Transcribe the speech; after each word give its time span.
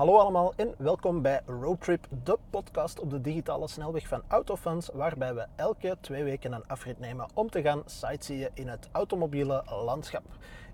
Hallo 0.00 0.18
allemaal 0.18 0.52
en 0.56 0.74
welkom 0.78 1.22
bij 1.22 1.40
Roadtrip, 1.46 2.06
de 2.24 2.38
podcast 2.50 3.00
op 3.00 3.10
de 3.10 3.20
digitale 3.20 3.68
snelweg 3.68 4.08
van 4.08 4.22
Autofans, 4.28 4.90
waarbij 4.92 5.34
we 5.34 5.46
elke 5.56 5.96
twee 6.00 6.24
weken 6.24 6.52
een 6.52 6.66
afrit 6.66 6.98
nemen 6.98 7.28
om 7.34 7.50
te 7.50 7.62
gaan 7.62 7.82
sightseeën 7.86 8.48
in 8.54 8.68
het 8.68 8.88
automobiele 8.92 9.62
landschap. 9.84 10.22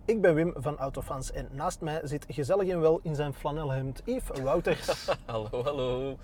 Ik 0.04 0.20
ben 0.20 0.34
Wim 0.34 0.52
van 0.56 0.78
Autofans 0.78 1.32
en 1.32 1.48
naast 1.52 1.80
mij 1.80 2.00
zit 2.04 2.24
gezellig 2.28 2.68
en 2.68 2.80
wel 2.80 3.00
in 3.02 3.14
zijn 3.14 3.34
flanelhemd 3.34 4.02
Yves 4.04 4.40
Wouters. 4.40 5.08
hallo, 5.26 5.62
hallo. 5.62 6.16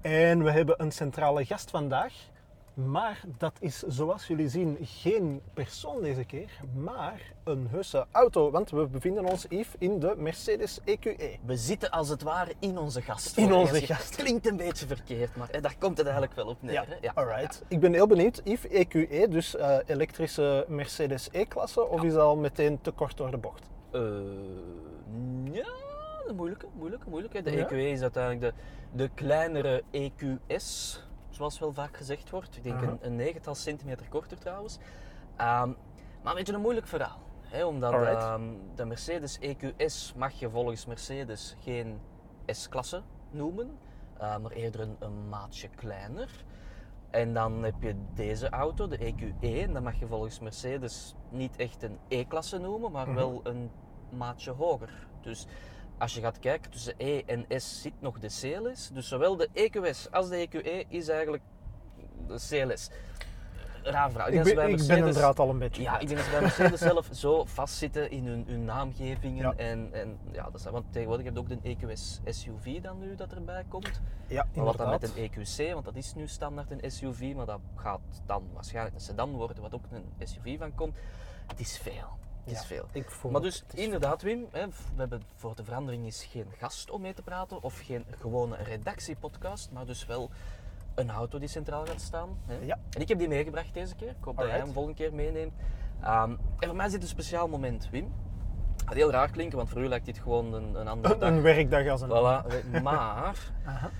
En 0.00 0.44
we 0.44 0.50
hebben 0.50 0.82
een 0.82 0.92
centrale 0.92 1.44
gast 1.44 1.70
vandaag. 1.70 2.12
Maar 2.76 3.20
dat 3.38 3.56
is 3.60 3.78
zoals 3.78 4.26
jullie 4.26 4.48
zien 4.48 4.76
geen 4.80 5.40
persoon 5.54 6.02
deze 6.02 6.24
keer, 6.24 6.50
maar 6.74 7.32
een 7.44 7.66
heuse 7.70 8.06
auto. 8.10 8.50
Want 8.50 8.70
we 8.70 8.86
bevinden 8.86 9.24
ons, 9.24 9.46
Yves, 9.48 9.74
in 9.78 9.98
de 9.98 10.14
Mercedes 10.16 10.80
EQE. 10.84 11.38
We 11.44 11.56
zitten 11.56 11.90
als 11.90 12.08
het 12.08 12.22
ware 12.22 12.52
in 12.58 12.78
onze 12.78 13.02
gast. 13.02 13.36
In 13.36 13.52
onze 13.52 13.80
gast. 13.80 14.16
Klinkt 14.16 14.46
een 14.46 14.56
beetje 14.56 14.86
verkeerd, 14.86 15.36
maar 15.36 15.60
daar 15.60 15.74
komt 15.78 15.96
het 15.96 16.06
eigenlijk 16.06 16.36
wel 16.36 16.46
op 16.46 16.62
neer. 16.62 16.72
Ja, 16.72 16.84
hè? 17.00 17.14
alright. 17.14 17.62
Ik 17.68 17.80
ben 17.80 17.92
heel 17.92 18.06
benieuwd. 18.06 18.40
Yves, 18.44 18.70
EQE, 18.70 19.28
dus 19.28 19.56
eh, 19.56 19.78
elektrische 19.86 20.64
Mercedes 20.68 21.28
E-klasse, 21.32 21.86
of 21.86 22.02
is 22.02 22.12
dat 22.12 22.22
al 22.22 22.36
meteen 22.36 22.80
te 22.80 22.90
kort 22.90 23.16
door 23.16 23.30
de 23.30 23.38
bocht? 23.38 23.70
Eh, 23.90 24.00
ja, 25.52 25.68
de 26.26 26.32
moeilijke, 26.34 26.66
moeilijke, 26.72 27.08
moeilijke. 27.08 27.42
De 27.42 27.50
Ja? 27.50 27.64
EQE 27.66 27.90
is 27.92 28.02
uiteindelijk 28.02 28.40
de, 28.40 28.62
de 28.92 29.10
kleinere 29.14 29.82
EQS, 29.90 31.00
zoals 31.36 31.58
wel 31.58 31.72
vaak 31.72 31.96
gezegd 31.96 32.30
wordt. 32.30 32.56
Ik 32.56 32.62
denk 32.62 32.80
een, 32.80 32.98
een 33.00 33.16
negental 33.16 33.54
centimeter 33.54 34.08
korter 34.08 34.38
trouwens. 34.38 34.78
Ehm, 35.36 35.68
maar 36.22 36.32
een 36.32 36.34
beetje 36.34 36.52
een 36.52 36.60
moeilijk 36.60 36.86
verhaal. 36.86 37.18
Hè, 37.42 37.64
omdat 37.64 37.92
ehm, 38.16 38.42
de 38.74 38.84
Mercedes 38.84 39.38
EQS 39.40 40.14
mag 40.16 40.32
je 40.32 40.50
volgens 40.50 40.86
Mercedes 40.86 41.56
geen 41.60 42.00
S-klasse 42.46 43.02
noemen, 43.30 43.78
eh, 44.18 44.36
maar 44.38 44.50
eerder 44.50 44.80
een, 44.80 44.96
een 44.98 45.28
maatje 45.28 45.68
kleiner. 45.68 46.44
En 47.10 47.34
dan 47.34 47.62
heb 47.62 47.74
je 47.82 47.94
deze 48.14 48.48
auto, 48.50 48.88
de 48.88 48.98
EQE, 48.98 49.62
en 49.62 49.72
dat 49.72 49.82
mag 49.82 49.98
je 49.98 50.06
volgens 50.06 50.40
Mercedes 50.40 51.14
niet 51.30 51.56
echt 51.56 51.82
een 51.82 51.98
E-klasse 52.08 52.58
noemen, 52.58 52.92
maar 52.92 53.06
Mhm. 53.06 53.16
wel 53.16 53.40
een 53.42 53.70
maatje 54.10 54.50
hoger. 54.50 55.06
Dus 55.20 55.46
als 55.98 56.14
je 56.14 56.20
gaat 56.20 56.38
kijken 56.38 56.70
tussen 56.70 56.94
E 56.96 57.22
en 57.26 57.44
S 57.48 57.80
zit 57.82 57.92
nog 57.98 58.18
de 58.18 58.26
CLS. 58.28 58.90
Dus 58.92 59.08
zowel 59.08 59.36
de 59.36 59.48
EQS 59.52 60.10
als 60.10 60.28
de 60.28 60.36
EQE 60.36 60.84
is 60.88 61.08
eigenlijk 61.08 61.42
de 62.26 62.34
CLS. 62.34 62.90
Raar 63.82 64.10
verhaal. 64.10 64.28
Ik 64.28 64.34
bij 64.34 64.42
ben, 64.42 64.50
ik 64.52 64.56
ben 64.56 64.70
Mercedes- 64.70 64.96
inderdaad 64.96 65.38
al 65.38 65.50
een 65.50 65.58
beetje 65.58 65.82
ja, 65.82 65.98
ik 65.98 66.06
denk 66.06 66.18
dat 66.18 66.24
ze 66.26 66.32
bij 66.32 66.40
Mercedes 66.40 66.80
zelf 66.80 67.08
zo 67.12 67.44
vastzitten 67.44 68.10
in 68.10 68.26
hun, 68.26 68.44
hun 68.46 68.64
naamgevingen. 68.64 69.42
Ja. 69.42 69.54
En, 69.56 69.88
en 69.92 70.18
ja, 70.32 70.44
dat 70.44 70.54
is, 70.54 70.64
want 70.64 70.84
tegenwoordig 70.92 71.24
heb 71.24 71.34
je 71.34 71.40
ook 71.40 71.48
de 71.48 71.58
EQS 71.76 72.20
SUV 72.24 72.80
dan 72.80 72.98
nu 72.98 73.14
dat 73.14 73.32
erbij 73.32 73.64
komt. 73.68 74.00
Ja, 74.26 74.46
Maar 74.54 74.64
wat 74.64 74.76
dan 74.76 74.90
met 74.90 75.02
een 75.02 75.30
EQC, 75.30 75.72
want 75.72 75.84
dat 75.84 75.96
is 75.96 76.14
nu 76.14 76.28
standaard 76.28 76.70
een 76.70 76.90
SUV, 76.90 77.32
maar 77.34 77.46
dat 77.46 77.60
gaat 77.74 78.00
dan 78.26 78.48
waarschijnlijk 78.52 78.94
een 78.94 79.00
sedan 79.00 79.30
worden, 79.32 79.62
wat 79.62 79.74
ook 79.74 79.84
een 79.90 80.28
SUV 80.28 80.58
van 80.58 80.74
komt. 80.74 80.96
Het 81.46 81.60
is 81.60 81.78
veel. 81.78 82.18
Is 82.46 82.52
Ja, 82.52 82.62
veel. 82.66 82.86
Ik 82.92 83.10
voel 83.10 83.30
Maar 83.30 83.40
dus 83.40 83.64
inderdaad, 83.74 84.22
Wim, 84.22 84.46
hè, 84.50 84.66
we 84.68 84.72
hebben 84.96 85.22
voor 85.34 85.54
de 85.56 85.64
verandering 85.64 86.06
is 86.06 86.24
geen 86.30 86.46
gast 86.58 86.90
om 86.90 87.00
mee 87.00 87.14
te 87.14 87.22
praten 87.22 87.62
of 87.62 87.80
geen 87.80 88.04
gewone 88.20 88.56
redactiepodcast, 88.56 89.70
maar 89.72 89.86
dus 89.86 90.06
wel 90.06 90.30
een 90.94 91.10
auto 91.10 91.38
die 91.38 91.48
centraal 91.48 91.86
gaat 91.86 92.00
staan. 92.00 92.38
Hè. 92.46 92.56
Ja. 92.62 92.78
En 92.90 93.00
ik 93.00 93.08
heb 93.08 93.18
die 93.18 93.28
meegebracht 93.28 93.74
deze 93.74 93.94
keer. 93.94 94.08
Ik 94.08 94.16
hoop 94.24 94.36
dat 94.36 94.46
jij 94.46 94.58
hem 94.58 94.72
volgende 94.72 94.96
keer 94.96 95.14
meeneemt. 95.14 95.52
Ehm, 96.00 96.30
en 96.58 96.66
voor 96.66 96.76
mij 96.76 96.88
dit 96.88 97.02
een 97.02 97.08
speciaal 97.08 97.48
moment, 97.48 97.88
Wim. 97.90 98.12
Het 98.76 98.84
gaat 98.84 98.94
heel 98.94 99.10
raar 99.10 99.30
klinken, 99.30 99.56
want 99.56 99.68
voor 99.68 99.82
u 99.82 99.88
lijkt 99.88 100.06
dit 100.06 100.18
gewoon 100.18 100.52
een, 100.54 100.74
een 100.74 100.88
andere 100.88 101.14
Een, 101.14 101.20
dag. 101.20 101.28
een 101.28 101.42
werkdag 101.42 101.88
als 101.88 102.00
een 102.00 102.08
Voilà, 102.08 102.82
maar 102.82 103.36
Aha. 103.64 103.90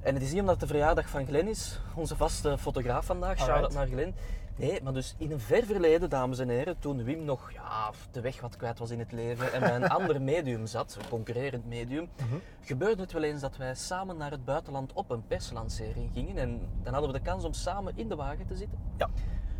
en 0.00 0.14
het 0.14 0.22
is 0.22 0.30
niet 0.30 0.40
omdat 0.40 0.60
het 0.60 0.68
de 0.68 0.74
verjaardag 0.74 1.08
van 1.08 1.26
Glenn 1.26 1.48
is, 1.48 1.80
onze 1.94 2.16
vaste 2.16 2.58
fotograaf 2.58 3.06
vandaag, 3.06 3.38
shout-out 3.38 3.72
naar 3.74 3.86
Glenn. 3.86 4.14
Nee, 4.56 4.82
maar 4.82 4.92
dus 4.92 5.14
in 5.18 5.30
een 5.32 5.40
ver 5.40 5.64
verleden, 5.64 6.10
dames 6.10 6.38
en 6.38 6.48
heren, 6.48 6.78
toen 6.78 7.04
Wim 7.04 7.24
nog 7.24 7.52
ja, 7.52 7.90
de 8.10 8.20
weg 8.20 8.40
wat 8.40 8.56
kwijt 8.56 8.78
was 8.78 8.90
in 8.90 8.98
het 8.98 9.12
leven 9.12 9.52
en 9.52 9.60
bij 9.60 9.74
een 9.74 9.88
ander 9.98 10.22
medium 10.22 10.66
zat, 10.66 10.96
een 11.00 11.08
concurrerend 11.08 11.66
medium, 11.66 12.08
Mhm. 12.16 12.34
gebeurde 12.60 13.02
het 13.02 13.12
wel 13.12 13.22
eens 13.22 13.40
dat 13.40 13.56
wij 13.56 13.74
samen 13.74 14.16
naar 14.16 14.30
het 14.30 14.44
buitenland 14.44 14.92
op 14.92 15.10
een 15.10 15.26
perslancering 15.26 16.10
gingen 16.12 16.36
en 16.38 16.60
dan 16.82 16.92
hadden 16.92 17.12
we 17.12 17.18
de 17.18 17.24
kans 17.24 17.44
om 17.44 17.52
samen 17.52 17.92
in 17.96 18.08
de 18.08 18.16
wagen 18.16 18.46
te 18.46 18.56
zitten. 18.56 18.78
Ja. 18.96 19.08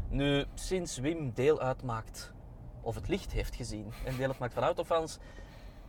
Nu, 0.08 0.44
sinds 0.54 0.98
Wim 0.98 1.30
deel 1.34 1.60
uitmaakt, 1.60 2.32
of 2.80 2.94
het 2.94 3.08
licht 3.08 3.32
heeft 3.32 3.54
gezien 3.54 3.92
en 4.04 4.16
deel 4.16 4.28
uitmaakt 4.28 4.54
van 4.54 4.62
Autofans, 4.62 5.18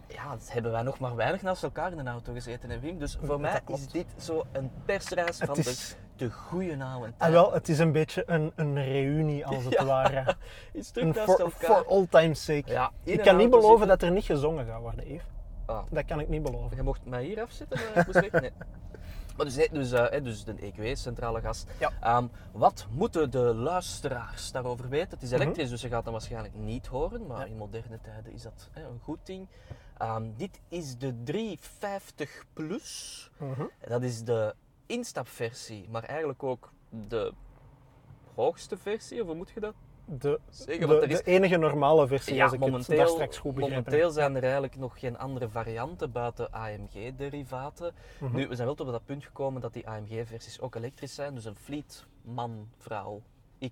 ja, 0.07 0.37
hebben 0.47 0.71
wij 0.71 0.81
nog 0.81 0.99
maar 0.99 1.15
weinig 1.15 1.41
naast 1.41 1.63
elkaar 1.63 1.91
in 1.91 1.99
een 1.99 2.07
auto 2.07 2.33
gezeten, 2.33 2.69
hè, 2.69 2.79
Wim. 2.79 2.97
Dus 2.99 3.15
voor 3.19 3.27
Dat 3.27 3.39
mij 3.39 3.61
is 3.65 3.87
dit 3.87 4.05
zo 4.17 4.43
een 4.51 4.71
persreis 4.85 5.37
van 5.37 5.55
is- 5.57 5.89
de, 5.89 6.25
de 6.25 6.31
goede 6.31 6.83
oude 6.83 7.05
En 7.05 7.13
tijd. 7.17 7.31
wel, 7.31 7.53
het 7.53 7.69
is 7.69 7.79
een 7.79 7.91
beetje 7.91 8.23
een, 8.25 8.51
een 8.55 8.83
reunie 8.83 9.45
als 9.45 9.63
het 9.65 9.73
Ja. 9.73 9.85
ware. 9.85 10.35
Iets 10.73 10.91
terug 10.91 11.15
naast 11.15 11.31
for, 11.31 11.39
elkaar. 11.39 11.75
for 11.75 11.85
all 11.87 12.05
time's 12.09 12.43
sake. 12.45 12.71
Ja, 12.71 12.91
ik 13.03 13.19
kan 13.21 13.37
niet 13.37 13.49
beloven 13.49 13.69
zitten. 13.69 13.87
dat 13.87 14.01
er 14.01 14.11
niet 14.11 14.25
gezongen 14.25 14.65
gaat 14.65 14.81
worden, 14.81 15.07
Yves. 15.13 15.25
Ah, 15.65 15.83
Dat 15.89 16.05
kan 16.05 16.19
ik 16.19 16.29
niet 16.29 16.43
beloven. 16.43 16.75
je 16.77 16.83
mocht 16.83 17.05
mij 17.05 17.23
hier 17.23 17.41
afzetten, 17.41 17.79
maar 17.93 18.07
ik 18.07 18.13
moest. 18.13 18.31
Nee. 18.41 18.51
Maar 19.35 19.45
dus, 19.45 19.55
nee, 19.55 19.69
dus, 19.71 19.91
eh, 19.91 20.09
hè, 20.09 20.21
dus 20.21 20.43
de 20.43 20.53
EQE, 20.59 20.95
centrale 20.95 21.41
gas. 21.41 21.65
Ja. 21.79 21.91
Ehm, 22.01 22.27
wat 22.51 22.87
moeten 22.89 23.31
de 23.31 23.39
luisteraars 23.39 24.51
daarover 24.51 24.89
weten? 24.89 25.09
Het 25.09 25.21
is 25.21 25.31
Mhm. 25.31 25.41
elektrisch, 25.41 25.69
dus 25.69 25.81
je 25.81 25.87
gaat 25.87 26.03
dat 26.03 26.13
waarschijnlijk 26.13 26.53
niet 26.55 26.87
horen, 26.87 27.25
maar 27.27 27.47
in 27.47 27.57
moderne 27.57 27.99
tijden 28.01 28.33
is 28.33 28.41
dat 28.41 28.69
hè, 28.71 28.81
een 28.83 28.99
goed 29.03 29.19
ding. 29.23 29.47
Ehm, 29.97 30.23
dit 30.37 30.59
is 30.69 30.97
de 30.97 31.23
350 31.23 32.45
Plus. 32.53 33.29
Mhm. 33.37 33.63
Dat 33.87 34.01
is 34.03 34.23
de 34.23 34.55
instapversie, 34.85 35.87
maar 35.89 36.03
eigenlijk 36.03 36.43
ook 36.43 36.71
de 36.89 37.33
hoogste 38.35 38.77
versie, 38.77 39.21
of 39.21 39.27
hoe 39.27 39.35
moet 39.35 39.49
je 39.53 39.59
dat? 39.59 39.73
De, 40.07 40.39
Zeggen, 40.49 40.79
de, 40.79 40.87
want 40.87 41.01
er 41.01 41.09
is- 41.09 41.17
de 41.17 41.23
enige 41.23 41.57
normale 41.57 42.07
versie, 42.07 42.35
Ja, 42.35 42.43
als 42.43 42.53
ik 42.53 42.59
het 42.59 42.69
daar 42.69 42.79
momenteel, 42.79 43.07
straks 43.13 43.37
goed 43.37 43.51
heb. 43.55 43.61
momenteel 43.69 44.11
zijn 44.11 44.35
er 44.35 44.43
eigenlijk 44.43 44.75
nog 44.75 44.99
geen 44.99 45.17
andere 45.17 45.49
varianten 45.49 46.11
buiten 46.11 46.51
AMG-derivaten. 46.53 47.93
Mhm. 48.19 48.35
Nu, 48.35 48.47
we 48.47 48.55
zijn 48.55 48.67
wel 48.67 48.75
tot 48.75 48.85
op 48.87 48.91
dat 48.93 49.05
punt 49.05 49.23
gekomen 49.25 49.61
dat 49.61 49.73
die 49.73 49.87
AMG-versies 49.89 50.59
ook 50.59 50.75
elektrisch 50.75 51.15
zijn. 51.15 51.35
Dus 51.35 51.45
een 51.45 51.55
fleet 51.55 52.05
man, 52.21 52.69
vrouw 52.77 53.21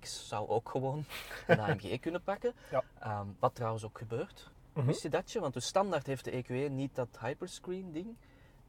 X 0.00 0.28
zou 0.28 0.48
ook 0.48 0.68
gewoon 0.68 1.04
een 1.46 1.60
AMG 1.60 1.98
kunnen 2.00 2.22
pakken. 2.22 2.52
Ja. 2.70 2.82
Ehm, 2.98 3.26
wat 3.38 3.54
trouwens 3.54 3.84
ook 3.84 3.98
gebeurt. 3.98 4.50
Mhm. 4.74 4.86
Wist 4.86 5.02
je 5.02 5.08
dat 5.08 5.32
je? 5.32 5.40
Want 5.40 5.54
dus 5.54 5.66
standaard 5.66 6.06
heeft 6.06 6.24
de 6.24 6.30
EQE 6.44 6.70
niet 6.70 6.94
dat 6.94 7.08
hyperscreen 7.20 7.92
ding. 7.92 8.16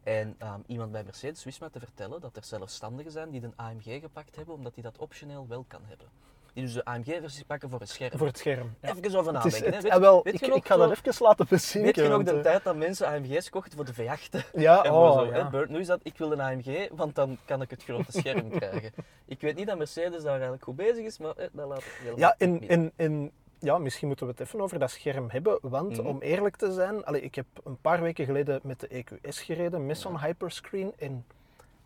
En 0.04 0.36
ehm, 0.38 0.60
iemand 0.68 0.92
bij 0.92 1.04
Mercedes 1.04 1.44
wist 1.44 1.60
mij 1.60 1.70
te 1.70 1.80
vertellen 1.80 2.22
dat 2.22 2.36
er 2.36 2.44
zelfstandigen 2.44 3.12
zijn 3.12 3.30
die 3.30 3.44
een 3.44 3.54
AMG 3.56 4.00
gepakt 4.02 4.36
hebben, 4.36 4.54
omdat 4.56 4.74
die 4.74 4.84
dat 4.84 4.98
optioneel 4.98 5.46
wel 5.48 5.66
kan 5.68 5.82
hebben. 5.86 6.08
Die 6.54 6.64
dus 6.64 6.74
de 6.74 6.86
AMG-versies 6.86 7.44
pakken 7.44 7.70
voor 7.70 7.82
een 7.82 7.88
scherm. 7.88 8.18
Voor 8.18 8.28
het 8.28 8.38
scherm. 8.38 8.76
Ja. 8.82 8.90
Even 8.96 9.20
over 9.20 9.34
Het 9.34 9.44
nadenken. 9.44 9.74
het, 9.74 9.84
Weet- 9.84 9.92
ah, 9.92 10.00
wel, 10.00 10.24
weet 10.24 10.34
ik, 10.42 10.42
ik 10.56 10.66
ga 10.66 10.76
dat 10.76 10.92
even 10.92 11.26
laten 11.26 11.46
bezinken. 11.50 11.94
Weet 11.96 12.06
je 12.06 12.12
nog 12.12 12.24
de 12.24 12.32
eh, 12.32 12.40
tijd 12.42 12.64
dat 12.64 12.76
mensen 12.76 13.08
AMG's 13.08 13.50
kochten 13.50 13.76
voor 13.76 13.86
de 13.86 13.94
V8? 13.94 14.52
Ja, 14.54 14.84
En 14.84 14.92
oh, 14.92 15.14
zo, 15.18 15.26
ja. 15.26 15.32
hè, 15.32 15.50
Bert, 15.50 15.70
nu 15.70 15.80
is 15.80 15.88
dat, 15.88 16.00
ik 16.04 16.18
wil 16.18 16.32
een 16.32 16.42
AMG, 16.42 16.90
want 16.92 17.16
dan 17.16 17.38
kan 17.46 17.62
ik 17.62 17.70
het 17.70 17.84
grote 17.84 18.12
scherm 18.12 18.50
krijgen. 18.50 18.92
Ik 19.26 19.42
weet 19.42 19.56
niet 19.56 19.68
dat 19.68 19.78
Mercedes 19.78 20.22
daar 20.24 20.32
eigenlijk 20.32 20.64
goed 20.64 20.76
bezig 20.76 21.06
is, 21.06 21.18
maar 21.18 21.36
eh, 21.36 21.48
dat 21.52 21.68
laat 21.68 21.78
ik 21.78 22.00
heel 22.02 22.18
Ja, 22.18 22.36
in 22.38 22.70
en, 22.70 22.92
en 22.96 23.32
ja, 23.60 23.78
misschien 23.78 24.08
moeten 24.08 24.26
we 24.26 24.32
het 24.32 24.42
even 24.42 24.62
over 24.62 24.80
dat 24.80 24.92
scherm 24.92 25.30
hebben. 25.30 25.58
Want 25.62 25.98
Mhm. 25.98 26.08
om 26.08 26.22
eerlijk 26.22 26.56
te 26.56 26.72
zijn, 26.74 27.06
allee, 27.06 27.22
ik 27.22 27.36
heb 27.36 27.46
een 27.64 27.78
paar 27.82 28.02
weken 28.02 28.26
geleden 28.26 28.60
met 28.64 28.80
de 28.80 28.88
EQS 28.88 29.42
gereden, 29.42 29.86
met 29.86 29.98
zo'n 29.98 30.20
hyperscreen. 30.20 30.94
En 30.98 31.26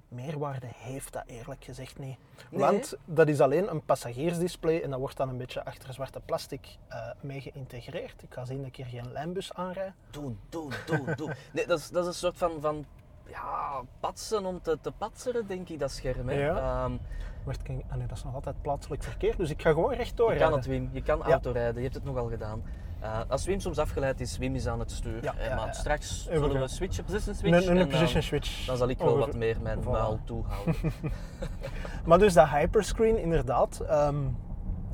meerwaarde 0.07 0.67
heeft 0.75 1.13
dat 1.13 1.23
eerlijk 1.25 1.63
gezegd 1.63 1.99
niet. 1.99 2.17
Nee. 2.49 2.59
Want 2.59 2.95
dat 3.05 3.27
is 3.27 3.41
alleen 3.41 3.69
een 3.71 3.85
passagiersdisplay 3.85 4.81
en 4.81 4.89
dat 4.89 4.99
wordt 4.99 5.17
dan 5.17 5.29
een 5.29 5.37
beetje 5.37 5.65
achter 5.65 5.93
zwarte 5.93 6.19
plastic 6.25 6.67
eh, 6.87 7.09
mee 7.21 7.41
geïntegreerd. 7.41 8.21
Ik 8.23 8.33
ga 8.33 8.45
zien 8.45 8.57
dat 8.57 8.67
ik 8.67 8.75
hier 8.75 8.85
geen 8.85 9.11
lijnbus 9.11 9.53
aanrijd. 9.53 9.93
Doen, 10.11 10.39
doen, 10.49 10.71
doen, 10.85 11.05
doen. 11.15 11.31
Nee, 11.53 11.67
dat 11.67 11.79
is, 11.79 11.89
dat 11.89 12.01
is 12.03 12.07
een 12.09 12.13
soort 12.15 12.37
van, 12.37 12.61
van 12.61 12.85
ja, 13.27 13.81
patsen 13.99 14.45
om 14.45 14.61
te, 14.61 14.77
te 14.81 14.91
patseren, 14.91 15.47
denk 15.47 15.69
ik, 15.69 15.79
dat 15.79 15.91
scherm. 15.91 16.29
Hè. 16.29 16.45
Ja. 16.45 16.83
Ehm, 16.83 16.97
Kan- 17.63 17.83
ah 17.89 17.97
nee, 17.97 18.07
dat 18.07 18.17
is 18.17 18.23
nog 18.23 18.33
altijd 18.33 18.61
plaatselijk 18.61 19.03
verkeer, 19.03 19.35
dus 19.37 19.49
ik 19.49 19.61
ga 19.61 19.69
gewoon 19.69 19.93
rechtdoor 19.93 20.33
je 20.33 20.39
kan 20.39 20.49
rijden. 20.51 20.57
het, 20.71 20.79
Wim. 20.79 20.89
Je 20.93 21.01
kan 21.01 21.23
autorijden. 21.23 21.75
Je 21.75 21.81
hebt 21.81 21.93
het 21.93 22.03
nogal 22.03 22.27
gedaan. 22.29 22.61
Eh, 22.99 23.19
als 23.27 23.45
Wim 23.45 23.59
soms 23.59 23.77
afgeleid 23.79 24.21
is, 24.21 24.37
Wim 24.37 24.55
is 24.55 24.67
aan 24.67 24.79
het 24.79 24.91
stuur. 24.91 25.23
Ja, 25.23 25.33
Eh, 25.37 25.47
ja, 25.47 25.55
maar 25.55 25.73
straks 25.75 26.25
we 26.25 26.33
zullen 26.33 26.49
we 26.49 26.57
gaan- 26.57 26.69
switchen, 26.69 27.03
position 27.03 27.35
switch. 27.35 27.65
Een, 27.67 27.77
een 27.77 27.87
position 27.87 28.21
switch. 28.21 28.65
Dan 28.65 28.77
zal 28.77 28.89
ik 28.89 28.97
wel 28.97 29.07
over- 29.07 29.19
wat 29.19 29.35
meer 29.35 29.57
mijn 29.61 29.79
Voilà. 29.83 29.89
muil 29.91 30.19
toehouden. 30.23 30.75
Maar 32.05 32.19
dus 32.19 32.33
dat 32.33 32.49
hyperscreen, 32.49 33.17
inderdaad. 33.17 33.79
ehm, 33.79 34.15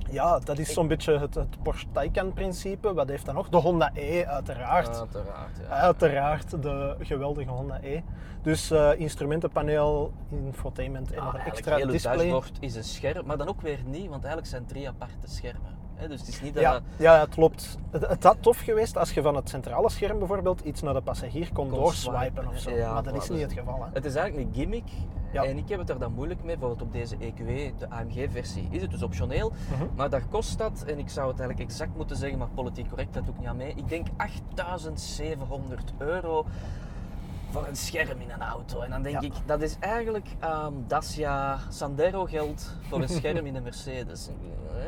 ja, 0.10 0.40
dat 0.40 0.57
is 0.57 0.74
zo'n 0.74 0.88
beetje 0.88 1.19
het, 1.19 1.36
het 1.36 1.63
Porsche 1.63 1.86
Taycan-principe. 1.92 2.94
Wat 2.94 3.07
heeft 3.10 3.25
dat 3.25 3.36
nog? 3.36 3.50
De 3.50 3.57
Honda 3.57 3.92
E, 3.94 4.25
uiteraard. 4.25 4.98
Uiteraard, 5.00 5.57
ja. 5.62 5.68
Uiteraard, 5.69 6.62
de 6.62 6.96
geweldige 7.00 7.50
Honda 7.50 7.80
E. 7.81 8.02
Dus 8.42 8.72
eh, 8.72 8.90
instrumentenpaneel, 9.00 10.12
infotainment 10.30 11.12
en 11.12 11.19
Ah, 11.19 11.25
nog 11.25 11.34
een 11.34 11.40
extra 11.40 11.78
het 11.78 11.92
display. 11.92 12.18
dashboard 12.18 12.52
is 12.60 12.75
een 12.75 12.84
scherm, 12.84 13.25
maar 13.25 13.38
dan 13.38 13.48
ook 13.48 13.62
weer 13.62 13.80
niet, 13.86 14.02
want 14.10 14.16
eigenlijk 14.24 14.48
zijn 14.48 14.62
het 14.62 14.72
drie 14.72 14.88
aparte 14.88 15.28
schermen. 15.28 15.74
Dus 16.10 16.19
het 16.19 16.30
is 16.30 16.42
niet 16.42 16.54
dat... 16.54 16.63
Ja, 16.63 16.80
ja, 16.98 17.19
het 17.19 17.30
klopt. 17.30 17.78
Het, 17.92 18.08
het 18.08 18.24
had 18.24 18.38
tof 18.40 18.60
geweest 18.60 18.98
als 18.98 19.12
je 19.13 19.22
van 19.22 19.36
het 19.36 19.50
centrale 19.50 19.90
scherm 19.90 20.18
bijvoorbeeld 20.19 20.62
iets 20.62 20.81
naar 20.81 20.94
de 20.94 21.01
passagier 21.01 21.50
kon, 21.54 21.69
Kon 21.69 21.80
doorswipen 21.80 22.22
swipen, 22.31 22.48
of 22.48 22.58
zo. 22.60 22.69
ja, 22.72 22.94
maar 22.94 23.04
dat 23.04 23.13
is 23.16 23.30
niet 23.30 23.40
dus- 23.40 23.42
het 23.42 23.60
geval. 23.60 23.84
Hè. 23.84 23.90
Het 23.94 24.06
is 24.06 24.16
eigenlijk 24.16 24.48
een 24.48 24.54
gimmick 24.56 24.84
Ja. 25.44 25.50
en 25.50 25.58
ik 25.58 25.70
heb 25.70 25.80
het 25.80 25.90
er 25.90 26.00
dan 26.00 26.14
moeilijk 26.14 26.44
mee. 26.44 26.58
Bijvoorbeeld 26.58 26.88
op 26.88 26.94
deze 26.94 27.16
EQE, 27.20 27.74
de 27.78 27.90
AMG-versie, 27.90 28.68
is 28.70 28.82
het 28.82 28.92
dus 28.92 29.04
optioneel. 29.04 29.52
Mhm. 29.72 29.86
Maar 29.96 30.10
daar 30.10 30.26
kost 30.30 30.58
dat, 30.58 30.84
en 30.88 31.00
ik 31.00 31.10
zou 31.10 31.28
het 31.32 31.40
eigenlijk 31.40 31.70
exact 31.70 31.96
moeten 31.96 32.18
zeggen, 32.18 32.40
maar 32.40 32.48
politiek 32.54 32.88
correct, 32.90 33.14
dat 33.14 33.26
doe 33.26 33.34
ik 33.34 33.40
niet 33.40 33.50
aan 33.50 33.58
mee. 33.58 33.74
Ik 33.76 33.90
denk 33.90 34.08
8700 34.18 35.94
euro 35.98 36.46
voor 37.50 37.68
een 37.68 37.75
scherm 37.75 38.19
in 38.21 38.30
een 38.30 38.42
auto. 38.42 38.80
En 38.81 38.89
dan 38.89 39.01
denk 39.01 39.21
Ja. 39.21 39.27
ik, 39.27 39.33
dat 39.45 39.62
is 39.62 39.75
eigenlijk 39.80 40.27
ehm 40.39 40.74
Dacia 40.88 41.57
Sandero 41.69 42.25
geld 42.25 42.74
voor 42.81 43.01
een 43.01 43.09
scherm 43.09 43.45
in 43.45 43.56
een 43.56 43.63
Mercedes. 43.63 44.30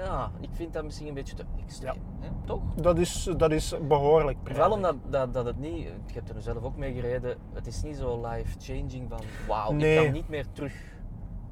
Ja, 0.03 0.31
ik 0.39 0.49
vind 0.53 0.73
dat 0.73 0.83
misschien 0.83 1.07
een 1.07 1.13
beetje 1.13 1.35
te 1.35 1.43
extreem. 1.65 2.01
Hè? 2.19 2.27
Toch? 2.45 2.61
Dat, 2.75 2.97
is, 2.97 3.29
dat 3.37 3.51
is 3.51 3.75
behoorlijk 3.87 4.43
prijzig. 4.43 4.63
Vooral 4.63 4.77
omdat 4.77 4.95
dat, 5.11 5.33
dat 5.33 5.45
het 5.45 5.59
niet, 5.59 5.83
je 5.83 6.13
hebt 6.13 6.29
er 6.29 6.35
nu 6.35 6.41
zelf 6.41 6.63
ook 6.63 6.77
mee 6.77 6.93
gereden, 6.93 7.37
het 7.53 7.67
is 7.67 7.83
niet 7.83 7.97
zo 7.97 8.27
life-changing 8.27 9.05
van 9.09 9.19
wauw, 9.47 9.71
Nee. 9.71 9.97
ik 9.97 10.03
kan 10.03 10.13
niet 10.13 10.29
meer 10.29 10.45
terug. 10.51 10.73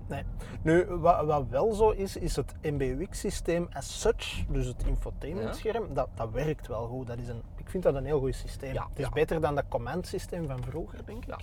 Nee. 0.07 0.23
Nu, 0.61 0.85
wat, 0.85 1.25
wat 1.25 1.47
wel 1.47 1.73
zo 1.73 1.89
is, 1.89 2.15
is 2.17 2.35
het 2.35 2.53
MBUX-systeem 2.61 3.67
as 3.73 3.99
such, 4.01 4.45
dus 4.47 4.65
het 4.65 4.83
infotainmentscherm, 4.85 5.93
dat, 5.93 6.07
dat 6.13 6.31
werkt 6.31 6.67
wel 6.67 6.87
goed. 6.87 7.07
Dat 7.07 7.17
is 7.17 7.27
een, 7.27 7.41
ik 7.55 7.69
vind 7.69 7.83
dat 7.83 7.95
een 7.95 8.05
heel 8.05 8.19
goed 8.19 8.35
systeem. 8.35 8.73
Ja, 8.73 8.87
het 8.89 8.99
is 8.99 9.05
ja. 9.05 9.11
beter 9.11 9.41
dan 9.41 9.55
dat 9.55 9.65
command-systeem 9.69 10.47
van 10.47 10.63
vroeger, 10.63 11.05
denk 11.05 11.23
ik. 11.23 11.29
Ja, 11.29 11.37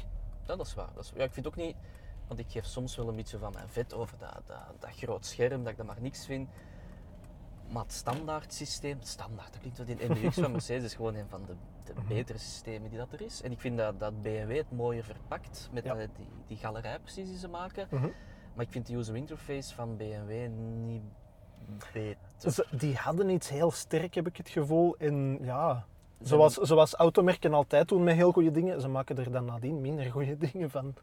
dat 0.44 0.60
is 0.66 0.74
waar. 0.74 0.88
Dat 0.94 1.04
is, 1.04 1.12
ja, 1.14 1.24
ik 1.24 1.32
vind 1.32 1.46
ook 1.46 1.56
niet, 1.56 1.76
want 2.28 2.40
ik 2.40 2.46
geef 2.50 2.64
soms 2.64 2.96
wel 2.96 3.08
een 3.08 3.16
beetje 3.16 3.38
van 3.38 3.52
mijn 3.52 3.68
vet 3.68 3.94
over 3.94 4.18
dat, 4.18 4.42
dat, 4.46 4.58
dat 4.78 4.90
groot 4.96 5.26
scherm, 5.26 5.62
dat 5.62 5.72
ik 5.72 5.76
dat 5.76 5.86
maar 5.86 6.00
niks 6.00 6.26
vind. 6.26 6.48
Maar 7.68 7.82
het 7.82 7.92
standaard 7.92 8.54
systeem, 8.54 8.98
het 8.98 9.08
standaard, 9.08 9.52
dat 9.52 9.60
klinkt 9.60 9.78
wat 9.78 9.88
in 9.88 10.10
MBUX 10.10 10.38
van 10.38 10.52
Mercedes, 10.52 10.84
is 10.84 10.94
gewoon 10.94 11.14
een 11.14 11.28
van 11.28 11.40
de, 11.46 11.52
de 11.84 11.92
Mhm. 11.96 12.08
betere 12.08 12.38
systemen 12.38 12.88
die 12.90 12.98
dat 12.98 13.12
er 13.12 13.20
is. 13.20 13.42
En 13.42 13.52
ik 13.52 13.60
vind 13.60 13.78
dat, 13.78 14.00
dat 14.00 14.22
BMW 14.22 14.56
het 14.56 14.72
mooier 14.72 15.04
verpakt 15.04 15.68
met 15.72 15.84
Ja. 15.84 15.94
die, 15.94 16.08
die 16.46 16.56
galerij 16.56 16.98
precies 16.98 17.28
die 17.28 17.38
ze 17.38 17.48
maken. 17.48 17.86
Mhm. 17.90 18.08
Maar 18.54 18.64
ik 18.64 18.70
vind 18.70 18.86
de 18.86 18.94
user 18.96 19.16
interface 19.16 19.74
van 19.74 19.96
BMW 19.96 20.48
niet 20.84 21.02
beter. 21.92 22.16
Ze- 22.52 22.66
die 22.70 22.96
hadden 22.96 23.28
iets 23.28 23.48
heel 23.48 23.70
sterk, 23.70 24.14
heb 24.14 24.26
ik 24.26 24.36
het 24.36 24.48
gevoel. 24.48 24.96
En 24.98 25.38
ja, 25.42 25.86
zoals, 26.20 26.54
zoals 26.54 26.94
automerken 26.94 27.54
altijd 27.54 27.88
doen 27.88 28.04
met 28.04 28.14
heel 28.14 28.32
goede 28.32 28.50
dingen, 28.50 28.80
ze 28.80 28.88
maken 28.88 29.18
er 29.18 29.32
dan 29.32 29.44
nadien 29.44 29.80
minder 29.80 30.10
goede 30.10 30.36
dingen 30.52 30.70
van. 30.70 30.94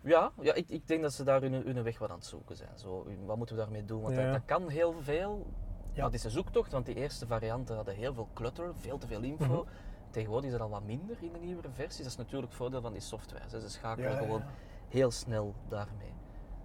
Ja, 0.00 0.30
ja 0.40 0.54
ik, 0.54 0.68
ik 0.68 0.86
denk 0.86 1.02
dat 1.02 1.12
ze 1.12 1.24
daar 1.24 1.40
hun, 1.40 1.52
hun 1.52 1.82
weg 1.82 1.98
wat 1.98 2.10
aan 2.10 2.16
het 2.16 2.26
zoeken 2.26 2.56
zijn. 2.56 2.78
Zo, 2.78 3.06
wat 3.24 3.36
moeten 3.36 3.56
we 3.56 3.62
daarmee 3.62 3.84
doen? 3.84 4.02
Want 4.02 4.14
Ja. 4.16 4.22
dat, 4.22 4.32
dat 4.32 4.42
kan 4.44 4.68
heel 4.68 4.94
veel. 5.02 5.46
Ja. 5.92 6.04
Het 6.04 6.14
is 6.14 6.24
een 6.24 6.30
zoektocht, 6.30 6.72
want 6.72 6.86
die 6.86 6.94
eerste 6.94 7.26
varianten 7.26 7.76
hadden 7.76 7.94
heel 7.94 8.14
veel 8.14 8.28
clutter, 8.34 8.72
veel 8.76 8.98
te 8.98 9.06
veel 9.06 9.22
info. 9.22 9.44
Mhm. 9.62 9.72
Tegenwoordig 10.10 10.48
is 10.50 10.54
er 10.56 10.62
al 10.62 10.68
wat 10.70 10.84
minder 10.84 11.16
in 11.20 11.32
de 11.32 11.38
nieuwere 11.38 11.68
versies. 11.72 11.98
Dat 11.98 12.06
is 12.06 12.16
natuurlijk 12.16 12.46
het 12.46 12.54
voordeel 12.60 12.80
van 12.80 12.92
die 12.92 13.00
software. 13.00 13.48
Ze 13.60 13.68
schakelen 13.70 14.10
Ja, 14.10 14.16
gewoon 14.18 14.42
heel 14.88 15.10
snel 15.10 15.54
daarmee. 15.68 16.12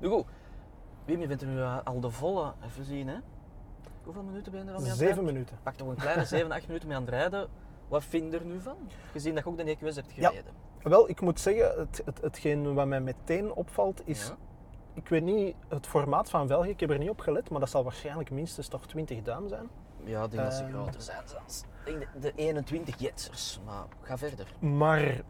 Nu 0.01 0.09
goed, 0.09 0.25
Wim, 1.06 1.21
je 1.21 1.27
bent 1.27 1.42
er 1.42 1.48
nu 1.48 1.59
eh, 1.62 1.77
al 1.83 2.00
de 2.00 2.09
volle, 2.09 2.53
even 2.65 2.83
zien 2.86 3.07
hè. 3.07 3.15
Hoeveel 4.03 4.24
minuten 4.24 4.51
ben 4.51 4.62
je 4.62 4.68
er 4.68 4.74
al 4.75 4.81
mee 4.81 4.92
aan 4.92 4.98
het 4.98 5.07
Zeven 5.07 5.24
minuten. 5.24 5.57
Pak 5.63 5.74
toch 5.75 5.88
een 5.88 5.95
kleine 5.95 6.25
7, 6.25 6.51
8 6.51 6.68
minuten 6.68 6.88
mee 6.88 6.98
aan 6.98 7.03
het 7.03 7.12
rijden. 7.13 7.48
Wat 7.88 8.03
vind 8.03 8.31
je 8.31 8.39
er 8.39 8.45
nu 8.45 8.59
van? 8.59 8.75
Gezien 9.12 9.36
dat 9.36 9.44
je 9.44 9.50
ook 9.50 9.57
de 9.57 9.63
EQS 9.77 9.95
hebt 9.95 10.13
Ja. 10.15 10.30
gereden. 10.30 10.53
Wel, 10.83 11.09
ik 11.09 11.21
moet 11.21 11.39
zeggen, 11.39 11.80
het, 11.80 12.01
het, 12.06 12.21
hetgeen 12.21 12.74
wat 12.74 12.88
mij 12.88 13.01
meteen 13.01 13.53
opvalt 13.53 14.01
is, 14.06 14.27
Ja. 14.27 14.36
ik 14.94 15.07
weet 15.07 15.24
niet 15.24 15.56
het 15.68 15.88
formaat 15.88 16.30
van 16.30 16.48
België, 16.48 16.69
ik 16.69 16.80
heb 16.80 16.89
er 16.89 16.98
niet 16.98 17.09
op 17.09 17.19
gelet, 17.19 17.50
maar 17.50 17.59
dat 17.59 17.69
zal 17.69 17.83
waarschijnlijk 17.83 18.31
minstens 18.31 18.68
toch 18.68 18.86
20 18.88 19.21
duim 19.21 19.48
zijn. 19.50 19.69
Ja, 20.03 20.24
ik 20.24 20.31
denk 20.31 20.44
dat 20.44 20.53
ze 20.53 20.63
Ehm. 20.63 20.71
groter 20.74 21.01
zijn 21.01 21.27
zelfs. 21.27 21.63
Ik 21.86 22.00
denk 22.00 22.00
de, 22.13 22.19
de 22.19 22.31
21 22.36 23.00
jetsers, 23.00 23.59
maar 23.65 23.86
ga 24.01 24.18
verder. 24.18 24.53
Maar 24.59 25.21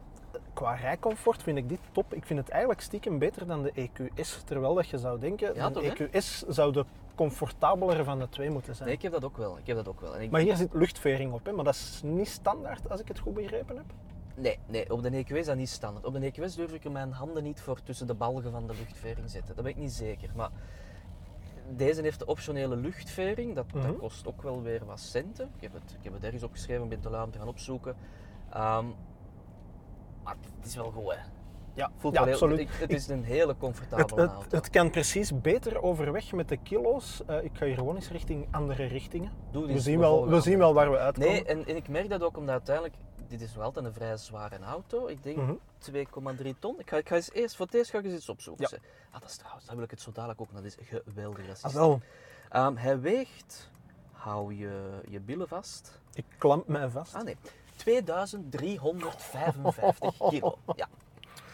qua 0.54 0.74
rijcomfort 0.74 1.44
vind 1.44 1.58
ik 1.58 1.70
dit 1.70 1.80
top. 1.92 2.14
Ik 2.14 2.26
vind 2.26 2.40
het 2.40 2.50
eigenlijk 2.50 2.82
stiekem 2.82 3.18
beter 3.20 3.48
dan 3.48 3.62
de 3.64 3.72
EQS, 3.90 4.44
terwijl 4.46 4.74
dat 4.74 4.88
je 4.88 4.98
zou 4.98 5.20
denken, 5.20 5.56
Ja, 5.56 5.70
de 5.70 5.82
hè? 5.82 6.08
EQS 6.20 6.44
zou 6.48 6.72
de 6.72 6.86
comfortabelere 7.16 8.04
van 8.04 8.20
de 8.20 8.30
twee 8.30 8.50
moeten 8.50 8.76
zijn. 8.76 8.88
Nee, 8.88 8.98
ik 8.98 9.04
heb 9.04 9.12
dat 9.12 9.24
ook 9.24 9.38
wel. 9.38 9.58
Ik 9.58 9.68
heb 9.68 9.76
dat 9.76 9.88
ook 9.88 10.02
wel. 10.02 10.16
En 10.16 10.22
ik, 10.22 10.32
Maar 10.32 10.42
hier 10.42 10.56
zit 10.56 10.74
luchtvering 10.74 11.34
op, 11.34 11.46
hè? 11.46 11.52
maar 11.52 11.66
dat 11.66 11.74
is 11.76 12.02
niet 12.04 12.28
standaard 12.28 12.90
als 12.90 13.00
ik 13.00 13.08
het 13.08 13.20
goed 13.20 13.34
begrepen 13.34 13.76
heb. 13.76 13.86
nee, 14.36 14.60
nee, 14.68 14.92
op 14.92 15.02
de 15.04 15.10
EQS 15.26 15.32
is 15.32 15.46
dat 15.46 15.56
niet 15.56 15.70
standaard. 15.70 16.06
Op 16.06 16.14
de 16.14 16.32
EQS 16.32 16.56
durf 16.56 16.74
ik 16.74 16.90
mijn 16.92 17.12
handen 17.12 17.44
niet 17.44 17.62
voor 17.62 17.82
tussen 17.84 18.08
de 18.08 18.14
balgen 18.14 18.52
van 18.52 18.68
de 18.68 18.74
luchtvering 18.74 19.30
zetten. 19.30 19.56
Dat 19.56 19.64
ben 19.64 19.74
ik 19.74 19.80
niet 19.80 19.92
zeker. 19.92 20.30
Maar 20.36 20.50
deze 21.76 22.02
heeft 22.02 22.20
de 22.20 22.26
optionele 22.26 22.76
luchtvering. 22.76 23.56
Dat, 23.56 23.74
Mhm. 23.74 23.88
dat 23.88 23.98
kost 23.98 24.28
ook 24.28 24.42
wel 24.42 24.62
weer 24.62 24.86
wat 24.86 25.00
centen. 25.00 25.50
Ik 25.56 25.62
heb 25.62 25.74
het, 25.74 25.96
ik 25.98 26.04
heb 26.04 26.14
het 26.14 26.24
ergens 26.24 26.44
opgeschreven, 26.44 26.90
ben 26.90 27.00
te 27.00 27.10
lui 27.10 27.24
om 27.24 27.32
te 27.32 27.38
gaan 27.38 27.48
opzoeken. 27.48 27.96
Ehm, 28.50 28.86
maar 30.24 30.36
het 30.58 30.68
is 30.68 30.76
wel 30.76 30.92
goed, 30.92 31.12
hè. 31.14 31.18
Ja, 31.74 31.92
Voelt 31.98 32.14
ja 32.14 32.20
wel 32.20 32.30
heel- 32.30 32.34
absoluut. 32.42 32.60
ik- 32.60 32.70
het 32.80 32.90
is 32.94 33.08
een 33.08 33.24
hele 33.24 33.58
comfortabele 33.58 34.22
het, 34.22 34.32
auto. 34.32 34.56
het 34.56 34.70
kan 34.70 34.90
precies 34.90 35.42
beter 35.42 35.82
overweg 35.82 36.32
met 36.32 36.50
de 36.50 36.58
kilo's. 36.58 37.22
Eh, 37.26 37.44
ik 37.44 37.52
ga 37.54 37.66
hier 37.66 37.76
gewoon 37.76 37.96
eens 37.96 38.10
richting 38.10 38.48
andere 38.52 38.86
richtingen. 38.86 39.32
Doe 39.52 39.66
We 39.68 39.80
zien, 39.80 40.00
wel, 40.00 40.28
we 40.28 40.42
zien 40.42 40.58
wel 40.58 40.74
waar 40.74 40.92
we 40.92 40.98
uitkomen. 40.98 41.30
Nee, 41.30 41.46
en, 41.46 41.66
en 41.66 41.76
ik 41.76 41.88
merk 41.88 42.10
dat 42.10 42.22
ook 42.24 42.38
omdat 42.38 42.54
uiteindelijk, 42.54 42.96
dit 43.28 43.42
is 43.42 43.56
wel 43.56 43.64
altijd 43.64 43.86
een 43.86 43.94
vrij 43.94 44.18
zware 44.18 44.60
auto. 44.60 45.08
Ik 45.08 45.24
denk 45.24 45.38
Mhm. 45.38 45.54
2,3 45.78 46.56
ton. 46.60 46.80
Ik 46.80 46.90
ga, 46.90 46.98
ik 46.98 47.08
ga 47.08 47.16
eens 47.16 47.32
eerst, 47.32 47.56
voor 47.56 47.66
het 47.66 47.76
eerst 47.76 47.92
ga 47.92 47.98
ik 47.98 48.06
eens 48.06 48.14
iets 48.14 48.30
opzoeken. 48.30 48.68
Ja. 48.72 48.78
Ah, 49.12 49.22
dat 49.22 49.30
is 49.30 49.36
trouwens, 49.38 49.66
daar 49.66 49.76
wil 49.76 49.84
ik 49.86 49.92
het 49.92 50.02
zo 50.02 50.12
dadelijk 50.12 50.42
ook, 50.42 50.52
naar. 50.52 50.62
dat 50.62 50.76
is 50.80 50.88
geweldig. 51.06 51.46
Dat 51.48 51.60
Ah, 51.64 51.74
wel, 51.74 52.02
Ehm, 52.50 52.76
hij 52.76 53.00
weegt, 53.00 53.72
hou 54.12 54.54
je, 54.56 54.90
je 55.10 55.20
billen 55.20 55.48
vast. 55.48 56.00
ik 56.14 56.26
klamp 56.38 56.68
mij 56.68 56.90
vast. 56.90 57.16
Ah 57.16 57.24
nee, 57.24 57.38
2355 57.82 60.18
kilo. 60.30 60.58
Ja. 60.76 60.88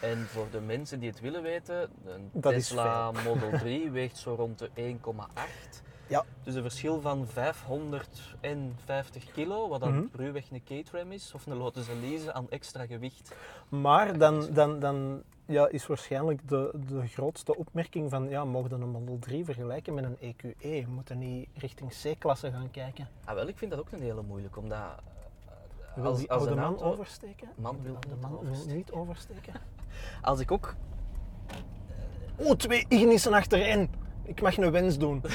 En 0.00 0.26
voor 0.26 0.46
de 0.50 0.60
mensen 0.60 1.00
die 1.00 1.08
het 1.10 1.20
willen 1.20 1.42
weten, 1.42 1.90
een 2.04 2.30
Dat 2.32 2.52
Tesla 2.52 3.10
Model 3.10 3.50
3 3.58 3.90
weegt 3.90 4.16
zo 4.16 4.34
rond 4.34 4.58
de 4.58 4.70
1,8. 4.76 5.82
Ja. 6.06 6.24
Dus 6.42 6.54
een 6.54 6.62
verschil 6.62 7.00
van 7.00 7.26
550 7.26 9.30
kilo, 9.32 9.68
wat 9.68 9.80
dan 9.80 9.92
Mhm. 9.94 10.04
ruwweg 10.12 10.50
een 10.50 10.62
Caterham 10.64 11.12
is, 11.12 11.32
of 11.34 11.46
een 11.46 11.56
Lotus 11.56 11.88
Elise 11.88 12.32
aan 12.32 12.50
extra 12.50 12.86
gewicht. 12.86 13.34
Maar 13.68 14.18
dan, 14.18 14.46
dan, 14.52 14.78
dan 14.80 15.22
ja, 15.46 15.68
is 15.68 15.86
waarschijnlijk 15.86 16.48
de, 16.48 16.70
de 16.88 17.06
grootste 17.06 17.56
opmerking 17.56 18.10
van, 18.10 18.28
ja, 18.28 18.44
mogen 18.44 18.80
een 18.80 18.88
Model 18.88 19.16
3 19.20 19.44
vergelijken 19.44 19.94
met 19.94 20.04
een 20.04 20.16
EQE? 20.20 20.84
We 20.84 20.86
moeten 20.88 21.18
niet 21.18 21.48
richting 21.54 21.90
C-klasse 22.02 22.50
gaan 22.50 22.70
kijken. 22.70 23.08
Ah 23.24 23.34
wel, 23.34 23.48
ik 23.48 23.58
vind 23.58 23.70
dat 23.70 23.80
ook 23.80 23.92
een 23.92 24.02
hele 24.02 24.22
moeilijk, 24.22 24.56
omdat... 24.56 24.80
Wil 26.02 26.16
die 26.16 26.30
als 26.30 26.40
oude 26.40 26.50
een 26.54 26.60
man 26.60 26.64
auto- 26.66 26.84
oversteken? 26.92 27.48
Man 27.56 27.76
wil 27.82 27.96
de 28.00 28.08
man 28.20 28.30
wil 28.30 28.38
oversteken. 28.40 28.76
niet 28.76 28.92
oversteken. 28.92 29.52
Als 30.22 30.40
ik 30.40 30.50
ook 30.50 30.74
Oh, 32.36 32.52
twee 32.52 32.84
Ignissen 32.88 33.32
achterin. 33.32 33.90
Ik 34.28 34.40
mag 34.40 34.56
een 34.56 34.70
wens 34.70 34.98
doen. 34.98 35.22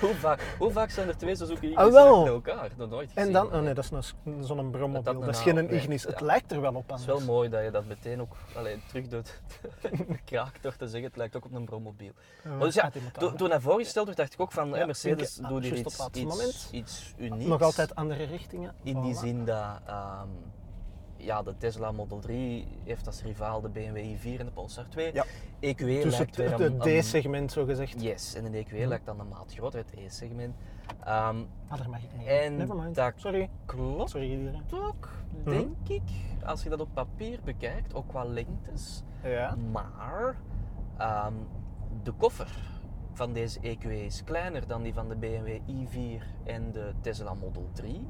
hoe, 0.00 0.14
vaak, 0.14 0.40
hoe 0.58 0.70
vaak 0.70 0.90
zijn 0.90 1.08
er 1.08 1.16
twee 1.16 1.36
Suzuki 1.36 1.66
Ah, 1.74 1.86
Ignis 1.86 1.92
wel. 1.92 2.16
achter 2.16 2.32
elkaar? 2.32 2.70
Nog 2.76 2.90
nooit 2.90 3.08
gezien. 3.12 3.26
En 3.26 3.32
dan, 3.32 3.46
oh 3.54 3.60
nee, 3.60 3.74
dat 3.74 3.84
is 3.84 3.90
een, 3.90 4.44
zo'n 4.44 4.56
Dat 4.56 4.70
brommobiel. 4.70 5.02
dat 5.02 5.14
Dat, 5.14 5.22
een 5.22 5.28
is 5.28 5.40
geen 5.40 5.54
nee. 5.54 5.68
Ignis. 5.68 6.02
Het 6.02 6.20
lijkt 6.20 6.52
er 6.52 6.60
wel 6.60 6.74
op 6.74 6.90
Het 6.90 6.98
is 7.00 7.06
wel 7.06 7.20
mooi 7.20 7.48
dat 7.48 7.64
je 7.64 7.70
dat 7.70 7.84
meteen 7.86 8.20
ook 8.20 8.36
alleen 8.56 8.82
terug 8.88 9.08
doet. 9.08 9.40
kraakt 10.24 10.62
door 10.62 10.76
te 10.76 10.86
zeggen, 10.86 11.08
het 11.08 11.16
lijkt 11.16 11.36
ook 11.36 11.44
op 11.44 11.52
een 11.54 11.64
brommobiel. 11.64 12.12
Ja, 12.44 12.58
dus 12.58 12.74
ja, 12.74 12.90
Toen, 13.18 13.30
aan. 13.30 13.36
toen 13.36 13.50
hij 13.50 13.60
voorgesteld 13.60 14.06
werd, 14.06 14.18
dacht 14.18 14.32
ik 14.32 14.40
ook 14.40 14.52
van 14.52 14.68
Ja, 14.68 14.86
Mercedes 14.86 15.34
doet 15.34 15.62
hier 15.62 15.74
juist 15.74 16.00
op 16.00 16.16
iets, 16.16 16.42
iets, 16.46 16.68
iets 16.70 17.14
unieks. 17.18 17.44
Nog 17.44 17.62
altijd 17.62 17.94
andere 17.94 18.24
richtingen. 18.24 18.74
In 18.82 19.00
die 19.00 19.14
zin 19.14 19.44
dat 19.44 19.80
ehm, 19.86 20.28
ja, 21.24 21.42
de 21.42 21.56
Tesla 21.56 21.92
Model 21.92 22.18
3 22.18 22.66
heeft 22.84 23.06
als 23.06 23.22
rivaal 23.22 23.60
de 23.60 23.68
BMW 23.68 23.96
i4 23.96 24.38
en 24.40 24.46
de 24.46 24.52
Polestar 24.52 24.88
2. 24.88 25.12
Ja. 25.14 25.24
EQE 25.60 25.84
Dus 25.84 26.16
lijkt 26.18 26.18
het, 26.18 26.36
weer 26.36 26.58
het, 26.58 26.84
het 26.84 27.00
D-segment, 27.02 27.52
zo 27.52 27.64
gezegd. 27.64 28.02
Yes, 28.02 28.34
en 28.34 28.44
een 28.44 28.54
EQE 28.54 28.76
Mhm. 28.78 28.88
lijkt 28.88 29.06
dan 29.06 29.20
een 29.20 29.28
maat 29.28 29.52
groter, 29.54 29.78
het 29.78 29.92
E-segment. 29.96 30.54
Ehm, 31.04 31.36
Ah, 31.68 31.78
daar 31.78 31.90
mag 31.90 32.02
ik 32.02 32.08
niet. 32.18 32.26
En 32.26 32.56
Never 32.56 32.76
mind. 32.76 32.94
dat- 32.94 33.12
Sorry. 33.16 33.50
klopt 33.64 34.10
Sorry 34.10 34.30
iedereen. 34.30 34.62
ook, 34.74 35.08
Mhm. 35.44 35.50
denk 35.50 35.88
ik, 35.88 36.02
als 36.44 36.62
je 36.62 36.68
dat 36.68 36.80
op 36.80 36.88
papier 36.94 37.38
bekijkt, 37.44 37.94
ook 37.94 38.08
qua 38.08 38.24
lengtes. 38.24 39.02
Ja. 39.22 39.56
Maar 39.72 40.36
ehm, 40.98 41.32
de 42.02 42.12
koffer 42.12 42.48
van 43.12 43.32
deze 43.32 43.58
EQE 43.62 44.04
is 44.04 44.24
kleiner 44.24 44.66
dan 44.66 44.82
die 44.82 44.94
van 44.94 45.08
de 45.08 45.16
BMW 45.16 45.48
i4 45.68 46.22
en 46.44 46.72
de 46.72 46.92
Tesla 47.00 47.34
Model 47.34 47.68
3. 47.72 48.06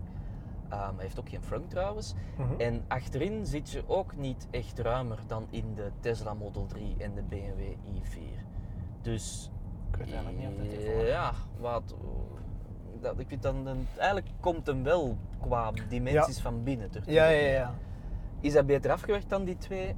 Ehm, 0.70 0.94
hij 0.94 1.02
heeft 1.04 1.20
ook 1.20 1.28
geen 1.28 1.42
frunk 1.42 1.70
trouwens. 1.70 2.14
Mhm. 2.38 2.60
En 2.60 2.84
achterin 2.88 3.46
zit 3.46 3.70
je 3.70 3.82
ook 3.86 4.16
niet 4.16 4.48
echt 4.50 4.78
ruimer 4.78 5.18
dan 5.26 5.46
in 5.50 5.74
de 5.74 5.90
Tesla 6.00 6.34
Model 6.34 6.66
3 6.66 6.94
en 6.98 7.14
de 7.14 7.22
BMW 7.22 7.60
i4. 7.94 8.44
Dus 9.02 9.50
Ik 9.90 9.96
weet 9.96 10.12
eigenlijk 10.12 10.38
niet 10.38 10.78
of 10.78 10.84
dat 10.84 11.06
ja, 11.06 11.32
wat, 11.58 11.94
dat, 13.00 13.18
ik 13.18 13.28
vind 13.28 13.42
dan, 13.42 13.86
eigenlijk 13.96 14.30
komt 14.40 14.66
hem 14.66 14.82
wel 14.82 15.16
qua 15.40 15.72
dimensies 15.88 16.40
van 16.40 16.62
binnen 16.62 16.94
ertoe. 16.94 17.12
Ja, 17.12 17.28
ja, 17.28 17.48
ja. 17.48 17.74
Is 18.40 18.52
dat 18.52 18.66
beter 18.66 18.90
afgewerkt 18.90 19.28
dan 19.28 19.44
die 19.44 19.56
twee? 19.56 19.88
In 19.88 19.96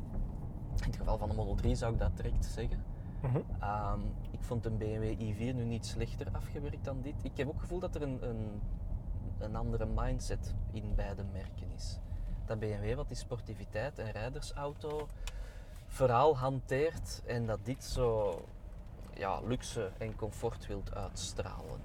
het 0.88 0.97
geval 0.97 1.19
van 1.19 1.29
de 1.29 1.35
Model 1.35 1.55
3 1.55 1.75
zou 1.75 1.93
ik 1.93 1.99
dat 1.99 2.17
direct 2.17 2.45
zeggen. 2.45 2.85
Mhm. 3.23 3.41
Ehm, 3.61 4.00
ik 4.31 4.43
vond 4.43 4.67
een 4.67 4.79
BMW 4.79 5.21
i4 5.21 5.55
nu 5.55 5.64
niet 5.64 5.87
slechter 5.87 6.26
afgewerkt 6.33 6.85
dan 6.85 7.00
dit. 7.02 7.14
Ik 7.23 7.37
heb 7.37 7.47
ook 7.47 7.52
het 7.52 7.62
gevoel 7.62 7.79
dat 7.79 7.95
er 7.95 8.02
een, 8.02 8.29
een, 8.29 8.61
een 9.42 9.56
andere 9.56 9.87
mindset 9.94 10.54
in 10.72 10.94
beide 10.94 11.22
merken 11.32 11.70
is. 11.76 11.99
Dat 12.44 12.58
BMW 12.58 12.94
wat 12.94 13.08
die 13.08 13.16
sportiviteit 13.16 13.99
en 13.99 14.11
rijdersauto 14.11 15.08
verhaal 15.87 16.37
hanteert 16.37 17.22
en 17.26 17.46
dat 17.46 17.58
dit 17.62 17.84
zo 17.84 18.38
ja, 19.14 19.40
luxe 19.44 19.90
en 19.99 20.16
comfort 20.16 20.66
wilt 20.66 20.94
uitstralen. 20.94 21.80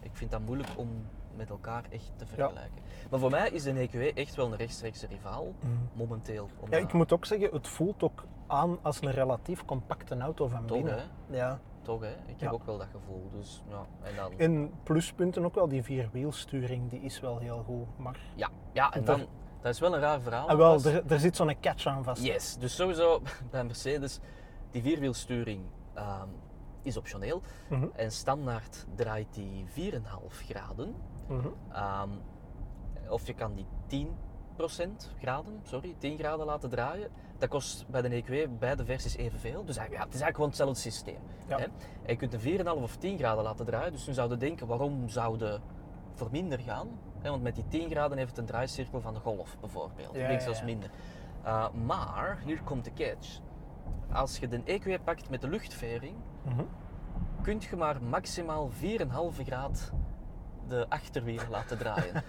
Ik 0.00 0.10
vind 0.12 0.30
dat 0.30 0.40
moeilijk 0.40 0.68
om 0.76 1.06
met 1.36 1.50
elkaar 1.50 1.84
echt 1.90 2.12
te 2.16 2.26
vergelijken. 2.26 2.82
Maar 3.10 3.20
voor 3.20 3.30
mij 3.30 3.50
is 3.50 3.62
de 3.62 3.88
EQE 3.88 4.14
echt 4.14 4.34
wel 4.34 4.46
een 4.46 4.56
rechtstreekse 4.56 5.06
rivaal, 5.06 5.54
momenteel. 5.92 6.48
Mhm. 6.60 6.72
Ja, 6.72 6.78
ik 6.78 6.92
moet 6.92 7.12
ook 7.12 7.24
zeggen, 7.24 7.50
het 7.52 7.68
voelt 7.68 8.02
ook 8.02 8.24
aan 8.46 8.78
als 8.82 9.02
een 9.02 9.10
relatief 9.10 9.64
compacte 9.64 10.18
auto 10.18 10.48
van 10.48 10.66
binnen. 10.66 10.98
hè? 10.98 11.36
Ja. 11.36 11.58
Toch, 11.88 12.00
hè? 12.00 12.14
Ik 12.26 12.40
heb 12.40 12.52
ook 12.52 12.64
wel 12.64 12.78
dat 12.78 12.86
gevoel. 12.92 13.30
Dus, 13.32 13.62
ja. 13.68 13.86
En 14.02 14.16
dan, 14.16 14.32
En 14.38 14.72
pluspunten 14.82 15.44
ook 15.44 15.54
wel, 15.54 15.68
die 15.68 15.82
vierwielsturing, 15.82 16.90
die 16.90 17.00
is 17.00 17.20
wel 17.20 17.38
heel 17.38 17.62
goed. 17.66 17.98
Maar 17.98 18.18
ja, 18.34 18.48
ja, 18.72 18.92
en 18.92 19.04
dan, 19.04 19.26
dat 19.60 19.72
is 19.74 19.80
wel 19.80 19.94
een 19.94 20.00
raar 20.00 20.20
verhaal. 20.20 20.48
ah, 20.48 20.56
wel, 20.56 20.84
er, 20.84 21.12
er 21.12 21.18
zit 21.20 21.36
zo'n 21.36 21.60
catch 21.60 21.86
aan 21.86 22.04
vast. 22.04 22.22
Yes, 22.22 22.56
dus 22.56 22.76
sowieso 22.76 23.22
bij 23.50 23.64
Mercedes, 23.64 24.18
die 24.70 24.82
vierwielsturing 24.82 25.60
ehm, 25.94 26.28
is 26.82 26.96
optioneel. 26.96 27.42
Mhm, 27.68 27.86
En 27.94 28.12
standaard 28.12 28.86
draait 28.94 29.34
die 29.34 29.64
4,5 29.66 30.44
graden. 30.48 30.94
mhm. 31.28 31.48
Ehm, 31.72 32.10
of 33.08 33.26
je 33.26 33.34
kan 33.34 33.54
die 33.54 33.66
10% 33.86 35.10
graden, 35.20 35.60
sorry, 35.62 35.94
10 35.98 36.18
graden 36.18 36.46
laten 36.46 36.70
draaien. 36.70 37.10
Dat 37.38 37.48
kost 37.48 37.84
bij 37.88 38.02
de 38.02 38.08
EQE 38.08 38.48
beide 38.58 38.84
versies 38.84 39.16
evenveel. 39.16 39.64
Dus 39.64 39.76
ja, 39.76 39.82
het 39.82 39.90
is 39.92 39.96
eigenlijk 39.98 40.34
gewoon 40.34 40.48
hetzelfde 40.48 40.80
systeem. 40.80 41.18
Ja. 41.46 41.56
Hè? 41.58 41.64
En 41.64 41.70
je 42.06 42.16
kunt 42.16 42.34
een 42.34 42.40
4,5 42.40 42.66
of 42.82 42.96
10 42.96 43.18
graden 43.18 43.44
laten 43.44 43.66
draaien. 43.66 43.92
Dus 43.92 44.06
nu 44.06 44.12
zouden 44.12 44.38
denken, 44.38 44.66
waarom 44.66 45.08
zouden 45.08 45.60
voor 46.14 46.28
minder 46.30 46.58
gaan? 46.58 46.88
Hè, 47.20 47.30
want 47.30 47.42
met 47.42 47.54
die 47.54 47.68
10 47.68 47.90
graden 47.90 48.16
heeft 48.18 48.30
het 48.30 48.38
een 48.38 48.46
draaicirkel 48.46 49.00
van 49.00 49.14
de 49.14 49.20
golf 49.20 49.56
bijvoorbeeld. 49.60 50.14
Ja, 50.14 50.40
zelfs 50.40 50.58
ja. 50.58 50.64
minder. 50.64 50.90
Uh, 51.44 51.68
maar, 51.70 52.38
hier 52.44 52.62
komt 52.62 52.84
de 52.84 52.92
catch. 52.92 53.40
Als 54.12 54.38
je 54.38 54.48
de 54.48 54.60
EQE 54.64 54.98
pakt 55.04 55.30
met 55.30 55.40
de 55.40 55.48
luchtvering, 55.48 56.16
Mhm. 56.44 56.62
kun 57.42 57.60
je 57.70 57.76
maar 57.76 58.02
maximaal 58.02 58.70
4,5 58.70 59.42
graad 59.44 59.92
de 60.68 60.86
achterwielen 60.88 61.50
laten 61.50 61.78
draaien. 61.78 62.12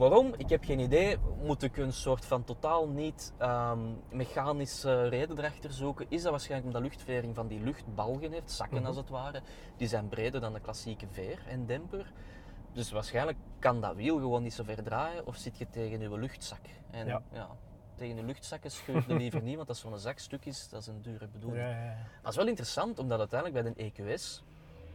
Waarom? 0.00 0.34
Ik 0.36 0.48
heb 0.48 0.64
geen 0.64 0.78
idee. 0.78 1.16
Moet 1.42 1.62
ik 1.62 1.76
een 1.76 1.92
soort 1.92 2.24
van 2.24 2.44
totaal 2.44 2.88
niet 2.88 3.32
ehm, 3.38 3.78
mechanische 4.10 5.08
reden 5.08 5.38
erachter 5.38 5.72
zoeken? 5.72 6.06
Is 6.08 6.22
dat 6.22 6.30
waarschijnlijk 6.30 6.66
omdat 6.74 6.82
de 6.82 6.88
luchtvering 6.88 7.34
van 7.34 7.46
die 7.48 7.60
luchtbalgen 7.60 8.32
heeft, 8.32 8.50
zakken 8.50 8.76
Mhm. 8.78 8.86
als 8.86 8.96
het 8.96 9.08
ware. 9.08 9.42
Die 9.76 9.88
zijn 9.88 10.08
breder 10.08 10.40
dan 10.40 10.52
de 10.52 10.60
klassieke 10.60 11.06
veer 11.10 11.38
en 11.48 11.66
demper. 11.66 12.12
Dus 12.72 12.90
waarschijnlijk 12.90 13.38
kan 13.58 13.80
dat 13.80 13.94
wiel 13.94 14.16
gewoon 14.18 14.42
niet 14.42 14.52
zo 14.54 14.64
ver 14.64 14.82
draaien 14.82 15.26
of 15.26 15.36
zit 15.36 15.58
je 15.58 15.70
tegen 15.70 16.00
je 16.00 16.18
luchtzak. 16.18 16.60
En 16.90 17.06
Ja. 17.06 17.22
ja, 17.32 17.48
tegen 17.96 18.16
je 18.16 18.22
luchtzakken 18.22 18.70
scheur 18.70 19.04
je 19.08 19.14
liever 19.14 19.42
niet, 19.48 19.56
want 19.56 19.68
als 19.68 19.80
zo'n 19.80 19.98
zakstuk 19.98 20.44
is, 20.44 20.68
dat 20.68 20.80
is 20.80 20.86
een 20.86 21.02
dure 21.02 21.26
bedoeling. 21.28 21.62
Ja, 21.62 21.70
ja, 21.70 21.96
het 22.22 22.30
is 22.30 22.36
wel 22.36 22.46
interessant, 22.48 22.98
omdat 22.98 23.18
uiteindelijk 23.18 23.74
bij 23.74 23.74
de 23.92 23.92
EQS 24.14 24.42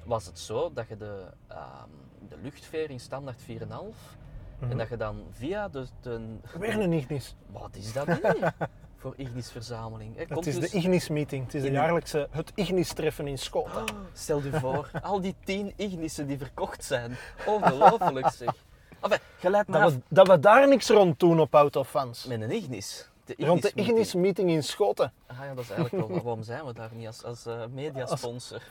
was 0.05 0.25
het 0.25 0.39
zo 0.39 0.73
dat 0.73 0.87
je 0.87 0.97
de, 0.97 1.25
ehm, 1.47 1.89
de 2.29 2.37
luchtvering 2.37 3.01
standaard 3.01 3.41
4,5 3.41 4.17
Mhm. 4.59 4.71
en 4.71 4.77
dat 4.77 4.89
je 4.89 4.97
dan 4.97 5.23
via 5.31 5.69
de... 5.69 5.85
de 6.01 6.37
Weer 6.59 6.79
een 6.79 6.93
Ignis. 6.93 7.35
Wat 7.51 7.75
is 7.75 7.93
dat 7.93 8.05
hier? 8.07 8.53
Voor 8.97 9.13
Ignis 9.17 9.51
verzameling. 9.51 10.15
hè? 10.15 10.23
Het 10.35 10.47
is 10.47 10.59
dus- 10.59 10.71
de 10.71 10.77
Ignis 10.77 11.09
meeting. 11.09 11.43
Het 11.45 11.53
is 11.53 11.61
de 11.61 11.71
jaarlijkse 11.71 12.27
het 12.31 12.51
Ignis 12.55 12.93
treffen 12.93 13.27
in 13.27 13.37
Schoten. 13.37 13.81
Oh, 13.81 13.85
stel 14.13 14.41
je 14.43 14.51
voor, 14.59 14.89
al 15.01 15.21
die 15.21 15.35
tien 15.43 15.73
Ignissen 15.75 16.27
die 16.27 16.37
verkocht 16.37 16.83
zijn. 16.83 17.15
Ongelooflijk 17.45 18.29
zeg. 18.29 18.53
Enfin, 19.01 19.19
Dat 19.67 19.93
we, 19.93 19.99
dat 20.09 20.27
we 20.27 20.39
daar 20.39 20.67
niks 20.67 20.89
rond 20.89 21.19
doen 21.19 21.39
op 21.39 21.53
Autofans. 21.53 22.25
met 22.25 22.41
een 22.41 22.51
Ignis. 22.51 23.09
De 23.25 23.35
Rond 23.37 23.61
de 23.61 23.71
meeting. 23.75 23.87
Ignis 23.87 24.13
meeting 24.13 24.49
in 24.49 24.63
Schoten. 24.63 25.13
Ah 25.27 25.37
ja, 25.39 25.53
dat 25.53 25.63
is 25.63 25.69
eigenlijk 25.69 26.07
wel 26.07 26.15
waarom 26.23 26.43
zijn 26.43 26.65
we 26.65 26.73
daar 26.73 26.89
niet 26.93 27.07
als, 27.07 27.23
als 27.23 27.45
eh, 27.45 27.65
mediasponsor. 27.73 28.61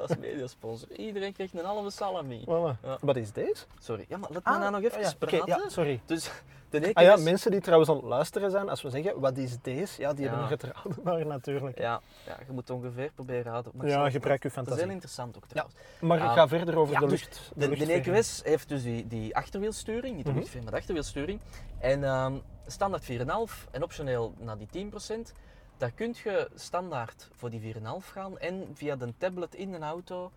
Als 0.00 0.16
mediasponsor. 0.16 0.90
Iedereen 0.96 1.32
krijgt 1.32 1.54
een 1.58 1.64
halve 1.64 1.90
salami. 1.90 2.40
Voilà. 2.44 2.80
Ja. 2.82 2.98
Wat 3.00 3.16
is 3.16 3.32
deze? 3.32 3.64
Sorry, 3.80 4.04
ja, 4.08 4.16
maar 4.16 4.30
laat 4.32 4.44
me 4.44 4.58
nou 4.58 4.70
nog 4.70 4.82
even 4.82 4.96
oh 4.98 5.02
ja, 5.04 5.12
praten. 5.18 5.46
ja, 5.46 5.68
sorry. 5.68 6.00
Dus 6.06 6.30
de. 6.70 6.90
Ah 6.94 7.02
ja, 7.04 7.16
mensen 7.16 7.50
die 7.50 7.60
trouwens 7.60 7.90
aan 7.90 7.96
het 7.96 8.04
luisteren 8.04 8.50
zijn, 8.50 8.68
als 8.68 8.82
we 8.82 8.90
zeggen, 8.90 9.20
wat 9.20 9.36
is 9.36 9.56
deze? 9.62 10.00
Ja, 10.00 10.12
die 10.12 10.28
hebben 10.28 10.50
er 10.50 10.58
geraden 10.58 11.04
naar 11.04 11.26
natuurlijk. 11.26 11.78
Ja, 11.78 12.00
ja, 12.26 12.36
je 12.46 12.52
moet 12.52 12.70
ongeveer 12.70 13.10
proberen 13.14 13.50
houden. 13.52 13.72
Maar 13.74 13.86
ik 13.86 13.92
Ja, 13.92 14.10
gebruik 14.10 14.42
het. 14.42 14.52
je 14.54 14.58
Dat 14.58 14.66
is 14.66 14.72
heel 14.72 14.76
fantasie. 14.76 14.92
interessant 14.92 15.36
ook 15.36 15.46
trouwens. 15.46 15.76
Maar 16.00 16.20
Ah, 16.20 16.32
ga 16.32 16.48
verder 16.48 16.76
over 16.78 17.00
de 17.00 17.06
dus 17.06 17.10
lucht. 17.20 17.50
De, 17.54 17.68
de. 17.86 18.02
EQS 18.22 18.42
heeft 18.44 18.68
dus 18.68 18.82
die, 18.82 19.06
die 19.06 19.36
achterwielsturing, 19.36 20.16
niet 20.16 20.24
de 20.24 20.30
Mhm. 20.30 20.38
luchtvering, 20.38 20.64
maar 20.64 20.72
de 20.74 20.78
achterwielsturing. 20.80 21.40
En 21.78 22.04
ehm, 22.04 22.34
standaard 22.66 23.02
4,5 23.04 23.68
en 23.70 23.82
optioneel 23.82 24.34
naar 24.38 24.56
die 24.58 24.68
10%. 24.68 25.32
Daar 25.76 25.90
kun 25.92 26.14
je 26.24 26.50
standaard 26.54 27.28
voor 27.34 27.50
die 27.50 27.74
4,5 27.74 27.80
gaan 28.12 28.38
en 28.38 28.68
via 28.74 28.96
de 28.96 29.14
tablet 29.18 29.54
in 29.54 29.72
een 29.74 29.82
auto 29.82 30.30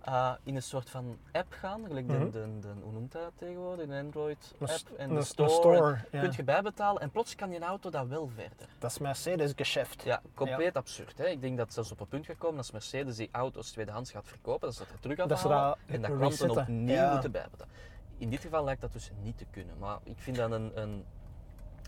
eh, 0.00 0.32
in 0.42 0.54
een 0.56 0.62
soort 0.62 0.90
van 0.90 1.18
app 1.32 1.52
gaan. 1.52 1.84
Gelijk 1.86 2.08
de, 2.08 2.14
Mhm. 2.14 2.30
de, 2.30 2.58
de, 2.60 2.68
hoe 2.82 2.92
noemt 2.92 3.12
dat 3.12 3.32
tegenwoordig? 3.36 3.86
Een 3.88 4.04
Android 4.04 4.54
Een 4.58 4.66
app 4.68 4.76
st- 4.78 4.88
en 4.96 5.14
de 5.14 5.22
store. 5.22 5.48
store, 5.50 5.98
ja. 6.10 6.20
Kun 6.20 6.32
je 6.36 6.44
bijbetalen 6.44 7.02
en 7.02 7.10
plots 7.10 7.34
kan 7.34 7.50
je 7.50 7.60
auto 7.60 7.90
dat 7.90 8.06
wel 8.06 8.28
verder. 8.34 8.68
Dat 8.78 8.90
is 8.90 8.98
Mercedes-geschäft. 8.98 10.04
Ja, 10.04 10.22
compleet 10.34 10.76
absurd. 10.76 11.18
Hè? 11.18 11.26
Ik 11.26 11.40
denk 11.40 11.56
dat 11.56 11.72
zelfs 11.72 11.92
op 11.92 12.00
een 12.00 12.08
punt 12.08 12.26
gaat 12.26 12.38
komen 12.38 12.56
als 12.58 12.70
Mercedes 12.70 13.16
die 13.16 13.28
auto's 13.32 13.70
tweedehands 13.70 14.10
gaat 14.10 14.26
verkopen, 14.28 14.60
dat 14.66 14.74
ze 14.76 14.82
dat 14.84 14.92
er 14.92 15.00
terug 15.00 15.16
Dat 15.16 15.32
afhalen 15.32 15.78
dat 15.86 15.94
en 15.94 16.02
dat 16.02 16.16
klanten 16.16 16.50
opnieuw 16.50 16.94
Ja. 16.94 17.12
moeten 17.12 17.30
bijbetalen. 17.30 17.72
In 18.18 18.30
dit 18.30 18.40
geval 18.40 18.64
lijkt 18.64 18.80
dat 18.80 18.92
dus 18.92 19.10
niet 19.22 19.38
te 19.38 19.46
kunnen. 19.50 19.78
Maar 19.78 19.98
ik 20.02 20.18
vind 20.18 20.36
dat 20.36 20.50
een, 20.50 20.80
een 20.80 21.04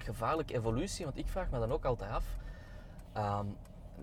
gevaarlijke 0.03 0.55
evolutie, 0.55 1.05
want 1.05 1.19
ik 1.19 1.29
vraag 1.29 1.51
me 1.51 1.59
dan 1.59 1.73
ook 1.73 1.85
altijd 1.85 2.11
af. 2.11 2.25
ehm, 3.13 3.47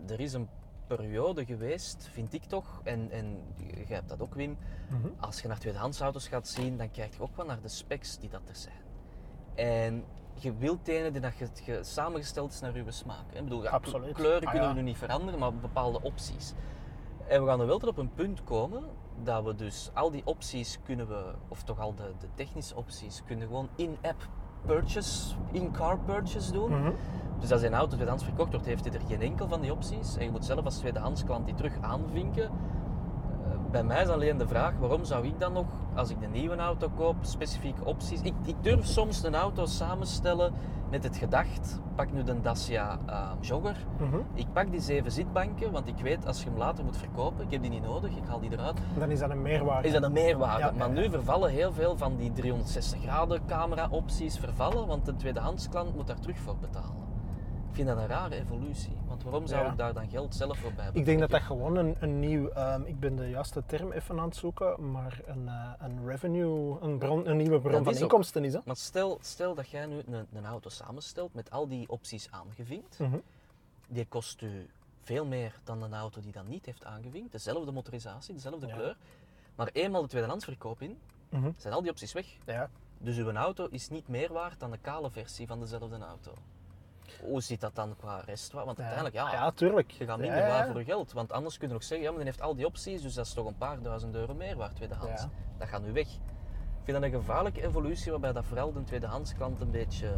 er 0.07 0.19
is 0.19 0.33
een 0.33 0.49
periode 0.87 1.45
geweest, 1.45 2.07
vind 2.11 2.33
ik 2.33 2.43
toch, 2.43 2.81
en, 2.83 3.11
en 3.11 3.37
jij 3.57 3.95
hebt 3.95 4.09
dat 4.09 4.21
ook 4.21 4.33
Wim, 4.33 4.57
Mhm. 4.89 5.07
als 5.19 5.41
je 5.41 5.47
naar 5.47 5.59
tweedehands 5.59 5.99
auto's 6.01 6.27
gaat 6.27 6.47
zien, 6.47 6.77
dan 6.77 6.91
kijk 6.91 7.13
je 7.13 7.21
ook 7.21 7.35
wel 7.35 7.45
naar 7.45 7.61
de 7.61 7.67
specs 7.67 8.17
die 8.19 8.29
dat 8.29 8.41
er 8.49 8.55
zijn. 8.55 8.81
En 9.55 10.03
je 10.33 10.53
wilt 10.53 10.87
ene 10.87 11.11
die 11.11 11.21
dat 11.21 11.37
je, 11.37 11.47
je 11.65 11.83
samengesteld 11.83 12.51
is 12.53 12.59
naar 12.59 12.75
je 12.77 12.91
smaak. 12.91 13.31
Ik 13.33 13.43
bedoel, 13.43 13.63
ja, 13.63 13.69
kleuren 14.13 14.43
Ah, 14.45 14.49
kunnen 14.51 14.69
ja. 14.69 14.73
we 14.75 14.79
nu 14.81 14.85
niet 14.85 14.97
veranderen, 14.97 15.39
maar 15.39 15.53
bepaalde 15.55 16.01
opties. 16.01 16.53
En 17.27 17.41
we 17.43 17.47
gaan 17.49 17.59
er 17.59 17.67
wel 17.67 17.79
tot 17.79 17.89
op 17.89 17.97
een 17.97 18.13
punt 18.13 18.43
komen 18.43 18.83
dat 19.23 19.43
we 19.43 19.55
dus 19.55 19.89
al 19.93 20.11
die 20.11 20.25
opties 20.25 20.79
kunnen 20.83 21.07
we, 21.07 21.33
of 21.47 21.63
toch 21.63 21.79
al 21.79 21.95
de, 21.95 22.11
de 22.19 22.27
technische 22.35 22.75
opties, 22.75 23.23
kunnen 23.25 23.47
gewoon 23.47 23.69
in-app 23.75 24.27
purchase, 24.65 25.35
in-car 25.51 25.97
purchase 26.05 26.51
doen. 26.51 26.69
Mhm. 26.69 26.91
Dus 27.39 27.51
als 27.51 27.61
een 27.61 27.73
auto 27.73 27.93
tweedehands 27.93 28.23
verkocht 28.23 28.51
wordt, 28.51 28.65
heeft 28.65 28.85
hij 28.85 28.93
er 28.93 29.01
geen 29.07 29.21
enkel 29.21 29.47
van 29.47 29.61
die 29.61 29.71
opties. 29.71 30.17
En 30.17 30.23
je 30.23 30.31
moet 30.31 30.45
zelf 30.45 30.65
als 30.65 30.77
tweedehands 30.77 31.23
klant 31.23 31.45
die 31.45 31.55
terug 31.55 31.73
aanvinken. 31.81 32.49
Bij 33.71 33.83
mij 33.83 34.01
is 34.01 34.07
alleen 34.07 34.37
de 34.37 34.47
vraag, 34.47 34.73
waarom 34.79 35.03
zou 35.03 35.25
ik 35.25 35.39
dan 35.39 35.53
nog, 35.53 35.65
als 35.95 36.09
ik 36.09 36.17
een 36.21 36.31
nieuwe 36.31 36.55
auto 36.55 36.89
koop, 36.95 37.15
specifieke 37.21 37.85
opties... 37.85 38.21
Ik, 38.21 38.33
ik 38.45 38.55
durf 38.61 38.85
soms 38.85 39.23
een 39.23 39.35
auto 39.35 39.65
samenstellen 39.65 40.53
met 40.89 41.03
het 41.03 41.17
gedacht, 41.17 41.79
pak 41.95 42.11
nu 42.11 42.23
de 42.23 42.41
Dacia 42.41 42.99
eh, 43.05 43.31
Jogger. 43.41 43.85
Mhm. 43.99 44.17
Ik 44.33 44.45
pak 44.53 44.71
die 44.71 44.79
zeven 44.79 45.11
zitbanken, 45.11 45.71
want 45.71 45.87
ik 45.87 45.97
weet 45.97 46.25
als 46.25 46.43
je 46.43 46.49
hem 46.49 46.57
later 46.57 46.83
moet 46.83 46.97
verkopen, 46.97 47.45
ik 47.45 47.51
heb 47.51 47.61
die 47.61 47.71
niet 47.71 47.83
nodig, 47.83 48.11
ik 48.11 48.23
haal 48.27 48.39
die 48.39 48.51
eruit. 48.51 48.77
Dan 48.97 49.11
is 49.11 49.19
dat 49.19 49.29
een 49.29 49.41
meerwaarde. 49.41 49.87
Is 49.87 49.93
dat 49.93 50.03
een 50.03 50.11
meerwaarde? 50.11 50.63
Ja, 50.65 50.71
maar 50.71 50.87
ja, 50.87 50.93
nu 50.93 51.09
vervallen 51.09 51.49
heel 51.49 51.73
veel 51.73 51.97
van 51.97 52.15
die 52.15 52.31
360 52.31 53.01
graden 53.01 53.41
camera 53.45 53.87
opties 53.89 54.37
vervallen, 54.37 54.87
want 54.87 55.05
de 55.05 55.15
tweedehands 55.15 55.69
klant 55.69 55.95
moet 55.95 56.07
daar 56.07 56.19
terug 56.19 56.37
voor 56.39 56.57
betalen. 56.57 57.07
Ik 57.69 57.75
vind 57.75 57.87
dat 57.87 57.97
een 57.97 58.07
rare 58.07 58.35
evolutie, 58.35 58.97
waarom 59.23 59.47
zou 59.47 59.63
Ja. 59.65 59.71
ik 59.71 59.77
daar 59.77 59.93
dan 59.93 60.09
geld 60.09 60.35
zelf 60.35 60.57
voor 60.57 60.73
bij 60.73 60.89
Ik 60.93 61.05
denk 61.05 61.19
dat 61.19 61.29
dat 61.29 61.41
gewoon 61.41 61.75
een, 61.75 61.95
een 61.99 62.19
nieuw, 62.19 62.49
ehm, 62.49 62.81
ik 62.85 62.99
ben 62.99 63.15
de 63.15 63.29
juiste 63.29 63.63
term 63.65 63.91
even 63.91 64.19
aan 64.19 64.25
het 64.25 64.35
zoeken, 64.35 64.91
maar 64.91 65.19
een, 65.25 65.47
eh, 65.47 65.71
een 65.79 66.05
revenue, 66.07 66.77
een, 66.81 66.97
bron, 66.97 67.29
een 67.29 67.37
nieuwe 67.37 67.59
bron 67.59 67.71
Dat 67.73 67.83
van 67.83 67.91
is 67.93 67.97
ook. 67.97 68.03
inkomsten 68.03 68.43
is. 68.45 68.53
Hè? 68.53 68.59
Maar 68.65 68.75
stel, 68.75 69.17
stel 69.21 69.55
dat 69.55 69.69
jij 69.69 69.85
nu 69.85 70.01
een, 70.05 70.27
een 70.33 70.45
auto 70.45 70.69
samenstelt 70.69 71.33
met 71.33 71.51
al 71.51 71.67
die 71.67 71.89
opties 71.89 72.27
aangevinkt, 72.31 72.99
Mhm. 72.99 73.17
die 73.87 74.05
kost 74.05 74.41
u 74.41 74.69
veel 75.03 75.25
meer 75.25 75.59
dan 75.63 75.81
een 75.83 75.93
auto 75.93 76.21
die 76.21 76.31
dat 76.31 76.47
niet 76.47 76.65
heeft 76.65 76.85
aangevinkt, 76.85 77.31
dezelfde 77.31 77.71
motorisatie, 77.71 78.33
dezelfde 78.33 78.67
Ja. 78.67 78.75
kleur, 78.75 78.97
maar 79.55 79.69
eenmaal 79.73 80.01
de 80.01 80.07
tweedehands 80.07 80.45
verkoop 80.45 80.81
in, 80.81 80.97
Mhm. 81.29 81.51
zijn 81.57 81.73
al 81.73 81.81
die 81.81 81.91
opties 81.91 82.13
weg. 82.13 82.25
Ja. 82.45 82.69
Dus 82.97 83.17
uw 83.17 83.31
auto 83.31 83.67
is 83.71 83.89
niet 83.89 84.07
meer 84.07 84.33
waard 84.33 84.59
dan 84.59 84.71
de 84.71 84.77
kale 84.77 85.09
versie 85.11 85.47
van 85.47 85.59
dezelfde 85.59 85.97
auto. 85.97 86.31
Hoe 87.23 87.41
zit 87.41 87.61
dat 87.61 87.75
dan 87.75 87.95
qua 87.95 88.21
restwaarde? 88.25 88.65
Want 88.65 88.79
uiteindelijk, 88.79 89.15
ja, 89.15 89.31
ja, 89.31 89.51
tuurlijk. 89.51 89.91
je 89.91 90.05
gaat 90.05 90.19
minder 90.19 90.47
waar 90.47 90.67
voor 90.67 90.79
je 90.79 90.85
geld. 90.85 91.11
Want 91.11 91.31
anders 91.31 91.57
kun 91.57 91.67
je 91.67 91.73
nog 91.73 91.83
zeggen, 91.83 92.05
ja, 92.05 92.09
maar 92.09 92.23
die 92.23 92.29
heeft 92.29 92.41
al 92.41 92.55
die 92.55 92.65
opties, 92.65 93.01
dus 93.01 93.13
dat 93.13 93.25
is 93.25 93.33
toch 93.33 93.45
een 93.45 93.57
paar 93.57 93.81
duizend 93.81 94.15
euro 94.15 94.33
meer 94.33 94.55
waard 94.55 94.75
tweedehands. 94.75 95.25
Dat 95.57 95.67
gaat 95.67 95.81
nu 95.81 95.91
weg. 95.91 96.07
Ik 96.07 96.85
vind 96.95 96.97
dat 96.97 97.03
een 97.03 97.19
gevaarlijke 97.19 97.63
evolutie 97.63 98.11
waarbij 98.11 98.31
dat 98.31 98.45
vooral 98.45 98.73
de 98.73 98.83
tweedehands 98.83 99.33
klant 99.33 99.61
een 99.61 99.71
beetje 99.71 100.13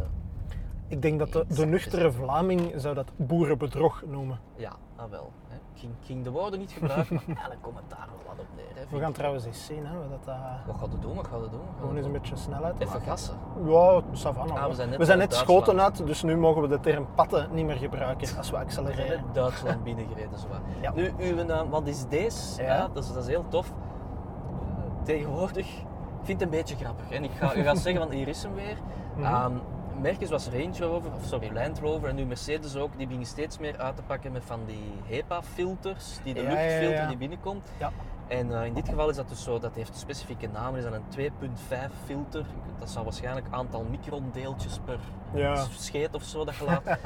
Ik 0.87 1.01
denk 1.01 1.19
dat 1.19 1.55
de, 1.55 1.65
nuchtere 1.65 2.11
Vlaming 2.11 2.73
zou 2.75 2.95
dat 2.95 3.11
boerenbedrog 3.15 4.03
noemen. 4.05 4.39
Ja, 4.55 4.75
ah 4.95 5.09
wel. 5.09 5.31
Ging, 5.73 5.93
ging 6.05 6.23
de 6.23 6.31
woorden 6.31 6.59
niet 6.59 6.71
gebruiken, 6.71 7.21
maar 7.27 7.35
het 7.75 7.89
daar 7.89 8.07
wel 8.11 8.21
wat 8.27 8.39
op 8.39 8.45
neer. 8.55 8.65
Hè, 8.75 8.81
We 8.89 8.99
gaan 8.99 9.09
ik. 9.09 9.15
trouwens 9.15 9.45
eens 9.45 9.65
zien 9.65 9.85
hè, 9.85 9.93
dat 10.09 10.23
dat 10.25 10.35
Wat 10.67 10.75
gaat 10.79 10.91
het 10.91 11.01
doen? 11.01 11.15
Wat 11.15 11.27
gaat 11.27 11.41
het 11.41 11.51
doen? 11.51 11.61
Gewoon 11.79 11.95
eens 11.97 12.05
een 12.05 12.11
beetje 12.11 12.35
snelheid 12.35 12.73
Even 12.73 12.87
maken. 12.87 13.01
gassen. 13.07 13.35
Ja, 13.65 14.01
savannah. 14.11 14.57
Ah, 14.63 14.67
we 14.69 14.73
zijn 14.75 14.89
net 14.89 14.97
we 14.97 15.05
zijn 15.05 15.19
uit 15.19 15.29
net 15.29 15.37
schoten 15.39 15.81
uit, 15.81 16.05
dus 16.05 16.23
nu 16.23 16.37
mogen 16.37 16.61
we 16.61 16.67
de 16.67 16.79
term 16.79 17.07
patten 17.15 17.47
niet 17.51 17.65
meer 17.65 17.75
gebruiken 17.75 18.37
als 18.37 18.49
we 18.51 18.57
We 18.57 18.71
zijn 18.71 18.85
accelereren. 18.85 19.23
Duitsland 19.33 19.83
binnengereden. 19.89 20.39
Zo. 20.39 20.47
wat. 20.47 20.59
Ja. 20.81 20.91
Nu, 20.93 21.11
uw, 21.17 21.37
eh, 21.37 21.61
wat 21.69 21.87
is 21.87 22.07
deze? 22.07 22.61
Ja. 22.63 22.75
Ja. 22.75 22.87
dat, 22.93 23.03
is, 23.03 23.13
dat 23.13 23.23
is 23.23 23.29
heel 23.29 23.45
tof. 23.47 23.67
Eh, 23.67 25.03
Tegenwoordig, 25.03 25.67
ik 25.67 26.23
vind 26.27 26.39
het 26.39 26.51
een 26.51 26.57
beetje 26.57 26.75
grappig. 26.75 27.09
En 27.09 27.23
ik 27.23 27.31
ga, 27.31 27.51
ik 27.53 27.65
ga 27.65 27.75
zeggen, 27.75 28.01
want 28.01 28.13
hier 28.13 28.27
is 28.27 28.43
hem 28.43 28.53
weer. 28.53 28.77
Mhm. 29.15 29.25
Ehm, 29.25 29.53
merken 30.01 30.27
zoals 30.27 30.47
Range 30.49 30.77
Rover, 30.79 31.11
of 31.15 31.23
sorry, 31.25 31.53
Land 31.53 31.79
Rover 31.79 32.09
en 32.09 32.15
nu 32.15 32.25
Mercedes 32.25 32.75
ook, 32.75 32.89
die 32.91 33.05
beginnen 33.05 33.27
steeds 33.27 33.57
meer 33.57 33.77
uit 33.77 33.95
te 33.95 34.01
pakken 34.01 34.31
met 34.31 34.43
van 34.45 34.59
die 34.65 34.91
HEPA-filters, 35.05 36.19
die 36.23 36.33
de 36.33 36.41
Ja, 36.41 36.49
luchtfilter 36.49 37.01
ja. 37.01 37.07
die 37.07 37.17
binnenkomt. 37.17 37.71
Ja. 37.79 37.91
En 38.27 38.59
eh, 38.59 38.65
in 38.65 38.73
dit 38.73 38.89
geval 38.89 39.09
is 39.09 39.15
dat 39.15 39.29
dus 39.29 39.43
zo, 39.43 39.59
dat 39.59 39.75
heeft 39.75 39.89
een 39.89 39.95
specifieke 39.99 40.47
naam, 40.47 40.75
is 40.75 40.83
dat 40.83 40.93
een 40.93 41.31
2.5 41.31 41.91
filter. 42.05 42.45
Dat 42.79 42.89
zal 42.89 43.03
waarschijnlijk 43.03 43.47
aantal 43.49 43.83
microndeeltjes 43.89 44.79
per 44.85 44.99
Ja. 45.33 45.55
scheet 45.55 46.13
of 46.15 46.23
zo 46.23 46.45
dat 46.45 46.55
je 46.55 46.63
laat. 46.65 46.83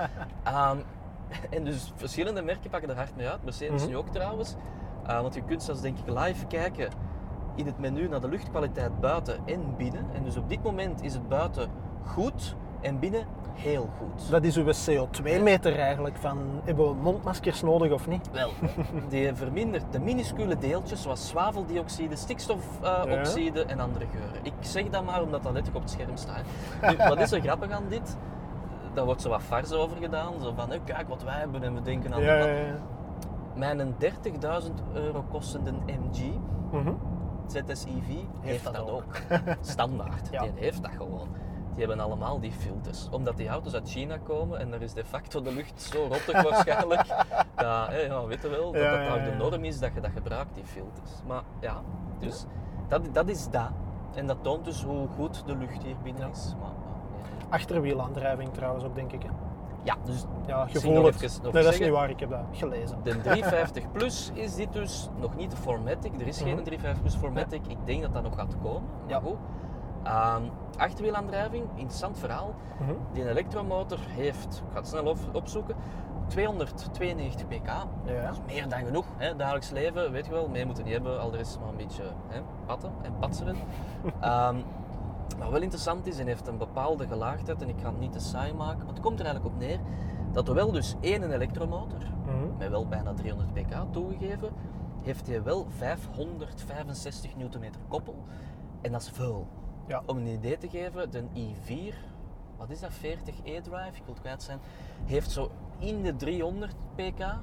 Ehm, 0.43 0.77
en 1.49 1.63
dus 1.63 1.93
verschillende 1.95 2.41
merken 2.41 2.69
pakken 2.69 2.89
er 2.89 2.95
hard 2.95 3.15
mee 3.15 3.27
uit, 3.27 3.43
Mercedes 3.43 3.81
Mhm. 3.81 3.89
nu 3.89 3.97
ook 3.97 4.09
trouwens. 4.09 4.55
Eh, 5.05 5.21
want 5.21 5.33
je 5.33 5.41
kunt 5.43 5.63
zelfs 5.63 5.81
denk 5.81 5.97
ik 5.99 6.09
live 6.19 6.45
kijken 6.45 6.89
in 7.55 7.65
het 7.65 7.77
menu 7.79 8.07
naar 8.07 8.21
de 8.21 8.29
luchtkwaliteit 8.29 8.99
buiten 8.99 9.39
en 9.45 9.75
binnen. 9.77 10.05
En 10.13 10.23
dus 10.23 10.37
op 10.37 10.49
dit 10.49 10.63
moment 10.63 11.01
is 11.03 11.13
het 11.13 11.27
buiten 11.29 11.69
goed 12.05 12.55
en 12.85 12.99
binnen 12.99 13.25
heel 13.53 13.89
goed. 13.97 14.29
Dat 14.29 14.43
is 14.43 14.57
uw 14.57 14.63
CO2-meter 14.65 15.79
eigenlijk, 15.79 16.15
van 16.17 16.37
hebben 16.63 16.87
we 16.87 16.93
mondmaskers 16.93 17.61
nodig 17.61 17.91
of 17.91 18.07
niet? 18.07 18.29
Wel, 18.31 18.49
die 19.09 19.33
vermindert 19.35 19.83
de 19.91 19.99
minuscule 19.99 20.57
deeltjes 20.57 21.01
zoals 21.01 21.27
zwaveldioxide, 21.27 22.15
stikstofoxide 22.15 23.65
en 23.65 23.79
andere 23.79 24.05
geuren. 24.11 24.39
Ik 24.43 24.53
zeg 24.59 24.89
dat 24.89 25.05
maar 25.05 25.21
omdat 25.21 25.43
dat 25.43 25.53
letterlijk 25.53 25.75
op 25.85 25.91
het 25.91 25.91
scherm 25.99 26.17
staat. 26.17 26.43
Nu, 26.91 26.97
wat 27.07 27.19
is 27.19 27.31
er 27.31 27.41
grappig 27.47 27.69
aan 27.71 27.85
dit? 27.89 28.17
Daar 28.93 29.05
wordt 29.05 29.21
zo 29.21 29.29
wat 29.29 29.41
fars 29.41 29.71
over 29.71 29.97
gedaan. 29.97 30.33
Zo 30.41 30.53
van, 30.55 30.69
hé, 30.71 30.77
kijk 30.83 31.07
wat 31.09 31.23
wij 31.23 31.37
hebben 31.39 31.63
en 31.63 31.73
we 31.73 31.81
denken 31.81 32.13
aan 32.13 32.21
Ja, 32.21 32.37
dat. 32.37 32.47
ja, 32.47 32.53
ja. 32.53 32.75
Mijn 33.55 33.95
30.000 33.99 34.09
euro 34.93 35.23
kostende 35.31 35.71
MG 35.71 36.21
Mhm. 36.71 36.91
ZSEV 37.47 38.15
heeft, 38.41 38.63
dat 38.63 38.73
dat 38.73 38.89
ook. 38.89 38.91
ook. 38.91 39.15
Standaard. 39.61 40.29
Die 40.29 40.51
heeft 40.55 40.81
dat 40.81 40.91
gewoon. 40.97 41.27
Die 41.75 41.85
hebben 41.85 42.05
allemaal 42.05 42.39
die 42.39 42.51
filters. 42.51 43.07
Omdat 43.11 43.37
die 43.37 43.47
auto's 43.47 43.73
uit 43.73 43.89
China 43.89 44.17
komen 44.17 44.59
en 44.59 44.71
daar 44.71 44.81
is 44.81 44.93
de 44.93 45.05
facto 45.05 45.41
de 45.41 45.53
lucht 45.53 45.81
zo 45.81 46.03
rottig 46.07 46.41
waarschijnlijk. 46.43 47.07
dat, 47.55 47.87
hè, 47.87 47.99
ja, 47.99 48.25
weet 48.25 48.41
je 48.41 48.49
wel, 48.49 48.71
dat 48.71 48.81
Ja, 48.81 48.91
dat 48.91 48.99
ja, 49.07 49.15
daar 49.15 49.25
de 49.29 49.35
norm 49.37 49.63
is 49.63 49.79
dat 49.79 49.93
je 49.93 50.01
dat 50.01 50.11
gebruikt, 50.11 50.55
die 50.55 50.65
filters. 50.65 51.11
Maar 51.27 51.41
ja, 51.59 51.81
dus 52.19 52.45
dat, 52.87 53.01
dat 53.13 53.29
is 53.29 53.49
dat. 53.49 53.69
En 54.13 54.27
dat 54.27 54.37
toont 54.41 54.65
dus 54.65 54.83
hoe 54.83 55.07
goed 55.07 55.43
de 55.45 55.55
lucht 55.55 55.83
hier 55.83 55.95
binnen 56.03 56.21
Ja. 56.21 56.29
is. 56.31 56.55
Maar. 56.61 56.69
Achterwielaandrijving 57.49 58.53
trouwens 58.53 58.83
ook, 58.83 58.95
denk 58.95 59.11
ik. 59.11 59.23
Hè? 59.23 59.29
ja, 59.83 59.95
dus 60.05 60.25
Ja, 60.47 60.67
gevoel 60.67 61.03
het. 61.05 61.39
nog 61.43 61.53
Nee, 61.53 61.63
dat 61.63 61.73
is 61.73 61.79
niet 61.79 61.89
waar, 61.89 62.09
ik 62.09 62.19
heb 62.19 62.29
dat 62.29 62.39
gelezen. 62.51 62.97
De 63.03 63.21
350 63.21 63.91
Plus 63.91 64.31
is 64.33 64.55
dit 64.55 64.73
dus 64.73 65.09
nog 65.19 65.35
niet 65.35 65.51
de 65.51 65.57
Formatic. 65.57 66.21
Er 66.21 66.27
is 66.27 66.37
geen 66.41 66.53
Mhm. 66.55 66.63
350 66.63 67.01
Plus 67.01 67.15
Formatic. 67.15 67.67
Ik 67.67 67.77
denk 67.85 68.01
dat 68.01 68.13
dat 68.13 68.23
nog 68.23 68.35
gaat 68.35 68.55
komen. 68.63 68.81
Maar 69.01 69.09
Ja. 69.09 69.19
goed. 69.19 69.37
Ehm, 70.05 70.43
achterwielaandrijving, 70.77 71.63
interessant 71.75 72.17
verhaal. 72.17 72.53
Mhm. 72.79 72.93
Die 73.13 73.29
elektromotor 73.29 73.99
heeft, 74.07 74.55
ik 74.67 74.71
ga 74.71 74.77
het 74.79 74.87
snel 74.87 75.05
op- 75.05 75.29
opzoeken, 75.33 75.75
292 76.27 77.47
pk. 77.47 77.67
Ja. 77.67 77.85
Dat 78.25 78.31
is 78.31 78.53
meer 78.53 78.69
dan 78.69 78.79
genoeg. 78.79 79.05
Hè? 79.17 79.35
Dagelijks 79.35 79.69
leven, 79.69 80.11
weet 80.11 80.25
je 80.25 80.31
wel, 80.31 80.47
mee 80.49 80.65
moeten 80.65 80.83
niet 80.83 80.93
hebben. 80.93 81.19
Al 81.21 81.33
er 81.33 81.39
is 81.39 81.57
maar 81.59 81.69
een 81.69 81.75
beetje 81.77 82.03
hè, 82.27 82.41
patten 82.65 82.91
en 83.01 83.13
patseren. 83.19 83.55
Ehm, 84.21 84.55
wat 85.37 85.49
wel 85.49 85.61
interessant 85.61 86.07
is 86.07 86.19
en 86.19 86.27
heeft 86.27 86.47
een 86.47 86.57
bepaalde 86.57 87.07
gelaagdheid, 87.07 87.61
en 87.61 87.69
ik 87.69 87.79
ga 87.81 87.89
het 87.89 87.99
niet 87.99 88.11
te 88.11 88.19
saai 88.19 88.53
maken, 88.53 88.85
maar 88.85 88.93
het 88.93 89.03
komt 89.03 89.19
er 89.19 89.25
eigenlijk 89.25 89.55
op 89.55 89.61
neer 89.61 89.79
dat 90.31 90.47
er 90.47 90.53
wel 90.53 90.71
dus 90.71 90.95
één 90.99 91.31
elektromotor, 91.31 91.99
Mhm. 92.25 92.57
met 92.57 92.69
wel 92.69 92.87
bijna 92.87 93.13
300 93.13 93.53
pk 93.53 93.75
toegegeven, 93.91 94.49
heeft 95.01 95.27
hij 95.27 95.43
wel 95.43 95.65
565 95.69 97.35
Nm 97.35 97.69
koppel. 97.87 98.15
En 98.81 98.91
dat 98.91 99.01
is 99.01 99.09
veel. 99.09 99.47
Ja. 99.87 100.03
Om 100.05 100.17
een 100.17 100.27
idee 100.27 100.57
te 100.57 100.69
geven, 100.69 101.11
de 101.11 101.23
i4, 101.23 101.95
wat 102.57 102.69
is 102.69 102.79
dat, 102.79 102.93
40 102.93 103.35
e-drive, 103.43 103.95
ik 103.95 104.03
wil 104.05 104.13
het 104.13 104.19
kwijt 104.19 104.43
zijn, 104.43 104.59
heeft 105.05 105.31
zo 105.31 105.51
in 105.79 106.03
de 106.03 106.15
300 106.15 106.75
pk, 106.95 107.35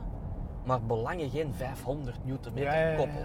maar 0.64 0.83
belangen 0.83 1.31
geen 1.31 1.55
500 1.55 2.24
Nm 2.24 2.38
Ja, 2.55 2.74
ja, 2.74 2.90
ja, 2.90 2.96
koppel. 2.96 3.22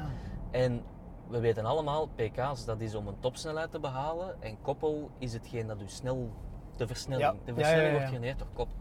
En 0.52 0.84
we 1.28 1.40
weten 1.40 1.66
allemaal, 1.66 2.08
pk's 2.08 2.66
dat 2.66 2.82
is 2.82 2.96
om 2.96 3.08
een 3.08 3.20
topsnelheid 3.20 3.72
te 3.72 3.80
behalen 3.80 4.42
en 4.42 4.62
koppel 4.62 5.10
is 5.18 5.34
hetgeen 5.34 5.68
dat 5.68 5.82
u 5.82 5.88
snel, 5.88 6.32
de 6.76 6.88
versnelling, 6.88 7.40
de 7.46 7.54
versnelling 7.54 7.92
wordt 7.92 8.06
ja. 8.06 8.14
genereerd 8.14 8.40
door 8.40 8.48
koppel. 8.54 8.78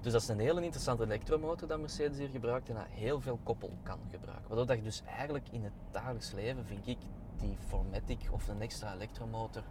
Dus 0.00 0.12
dat 0.12 0.22
is 0.22 0.28
een 0.28 0.38
hele 0.38 0.62
interessante 0.62 1.04
elektromotor 1.04 1.68
dat 1.68 1.80
Mercedes 1.80 2.18
hier 2.18 2.28
gebruikt 2.28 2.68
en 2.68 2.74
dat 2.74 2.84
heel 2.88 3.20
veel 3.20 3.38
koppel 3.42 3.70
kan 3.82 3.98
gebruiken. 4.10 4.48
Waardoor 4.48 4.66
dat 4.66 4.76
je 4.76 4.82
dus 4.82 5.02
eigenlijk 5.16 5.46
in 5.50 5.64
het 5.64 5.72
dagelijks 5.90 6.32
leven, 6.32 6.66
vind 6.66 6.86
ik, 6.86 6.98
die 7.40 7.56
Formatic 7.68 8.28
of 8.30 8.48
een 8.48 8.60
extra 8.62 8.94
elektromotor 8.94 9.62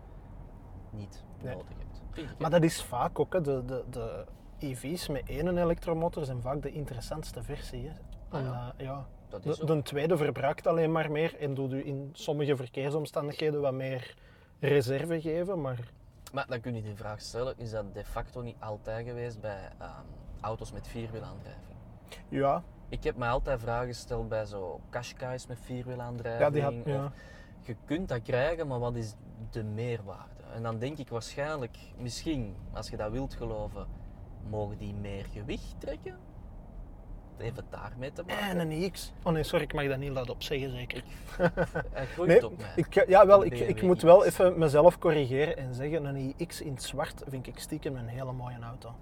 niet 0.89 1.23
Nee. 1.41 1.53
nodig 1.55 1.67
hebt. 1.77 2.39
Maar 2.39 2.49
dat 2.49 2.63
is 2.63 2.83
vaak 2.83 3.19
ook, 3.19 3.33
hè. 3.33 3.41
De, 3.41 3.65
de, 3.65 3.83
de 3.89 4.25
EV's 4.59 5.07
met 5.07 5.23
één 5.29 5.57
elektromotor 5.57 6.25
zijn 6.25 6.41
vaak 6.41 6.61
de 6.61 6.71
interessantste 6.71 7.43
versie. 7.43 7.87
Hè. 7.87 7.93
Ah, 8.37 8.43
ja. 8.43 8.49
Omdat, 8.49 8.73
ja, 8.77 9.05
dat 9.29 9.45
is 9.45 9.57
de, 9.57 9.65
de 9.65 9.81
tweede 9.81 10.17
verbruikt 10.17 10.67
alleen 10.67 10.91
maar 10.91 11.11
meer 11.11 11.35
en 11.39 11.53
doet 11.53 11.71
u 11.73 11.85
in 11.85 12.09
sommige 12.13 12.55
verkeersomstandigheden 12.55 13.61
wat 13.61 13.73
meer 13.73 14.15
reserve 14.59 15.21
geven. 15.21 15.61
Maar 15.61 15.79
Maar 16.33 16.45
dan 16.47 16.59
kun 16.61 16.75
je 16.75 16.81
die 16.81 16.95
vraag 16.95 17.21
stellen, 17.21 17.57
is 17.57 17.71
dat 17.71 17.93
de 17.93 18.05
facto 18.05 18.41
niet 18.41 18.55
altijd 18.59 19.07
geweest 19.07 19.41
bij 19.41 19.69
ehm, 19.79 19.91
auto's 20.41 20.71
met 20.71 20.87
vierwielaandrijving? 20.87 21.77
ja, 22.29 22.63
Ik 22.89 23.03
heb 23.03 23.15
me 23.15 23.27
altijd 23.27 23.59
vragen 23.59 23.87
gesteld 23.87 24.29
bij 24.29 24.45
zo 24.45 24.79
Qashqai's 24.89 25.47
met 25.47 25.59
vierwielaandrijving. 25.61 26.43
ja, 26.43 26.49
die 26.49 26.61
had, 26.61 26.73
of- 26.73 26.85
ja. 26.85 27.11
Je 27.67 27.75
kunt 27.85 28.09
dat 28.09 28.21
krijgen, 28.21 28.67
maar 28.67 28.79
wat 28.79 28.95
is 28.95 29.13
de 29.51 29.63
meerwaarde? 29.63 30.43
En 30.53 30.63
dan 30.63 30.79
denk 30.79 30.97
ik 30.97 31.09
waarschijnlijk, 31.09 31.77
misschien, 31.97 32.55
als 32.73 32.89
je 32.89 32.97
dat 32.97 33.11
wilt 33.11 33.33
geloven, 33.33 33.87
mogen 34.49 34.77
die 34.77 34.93
meer 34.93 35.25
gewicht 35.31 35.75
trekken? 35.77 36.17
Even 37.37 37.65
daarmee 37.69 38.11
te 38.11 38.23
maken. 38.27 38.47
En 38.49 38.59
een 38.59 38.71
iX. 38.71 39.13
Oh 39.23 39.33
nee, 39.33 39.43
sorry, 39.43 39.63
ik 39.63 39.73
mag 39.73 39.87
dat 39.87 39.97
niet 39.97 40.11
luidop 40.11 40.43
zeggen 40.43 40.69
zeker. 40.71 41.03
Hij 41.91 42.05
groeit 42.05 42.29
Nee, 42.29 42.45
op 42.45 42.57
mij. 42.57 42.71
ik, 42.75 43.07
ja, 43.07 43.25
wel, 43.25 43.45
ik, 43.45 43.59
ik 43.59 43.81
moet 43.81 44.01
wel 44.01 44.25
even 44.25 44.57
mezelf 44.59 44.97
corrigeren 44.99 45.57
en 45.57 45.73
zeggen, 45.73 46.05
een 46.05 46.33
iX 46.37 46.61
in 46.61 46.71
het 46.73 46.83
zwart 46.83 47.23
vind 47.27 47.47
ik 47.47 47.59
stiekem 47.59 47.95
een 47.95 48.07
hele 48.07 48.31
mooie 48.31 48.59
auto. 48.61 48.95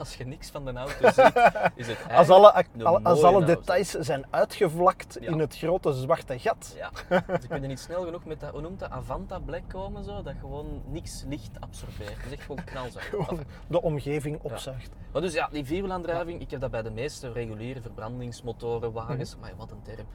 Als 0.00 0.16
je 0.16 0.26
niks 0.26 0.50
van 0.50 0.64
de 0.64 0.72
auto 0.72 0.92
ziet, 1.10 1.32
is 1.74 1.86
het 1.86 1.98
Als 2.10 2.28
alle, 2.28 2.64
al- 2.82 3.00
als 3.02 3.22
alle 3.22 3.44
details 3.44 3.90
zijn 3.90 4.24
uitgevlakt 4.30 5.16
Ja. 5.20 5.30
in 5.30 5.38
het 5.38 5.56
grote 5.56 5.92
zwarte 5.92 6.38
gat. 6.38 6.74
Ja, 6.76 6.90
ze 7.42 7.48
kunnen 7.48 7.68
niet 7.68 7.80
snel 7.80 8.04
genoeg 8.04 8.24
met 8.24 8.40
dat, 8.40 8.50
hoe 8.50 8.60
noemt 8.60 8.78
dat, 8.78 8.90
Avanta 8.90 9.38
Black 9.38 9.62
komen 9.68 10.04
zo, 10.04 10.22
dat 10.22 10.34
gewoon 10.40 10.82
niks 10.86 11.24
licht 11.28 11.50
absorbeert. 11.60 12.16
Het 12.16 12.26
is 12.26 12.32
echt 12.32 12.42
gewoon 12.42 12.64
knalzacht. 12.64 13.06
Gewoon 13.14 13.40
de 13.66 13.82
omgeving 13.82 14.38
opzuigt. 14.42 14.90
Maar 15.12 15.22
dus 15.22 15.32
ja, 15.32 15.48
die 15.52 15.64
vierwielaandrijving, 15.64 16.40
ik 16.40 16.50
heb 16.50 16.60
dat 16.60 16.70
bij 16.70 16.82
de 16.82 16.90
meeste 16.90 17.32
reguliere 17.32 17.80
verbrandingsmotoren, 17.80 18.92
wagens, 18.92 19.32
Mhm. 19.32 19.40
maar 19.40 19.52
wat 19.56 19.70
een 19.70 19.82
term. 19.82 20.06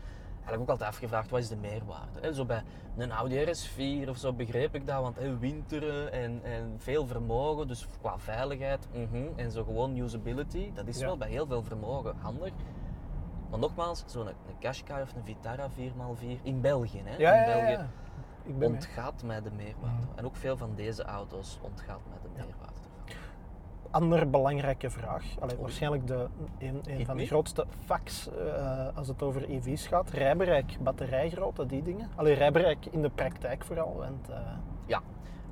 Eigenlijk 0.45 0.61
ook 0.61 0.69
altijd 0.79 0.89
afgevraagd, 0.89 1.29
wat 1.29 1.39
is 1.39 1.47
de 1.47 1.55
meerwaarde? 1.55 2.19
Hè, 2.21 2.33
Zo 2.33 2.45
bij 2.45 2.63
een 2.97 3.11
Audi 3.11 3.45
RS4 3.45 4.09
of 4.09 4.17
zo 4.17 4.33
begreep 4.33 4.75
ik 4.75 4.87
dat, 4.87 5.01
want 5.01 5.15
hè, 5.15 5.37
winteren 5.37 6.11
en, 6.11 6.39
en 6.43 6.73
veel 6.77 7.05
vermogen, 7.07 7.67
dus 7.67 7.87
qua 8.01 8.19
veiligheid 8.19 8.87
mhm, 8.93 9.27
en 9.35 9.51
zo 9.51 9.63
gewoon 9.63 9.97
usability, 9.97 10.71
dat 10.73 10.87
is 10.87 10.99
Ja. 10.99 11.05
wel 11.05 11.17
bij 11.17 11.29
heel 11.29 11.45
veel 11.47 11.63
vermogen 11.63 12.15
handig. 12.17 12.51
Maar 13.49 13.59
nogmaals, 13.59 14.03
zo'n 14.07 14.27
een 14.27 14.33
Qashqai 14.59 15.01
of 15.01 15.13
een 15.15 15.23
Vitara 15.23 15.69
4x4 15.69 16.41
in 16.43 16.61
België, 16.61 17.01
hè, 17.03 17.15
Ja, 17.17 17.33
in 17.33 17.45
België. 17.53 17.85
Ik 18.43 18.57
ben 18.57 18.57
mee. 18.57 18.69
ontgaat 18.69 19.23
mij 19.23 19.41
de 19.41 19.51
meerwaarde. 19.51 20.05
Mhm. 20.07 20.17
En 20.17 20.25
ook 20.25 20.35
veel 20.35 20.57
van 20.57 20.75
deze 20.75 21.03
auto's 21.03 21.59
ontgaat 21.61 21.99
mij 22.09 22.17
de 22.21 22.29
meerwaarde. 22.35 22.64
Andere 23.95 24.25
belangrijke 24.25 24.89
vraag. 24.89 25.23
Allee, 25.39 25.55
waarschijnlijk 25.57 26.07
de, 26.07 26.27
een, 26.59 27.05
van 27.05 27.17
de 27.17 27.25
grootste 27.25 27.65
facts 27.85 28.29
eh, 28.29 28.87
als 28.97 29.07
het 29.07 29.23
over 29.23 29.49
EV's 29.49 29.87
gaat. 29.87 30.09
Rijbereik, 30.09 30.77
batterijgrootte, 30.79 31.65
die 31.65 31.81
dingen. 31.81 32.09
Allee, 32.15 32.33
rijbereik 32.33 32.85
in 32.85 33.01
de 33.01 33.09
praktijk 33.09 33.63
vooral. 33.63 33.95
Want, 33.95 34.29
eh, 34.29 34.37
Ja, 34.85 35.01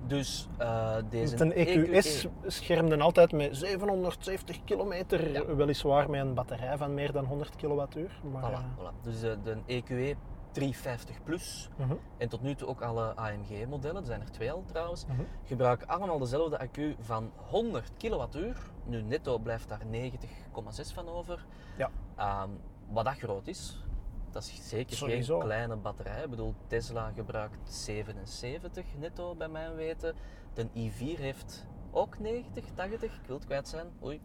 dus 0.08 0.48
eh, 0.58 0.96
deze 1.10 1.42
een 1.42 1.54
EQS 1.54 2.28
schermde 2.46 3.00
altijd 3.00 3.32
met 3.32 3.58
770 3.58 4.64
kilometer, 4.64 5.32
Ja. 5.32 5.56
weliswaar 5.56 6.10
met 6.10 6.22
een 6.22 6.34
batterij 6.34 6.78
van 6.78 6.94
meer 6.94 7.12
dan 7.12 7.26
100 7.26 7.56
kilowattuur. 7.56 8.20
Maar, 8.32 8.52
Voilà, 8.52 8.80
voilà. 8.80 9.02
Dus 9.04 9.24
eh, 9.24 9.32
de 9.44 9.58
EQE 9.66 10.16
350 10.54 11.24
plus. 11.24 11.70
Mhm. 11.78 11.94
En 12.18 12.30
tot 12.30 12.42
nu 12.42 12.56
toe 12.56 12.68
ook 12.68 12.82
alle 12.82 13.16
AMG-modellen, 13.16 14.02
er 14.02 14.08
zijn 14.08 14.22
er 14.22 14.32
twee 14.32 14.52
al 14.52 14.64
trouwens, 14.66 15.06
Mhm. 15.06 15.22
gebruiken 15.44 15.88
allemaal 15.88 16.20
dezelfde 16.20 16.60
accu 16.60 16.96
van 17.00 17.32
100 17.36 17.92
kilowattuur. 17.98 18.58
Nu 18.86 19.02
netto 19.02 19.38
blijft 19.38 19.70
daar 19.70 19.86
90,6 19.86 20.92
van 20.94 21.08
over. 21.10 21.46
Ja. 21.78 21.90
Ehm, 22.16 22.50
wat 22.90 23.06
dat 23.06 23.18
groot 23.18 23.48
is, 23.48 23.84
dat 24.32 24.44
is 24.44 24.70
zeker 24.70 24.96
Sowieso. 24.98 25.38
geen 25.40 25.48
kleine 25.48 25.76
batterij. 25.76 26.24
Ik 26.24 26.30
bedoel, 26.30 26.54
Tesla 26.68 27.12
gebruikt 27.16 27.74
77 27.74 28.86
netto 29.00 29.36
bij 29.36 29.48
mijn 29.48 29.76
weten. 29.76 30.16
De 30.54 30.68
i4 30.76 31.20
heeft 31.20 31.66
ook 31.92 32.20
90, 32.20 32.66
80, 32.74 33.14
ik 33.16 33.26
wil 33.28 33.36
het 33.36 33.46
kwijt 33.46 33.68
zijn. 33.68 33.88
Oei. 34.04 34.22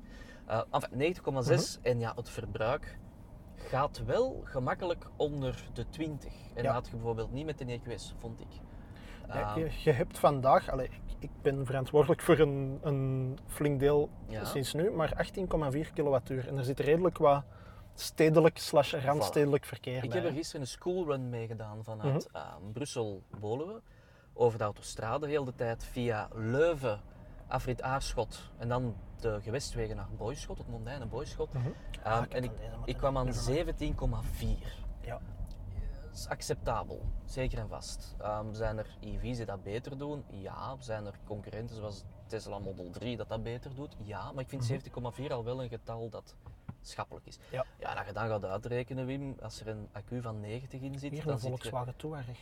Eh, 0.46 0.60
enfin, 0.70 0.96
9,6 0.98 1.78
en 1.82 1.98
ja, 1.98 2.12
het 2.16 2.28
verbruik 2.30 2.98
gaat 3.58 4.04
wel 4.04 4.40
gemakkelijk 4.44 5.06
onder 5.16 5.64
de 5.72 5.88
20. 5.88 6.32
En 6.32 6.38
Ja. 6.54 6.62
dat 6.62 6.72
had 6.72 6.86
je 6.86 6.92
bijvoorbeeld 6.92 7.32
niet 7.32 7.46
met 7.46 7.58
de 7.58 7.64
EQS, 7.80 8.14
vond 8.18 8.40
ik. 8.40 8.46
Ja, 9.28 9.34
Ehm, 9.54 9.58
je, 9.58 9.70
je 9.84 9.92
hebt 9.92 10.18
vandaag, 10.18 10.70
allee, 10.70 10.86
ik, 10.86 11.00
ik 11.18 11.30
ben 11.42 11.66
verantwoordelijk 11.66 12.20
voor 12.20 12.38
een, 12.38 12.78
een 12.82 13.38
flink 13.46 13.80
deel 13.80 14.10
Ja. 14.28 14.44
sinds 14.44 14.72
nu, 14.74 14.90
maar 14.90 15.12
18,4 15.16 15.92
kilowattuur. 15.92 16.48
En 16.48 16.56
er 16.58 16.64
zit 16.64 16.80
redelijk 16.80 17.18
wat 17.18 17.44
stedelijk 17.94 18.58
slash 18.58 18.94
randstedelijk 18.94 19.64
verkeer 19.64 20.02
Ik 20.04 20.10
bij. 20.10 20.18
heb 20.20 20.28
er 20.28 20.34
gisteren 20.36 20.60
een 20.60 20.66
schoolrun 20.66 21.28
mee 21.28 21.46
gedaan 21.46 21.84
vanuit 21.84 22.28
Mhm. 22.32 22.36
ehm, 22.36 22.72
Brussel-Woluwe. 22.72 23.80
Over 24.34 24.58
de 24.58 24.64
autostrade 24.64 25.26
heel 25.28 25.44
de 25.44 25.54
tijd 25.54 25.84
via 25.84 26.28
Leuven, 26.34 27.00
Afrit 27.48 27.82
Aarschot 27.82 28.50
en 28.58 28.68
dan 28.68 28.96
de 29.20 29.40
gewestwegen 29.40 29.96
naar 29.96 30.08
Boyschot, 30.16 30.58
het 30.58 30.68
Mondijne 30.68 31.06
Boyschot. 31.06 31.52
Mhm. 31.52 31.66
Ehm, 32.02 32.06
Ah, 32.12 32.24
ik 32.24 32.32
heb 32.32 32.42
en 32.42 32.44
ik, 32.44 32.50
ik 32.84 32.96
kwam 32.96 33.16
aan 33.18 33.24
never 33.26 33.52
mind. 33.54 33.78
17,4. 33.78 34.84
Ja. 35.00 35.20
Dat 36.02 36.16
is 36.16 36.28
acceptabel, 36.28 37.02
zeker 37.24 37.58
en 37.58 37.68
vast. 37.68 38.14
Ehm, 38.20 38.52
zijn 38.54 38.78
er 38.78 38.96
EV's 39.00 39.36
die 39.36 39.46
dat 39.46 39.62
beter 39.62 39.98
doen? 39.98 40.24
Ja. 40.30 40.76
Zijn 40.78 41.06
er 41.06 41.14
concurrenten 41.24 41.76
zoals 41.76 42.04
Tesla 42.26 42.58
Model 42.58 42.90
3 42.90 43.16
dat 43.16 43.28
dat 43.28 43.42
beter 43.42 43.74
doet? 43.74 43.96
Ja. 44.04 44.32
Maar 44.32 44.42
ik 44.42 44.48
vind 44.48 44.62
Mhm. 44.62 44.70
17,4 44.70 45.32
al 45.32 45.44
wel 45.44 45.62
een 45.62 45.68
getal 45.68 46.08
dat 46.08 46.34
schappelijk 46.80 47.26
is. 47.26 47.38
Ja. 47.50 47.64
Ja, 47.78 47.94
dat 47.94 48.06
je 48.06 48.12
dan 48.12 48.28
gaat 48.28 48.44
uitrekenen, 48.44 49.06
Wim, 49.06 49.36
als 49.42 49.60
er 49.60 49.68
een 49.68 49.88
accu 49.92 50.22
van 50.22 50.40
90 50.40 50.80
in 50.80 50.98
zit, 50.98 51.10
Hier 51.12 51.24
dan 51.24 51.32
een 51.32 51.38
zit 51.38 51.48
je, 51.50 51.56
Volkswagen 51.56 51.96
Touareg. 51.96 52.38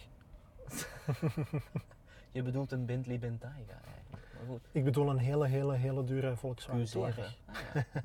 je 2.33 2.43
bedoelt 2.43 2.73
een 2.73 2.87
Bentley 2.87 3.19
Bentayga 3.19 3.81
eigenlijk. 3.95 4.26
Maar 4.39 4.47
goed, 4.49 4.61
Ik 4.73 4.85
bedoel 4.85 5.09
een 5.11 5.19
hele, 5.19 5.47
hele, 5.47 5.75
hele 5.75 6.05
dure 6.05 6.37
Volkswagen 6.37 6.87
Q7. 6.87 6.91
Touareg. 6.91 7.37
Ah, 7.47 7.55
ja. 7.75 7.85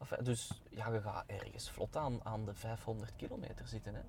Enfin, 0.00 0.24
dus 0.24 0.60
ja, 0.70 0.92
je 0.92 1.00
gaat 1.00 1.24
ergens 1.26 1.70
vlot 1.70 1.96
aan, 1.96 2.20
aan 2.22 2.44
de 2.44 2.54
500 2.54 3.12
kilometer 3.16 3.66
zitten. 3.68 3.94
Hè? 3.94 4.00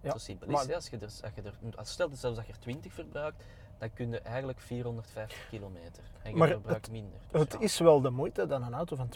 Ja, 0.00 0.10
Zo 0.10 0.18
simpel 0.18 0.46
is 0.46 0.52
maar- 0.52 0.62
het. 0.62 0.74
Als 0.74 0.88
je 0.88 0.96
er, 0.96 1.02
als 1.02 1.32
je 1.34 1.42
er, 1.42 1.76
als 1.76 1.90
stel 1.90 2.08
dat 2.08 2.18
zelfs 2.18 2.36
dat 2.36 2.46
je 2.46 2.52
er 2.52 2.58
20 2.58 2.92
verbruikt, 2.92 3.44
dan 3.78 3.92
kun 3.92 4.10
je 4.10 4.20
eigenlijk 4.20 4.60
450 4.60 5.48
kilometer. 5.48 6.02
En 6.22 6.30
je 6.30 6.36
Maar 6.36 6.48
verbruikt 6.48 6.90
minder. 6.90 7.18
Dus 7.30 7.40
Het 7.40 7.52
ja. 7.52 7.58
is 7.58 7.78
wel 7.78 8.00
de 8.00 8.10
moeite 8.10 8.46
dat 8.46 8.60
een 8.62 8.74
auto 8.74 8.96
van 8.96 9.08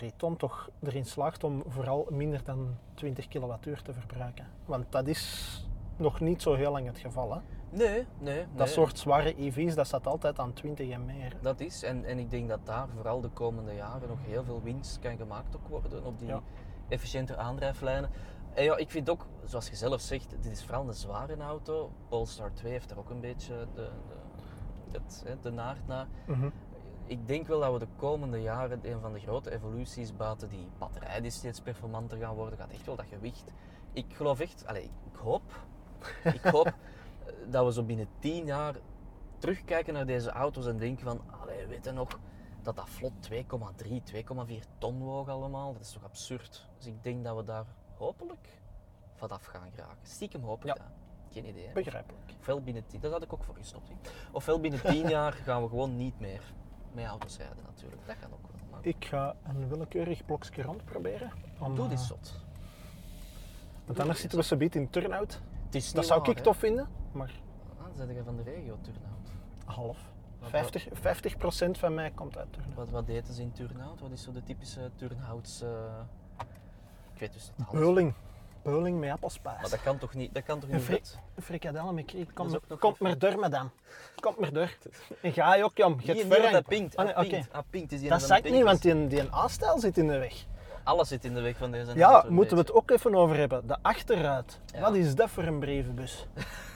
2,3 0.00 0.06
ton 0.16 0.36
toch 0.36 0.70
erin 0.82 1.04
slaagt 1.06 1.44
om 1.44 1.62
vooral 1.66 2.06
minder 2.10 2.44
dan 2.44 2.76
20 2.94 3.28
kilowattuur 3.28 3.82
te 3.82 3.92
verbruiken. 3.92 4.46
Want 4.64 4.92
dat 4.92 5.06
is 5.06 5.64
nog 5.96 6.20
niet 6.20 6.42
zo 6.42 6.54
heel 6.54 6.72
lang 6.72 6.86
het 6.86 6.98
geval. 6.98 7.34
Hè? 7.34 7.40
Nee, 7.74 7.88
nee, 7.88 8.06
nee. 8.18 8.46
Dat 8.54 8.68
soort 8.68 8.98
zware 8.98 9.34
EV's, 9.36 9.74
dat 9.74 9.86
staat 9.86 10.06
altijd 10.06 10.38
aan 10.38 10.52
20 10.52 10.90
en 10.90 11.04
meer. 11.04 11.36
Dat 11.40 11.60
is, 11.60 11.82
en, 11.82 12.04
en 12.04 12.18
ik 12.18 12.30
denk 12.30 12.48
dat 12.48 12.66
daar 12.66 12.88
vooral 12.94 13.20
de 13.20 13.28
komende 13.28 13.74
jaren 13.74 14.08
nog 14.08 14.18
heel 14.22 14.44
veel 14.44 14.62
winst 14.62 14.98
kan 14.98 15.16
gemaakt 15.16 15.56
ook 15.56 15.68
worden 15.68 16.04
op 16.04 16.18
die 16.18 16.28
Ja. 16.28 16.40
efficiënte 16.88 17.36
aandrijflijnen. 17.36 18.10
En 18.54 18.64
ja, 18.64 18.76
ik 18.76 18.90
vind 18.90 19.10
ook, 19.10 19.26
zoals 19.44 19.68
je 19.68 19.76
zelf 19.76 20.00
zegt, 20.00 20.30
dit 20.40 20.52
is 20.52 20.64
vooral 20.64 20.86
een 20.88 20.94
zware 20.94 21.36
auto. 21.36 21.92
Polestar 22.08 22.52
2 22.52 22.72
heeft 22.72 22.90
er 22.90 22.98
ook 22.98 23.10
een 23.10 23.20
beetje 23.20 23.66
de, 23.74 23.88
de, 24.90 24.98
het, 25.24 25.42
de 25.42 25.50
naart 25.50 25.86
naar. 25.86 26.06
Mhm. 26.26 26.48
Ik 27.06 27.26
denk 27.28 27.46
wel 27.46 27.60
dat 27.60 27.72
we 27.72 27.78
de 27.78 27.88
komende 27.96 28.42
jaren 28.42 28.80
een 28.82 29.00
van 29.00 29.12
de 29.12 29.20
grote 29.20 29.50
evoluties 29.52 30.16
buiten 30.16 30.48
die 30.48 30.68
batterij 30.78 31.20
die 31.20 31.30
steeds 31.30 31.60
performanter 31.60 32.18
gaan 32.18 32.34
worden, 32.34 32.58
gaat 32.58 32.70
echt 32.70 32.86
wel 32.86 32.96
dat 32.96 33.06
gewicht. 33.08 33.44
Ik 33.92 34.06
geloof 34.08 34.40
echt, 34.40 34.66
allez, 34.66 34.84
ik 34.84 35.16
hoop, 35.22 35.42
ik 36.24 36.40
hoop 36.42 36.74
dat 37.50 37.64
we 37.66 37.72
zo 37.72 37.82
binnen 37.82 38.08
10 38.18 38.44
jaar 38.46 38.74
terugkijken 39.38 39.94
naar 39.94 40.06
deze 40.06 40.30
auto's 40.30 40.66
en 40.66 40.78
denken 40.78 41.04
van, 41.04 41.20
allee, 41.40 41.66
weet 41.66 41.84
je 41.84 41.92
nog, 41.92 42.18
dat 42.62 42.76
dat 42.76 42.88
vlot 42.88 43.12
2,3, 43.30 43.36
2,4 44.12 44.54
ton 44.78 44.98
woog 44.98 45.28
allemaal, 45.28 45.72
dat 45.72 45.82
is 45.82 45.92
toch 45.92 46.04
absurd. 46.04 46.68
Dus 46.76 46.86
ik 46.86 47.02
denk 47.02 47.24
dat 47.24 47.36
we 47.36 47.44
daar 47.44 47.64
hopelijk 47.96 48.48
vanaf 49.14 49.44
gaan 49.44 49.70
geraken. 49.74 49.98
Stiekem 50.06 50.42
hoop 50.42 50.60
ik 50.60 50.66
Ja. 50.66 50.74
dat. 50.74 50.82
Geen 51.30 51.46
idee. 51.48 51.66
hè. 51.66 51.72
Begrijpelijk. 51.72 52.32
Ofwel 52.40 52.60
binnen 52.62 52.86
10, 52.86 53.00
daar 53.00 53.10
had 53.10 53.22
ik 53.22 53.32
ook 53.32 53.44
voor 53.44 53.54
gestopt. 53.56 53.88
hè. 53.88 53.94
Ofwel 54.32 54.60
binnen 54.60 54.80
10 54.80 55.08
jaar 55.08 55.32
gaan 55.32 55.62
we 55.62 55.68
gewoon 55.68 55.96
niet 55.96 56.20
meer 56.20 56.42
met 56.92 57.06
auto's 57.06 57.36
rijden 57.36 57.62
natuurlijk. 57.66 58.06
Dat 58.06 58.18
kan 58.18 58.32
ook 58.32 58.42
wel. 58.42 58.60
Maar 58.70 58.80
Ik 58.86 59.04
ga 59.04 59.34
een 59.44 59.68
willekeurig 59.68 60.24
blokje 60.24 60.62
rond 60.62 60.84
proberen. 60.84 61.32
Om, 61.60 61.74
doe 61.74 61.84
eh, 61.84 61.90
dit 61.90 62.00
zot. 62.00 62.40
Want 63.86 64.00
anders 64.00 64.20
zitten 64.20 64.38
we 64.38 64.44
zometeen 64.44 64.82
in 64.82 64.90
turnout. 64.90 65.40
Dat 65.70 65.82
zou 65.82 66.20
waar, 66.20 66.28
ik 66.30 66.36
hè. 66.36 66.42
tof 66.42 66.56
vinden, 66.56 66.88
maar 67.14 67.30
Ah, 67.78 67.84
dan 67.96 68.06
zet 68.06 68.16
je 68.16 68.22
van 68.24 68.36
de 68.36 68.42
regio 68.42 68.78
Turnhout. 68.80 69.30
half. 69.64 69.98
Wat- 70.40 70.50
50, 70.50 70.88
50% 70.92 71.78
van 71.78 71.94
mij 71.94 72.10
komt 72.10 72.38
uit 72.38 72.52
turnout. 72.52 72.74
Wat, 72.90 72.90
wat 72.90 73.26
ze 73.32 73.42
in 73.42 73.52
Turnhout? 73.52 74.00
Wat 74.00 74.10
is 74.10 74.22
zo 74.22 74.32
de 74.32 74.42
typische 74.42 74.90
Turnhouts... 74.96 75.60
eh, 75.62 75.68
Ik 77.14 77.20
weet 77.20 77.32
dus 77.32 77.50
niet 77.56 77.66
alles. 77.68 77.80
Beuling. 77.80 78.14
Beuling 78.62 79.00
met 79.00 79.10
appelspijs. 79.10 79.60
Maar 79.60 79.70
dat 79.70 79.82
kan 79.82 79.98
toch 79.98 80.14
niet, 80.14 80.34
dat 80.34 80.42
kan 80.42 80.60
toch 80.60 80.70
niet 80.70 80.82
fri- 80.82 81.02
frikadellen 81.40 81.94
met 81.94 82.04
kriek. 82.04 82.30
Kom, 82.34 82.58
kom 82.78 82.94
maar 82.98 83.18
door, 83.18 83.38
madame. 83.38 83.68
Kom 84.20 84.34
maar 84.38 84.52
door. 84.52 84.70
En 85.22 85.32
ga 85.32 85.54
je 85.54 85.64
ook, 85.64 85.76
jam. 85.76 85.96
Je 86.02 86.12
hebt 86.14 86.52
dat 86.52 86.66
pinkt. 86.66 86.96
Ah, 86.96 87.04
nee, 87.04 87.14
Ah, 87.14 87.20
oké. 87.20 87.30
pinkt. 87.30 87.52
Ah, 87.52 87.62
pinkt 87.70 87.92
is 87.92 88.00
die 88.00 88.08
Dat 88.08 88.20
de 88.20 88.36
ik 88.36 88.50
niet, 88.50 88.62
want 88.62 88.82
die, 88.82 89.06
die 89.06 89.34
A-stijl 89.34 89.78
zit 89.78 89.98
in 89.98 90.06
de 90.08 90.18
weg. 90.18 90.46
Alles 90.84 91.08
zit 91.08 91.24
in 91.24 91.34
de 91.34 91.40
weg 91.40 91.56
van 91.56 91.70
deze 91.70 91.96
Ja, 91.96 92.24
moeten 92.28 92.56
we 92.56 92.62
het 92.62 92.72
ook 92.72 92.90
even 92.90 93.14
over 93.14 93.36
hebben. 93.36 93.66
De 93.66 93.76
achteruit. 93.82 94.60
Ja. 94.66 94.80
Wat 94.80 94.94
is 94.94 95.14
dat 95.14 95.30
voor 95.30 95.42
een 95.44 95.58
brievenbus? 95.58 96.26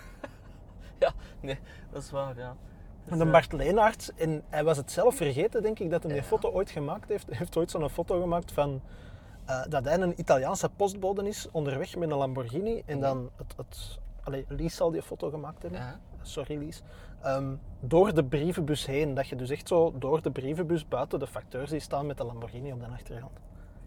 Ja, 1.04 1.12
nee, 1.40 1.58
dat 1.90 2.02
is 2.02 2.10
waar, 2.10 2.36
ja. 2.36 2.56
Dus, 3.04 3.12
En 3.12 3.18
de 3.18 3.24
eh, 3.24 3.30
Bart 3.30 3.52
Leenaert, 3.52 4.12
en 4.16 4.42
hij 4.48 4.64
was 4.64 4.76
het 4.76 4.90
zelf 4.90 5.16
vergeten, 5.16 5.62
denk 5.62 5.78
ik, 5.78 5.90
dat 5.90 6.02
hij 6.02 6.12
die 6.12 6.22
foto 6.22 6.50
ooit 6.50 6.70
gemaakt 6.70 7.08
heeft. 7.08 7.26
Hij 7.26 7.36
heeft 7.36 7.56
ooit 7.56 7.70
zo'n 7.70 7.90
foto 7.90 8.20
gemaakt 8.20 8.52
van 8.52 8.80
eh, 9.44 9.62
dat 9.68 9.84
hij 9.84 10.00
een 10.00 10.20
Italiaanse 10.20 10.68
postbode 10.68 11.28
is 11.28 11.48
onderweg 11.50 11.96
met 11.96 12.10
een 12.10 12.16
Lamborghini. 12.16 12.82
En 12.86 13.00
dan 13.00 13.30
het, 13.36 13.54
het 13.56 13.98
allee, 14.22 14.44
Lies 14.48 14.76
zal 14.76 14.90
die 14.90 15.02
foto 15.02 15.30
gemaakt 15.30 15.62
hebben. 15.62 15.80
Ja. 15.80 16.00
Sorry 16.22 16.58
Lies. 16.58 16.82
Ehm, 17.22 17.54
door 17.80 18.14
de 18.14 18.24
brievenbus 18.24 18.86
heen. 18.86 19.14
Dat 19.14 19.28
je 19.28 19.36
dus 19.36 19.50
echt 19.50 19.68
zo 19.68 19.98
door 19.98 20.22
de 20.22 20.30
brievenbus 20.30 20.88
buiten 20.88 21.18
de 21.18 21.26
facteur 21.26 21.68
ziet 21.68 21.82
staan 21.82 22.06
met 22.06 22.16
de 22.16 22.24
Lamborghini 22.24 22.72
op 22.72 22.80
de 22.80 22.86
achtergrond. 22.86 23.38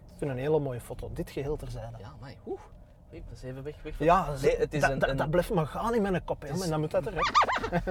Ik 0.06 0.18
vind 0.18 0.30
een 0.30 0.38
hele 0.38 0.58
mooie 0.58 0.80
foto. 0.80 1.10
Dit 1.12 1.30
geheel 1.30 1.56
terzijde. 1.56 1.96
Ja, 1.98 2.12
maar 2.20 2.34
oeh. 2.46 2.60
Oei, 3.12 3.22
dat 3.28 3.36
is 3.38 3.42
even 3.42 3.62
weg. 3.62 3.74
weg 3.82 3.98
Ja, 3.98 4.28
nee, 4.42 4.56
het 4.56 4.74
is 4.74 4.80
dat, 4.80 4.90
een, 4.90 4.98
dat, 4.98 5.08
een- 5.08 5.16
dat 5.16 5.30
blijft 5.30 5.50
maar 5.54 5.66
gaan 5.66 5.94
in 5.94 6.02
mijn 6.02 6.24
kop. 6.24 6.42
hè, 6.42 6.48
is- 6.52 6.60
En 6.64 6.70
dan 6.70 6.80
moet 6.80 6.90
dat 6.90 7.06
eruit. 7.06 7.30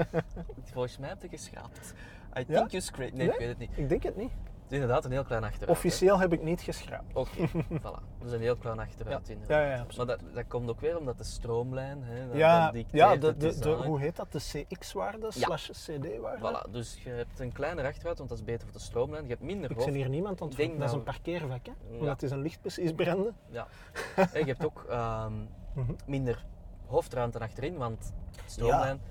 Volgens 0.73 0.97
mij 0.97 1.09
heb 1.09 1.21
je 1.21 1.27
geschraapt. 1.29 1.93
I 2.37 2.43
Ja? 2.47 2.57
think 2.57 2.71
you 2.71 2.81
scraped. 2.81 3.13
Nee, 3.13 3.25
Nee? 3.27 3.33
ik 3.35 3.39
weet 3.39 3.47
het 3.47 3.57
niet. 3.57 3.69
Ik 3.75 3.89
denk 3.89 4.03
het 4.03 4.17
niet. 4.17 4.31
Het 4.71 4.79
is 4.79 4.85
inderdaad 4.85 5.05
een 5.05 5.17
heel 5.17 5.23
klein 5.29 5.43
achteruit. 5.43 5.67
hè. 5.69 5.71
Officieel 5.75 6.19
heb 6.19 6.33
ik 6.33 6.41
niet 6.43 6.61
geschraapt. 6.61 7.15
Oké, 7.15 7.47
voilà. 7.71 7.81
Dat 8.17 8.25
is 8.27 8.31
een 8.31 8.41
heel 8.41 8.55
klein 8.55 8.79
achteruit 8.79 9.27
Ja. 9.27 9.33
inderdaad. 9.33 9.57
Ja, 9.67 9.75
ja. 9.75 9.85
Maar 9.97 10.05
dat, 10.05 10.19
dat 10.33 10.47
komt 10.47 10.69
ook 10.69 10.79
weer 10.79 10.97
omdat 10.97 11.17
de 11.17 11.23
stroomlijn... 11.23 12.03
Hè, 12.03 12.27
dat- 12.27 12.37
Ja, 12.37 12.63
dat 12.63 12.73
dicteert 12.73 13.23
ja 13.23 13.31
de, 13.31 13.69
hoe 13.85 13.99
heet 13.99 14.15
dat? 14.15 14.31
De 14.31 14.39
CX-waarde 14.39 15.31
slash 15.31 15.69
CD-waarde? 15.69 16.65
Voilà, 16.67 16.71
dus 16.71 16.99
je 17.03 17.09
hebt 17.09 17.39
een 17.39 17.51
kleiner 17.51 17.85
achteruit, 17.85 18.17
want 18.17 18.29
dat 18.29 18.37
is 18.37 18.43
beter 18.43 18.63
voor 18.67 18.77
de 18.77 18.83
stroomlijn. 18.83 19.23
Je 19.23 19.29
hebt 19.29 19.41
minder 19.41 19.69
Ik 19.69 19.75
hoofd. 19.77 19.87
zie 19.89 19.97
hier 19.97 20.09
niemand 20.09 20.41
Ik 20.41 20.55
denk 20.55 20.79
Dat 20.79 20.87
is 20.89 20.95
een 20.95 21.03
parkeervak, 21.03 21.65
hè? 21.65 21.71
Omdat 21.91 22.07
het 22.09 22.23
is 22.23 22.31
een 22.31 22.41
licht 22.41 22.61
precies 22.61 22.91
branden. 22.93 23.35
Ja. 23.49 23.67
en 24.15 24.39
je 24.39 24.45
hebt 24.45 24.65
ook 24.65 24.85
ehm, 24.89 25.33
Mhm. 25.73 25.91
minder 26.05 26.45
hoofdruimte 26.85 27.39
achterin, 27.39 27.77
want 27.77 28.13
stroomlijn... 28.45 29.01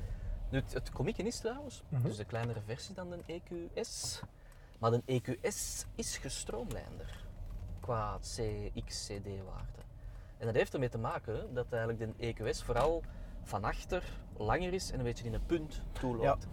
Nu, 0.51 0.59
het, 0.59 0.73
het 0.75 0.91
komieke 0.91 1.23
is 1.23 1.39
trouwens, 1.39 1.83
Mhm. 1.89 2.03
dus 2.03 2.17
de 2.17 2.25
kleinere 2.25 2.61
versie 2.67 2.95
dan 2.95 3.11
de 3.11 3.19
EQS. 3.27 4.23
Maar 4.81 4.91
de 4.91 5.03
EQS 5.07 5.87
is 5.95 6.17
gestroomlijnder 6.17 7.25
qua 7.81 8.19
CX-CD-waarde. 8.21 9.79
En 10.39 10.47
dat 10.47 10.55
heeft 10.55 10.73
ermee 10.75 10.89
te 10.89 10.99
maken 10.99 11.55
dat 11.55 11.67
eigenlijk 11.73 12.19
de 12.19 12.35
EQS 12.53 12.63
vooral 12.65 13.03
van 13.43 13.65
achter 13.65 14.03
langer 14.37 14.73
is 14.73 14.91
en 14.91 14.99
een 14.99 15.05
beetje 15.05 15.25
in 15.25 15.35
een 15.35 15.47
punt 15.47 15.83
toeloopt. 15.93 16.47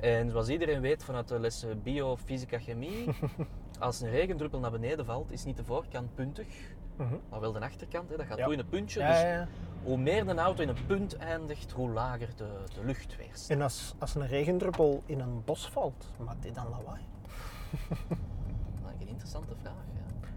En 0.00 0.30
zoals 0.30 0.48
iedereen 0.48 0.80
weet 0.80 1.04
vanuit 1.04 1.28
de 1.28 1.38
lessen 1.40 1.82
bio, 1.82 2.16
fysica, 2.16 2.58
chemie, 2.58 3.08
als 3.78 4.00
een 4.00 4.10
regendruppel 4.10 4.58
naar 4.58 4.70
beneden 4.70 5.04
valt, 5.04 5.30
is 5.32 5.44
niet 5.44 5.56
de 5.56 5.64
voorkant 5.64 6.14
puntig, 6.14 6.46
Mhm. 6.96 7.14
maar 7.30 7.40
wel 7.40 7.52
de 7.52 7.60
achterkant. 7.60 8.10
Hè. 8.10 8.16
Dat 8.16 8.26
gaat 8.26 8.38
Ja. 8.38 8.44
toe 8.44 8.52
in 8.52 8.58
een 8.58 8.68
puntje. 8.68 9.00
Ja, 9.00 9.38
dus 9.44 9.48
hoe 9.82 9.96
meer 9.96 10.28
een 10.28 10.38
auto 10.38 10.62
in 10.62 10.68
een 10.68 10.86
punt 10.86 11.16
eindigt, 11.16 11.72
hoe 11.72 11.90
lager 11.90 12.28
de, 12.36 12.64
de 12.74 12.84
lucht 12.84 13.16
weerstaat. 13.16 13.50
En 13.56 13.62
als, 13.62 13.94
als 13.98 14.14
een 14.14 14.26
regendruppel 14.26 15.02
in 15.06 15.20
een 15.20 15.44
bos 15.44 15.68
valt, 15.70 16.10
maakt 16.24 16.42
die 16.42 16.52
dan 16.52 16.68
lawaai? 16.68 17.00
Dat 18.82 18.90
is 18.94 19.00
een 19.00 19.08
interessante 19.08 19.54
vraag. 19.60 19.72
Ja. 19.94 20.28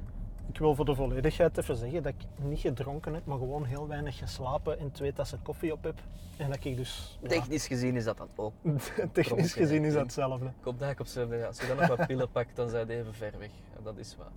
Ik 0.52 0.58
wil 0.58 0.76
voor 0.76 0.86
de 0.86 0.96
volledigheid 0.96 1.58
even 1.58 1.76
zeggen 1.76 2.04
dat 2.04 2.14
ik 2.14 2.44
niet 2.46 2.60
gedronken 2.60 3.14
heb, 3.14 3.26
maar 3.26 3.38
gewoon 3.38 3.64
heel 3.66 3.88
weinig 3.88 4.18
geslapen 4.18 4.80
en 4.80 4.92
twee 4.92 5.14
tassen 5.14 5.42
koffie 5.42 5.72
op 5.74 5.84
heb. 5.84 6.00
En 6.38 6.50
dat 6.50 6.64
ik 6.66 6.76
dus... 6.76 7.18
ja, 7.22 7.28
Technisch 7.28 7.68
gezien 7.68 7.96
is 7.96 8.04
dat 8.04 8.18
dan 8.18 8.28
ook. 8.36 8.54
technisch 9.12 9.54
gezien 9.54 9.84
is 9.84 9.94
dat 9.94 10.02
hetzelfde. 10.02 10.46
Ik 10.46 10.52
hoop 10.64 10.80
dat 10.80 10.90
ik 10.90 11.00
op 11.00 11.06
z'n- 11.06 11.44
als 11.48 11.62
je 11.62 11.68
dan 11.68 11.78
nog 11.78 11.88
wat 11.98 12.08
pillen 12.08 12.32
pakt, 12.32 12.56
dan 12.56 12.70
zijn 12.70 12.90
even 12.90 13.14
ver 13.14 13.34
weg. 13.40 13.50
Ja, 13.76 13.82
dat 13.84 13.98
is 13.98 14.16
waar. 14.18 14.32